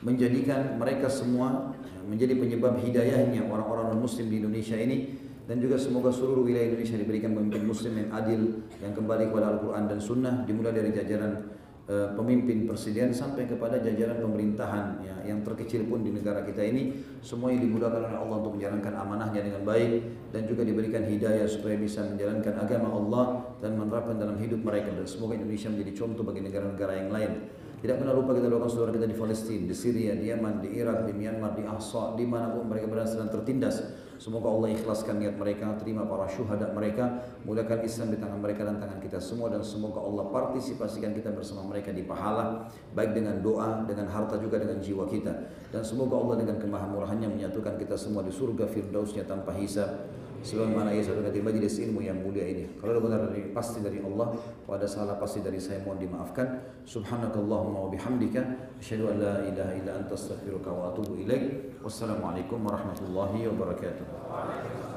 [0.02, 1.74] menjadikan mereka semua
[2.06, 7.34] menjadi penyebab hidayahnya orang-orang muslim di Indonesia ini dan juga semoga seluruh wilayah Indonesia diberikan
[7.34, 8.42] pemimpin muslim yang adil
[8.78, 11.34] yang kembali kepada Al-Quran dan Sunnah dimulai dari jajaran
[11.90, 16.94] uh, pemimpin presiden sampai kepada jajaran pemerintahan ya, yang terkecil pun di negara kita ini.
[17.20, 19.92] Semuanya dimudahkan oleh Allah untuk menjalankan amanahnya dengan baik
[20.32, 23.26] dan juga diberikan hidayah supaya bisa menjalankan agama Allah
[23.60, 24.94] dan menerapkan dalam hidup mereka.
[24.94, 27.32] Dan semoga Indonesia menjadi contoh bagi negara-negara yang lain.
[27.82, 31.10] Tidak pernah lupa kita doakan saudara kita di Palestina, di Syria, di Yaman, di Irak,
[31.10, 33.82] di Myanmar, di Ahsa, di mana pun mereka berada sedang tertindas.
[34.22, 38.78] Semoga Allah ikhlaskan niat mereka, terima para syuhada mereka, mudahkan Islam di tangan mereka dan
[38.78, 43.82] tangan kita semua dan semoga Allah partisipasikan kita bersama mereka di pahala, baik dengan doa,
[43.90, 45.34] dengan harta juga dengan jiwa kita.
[45.74, 49.90] Dan semoga Allah dengan kemahamurahannya menyatukan kita semua di surga firdausnya tanpa hisab
[50.42, 52.66] sebagaimana ia sudah di majlis ilmu yang mulia ini.
[52.78, 54.34] Kalau ada benar dari pasti dari Allah,
[54.66, 56.62] kalau ada salah pasti dari saya mohon dimaafkan.
[56.86, 58.42] Subhanakallahumma wa bihamdika
[58.82, 61.80] asyhadu an la ilaha illa anta astaghfiruka wa atubu ilaik.
[61.86, 64.91] Wassalamualaikum warahmatullahi wabarakatuh.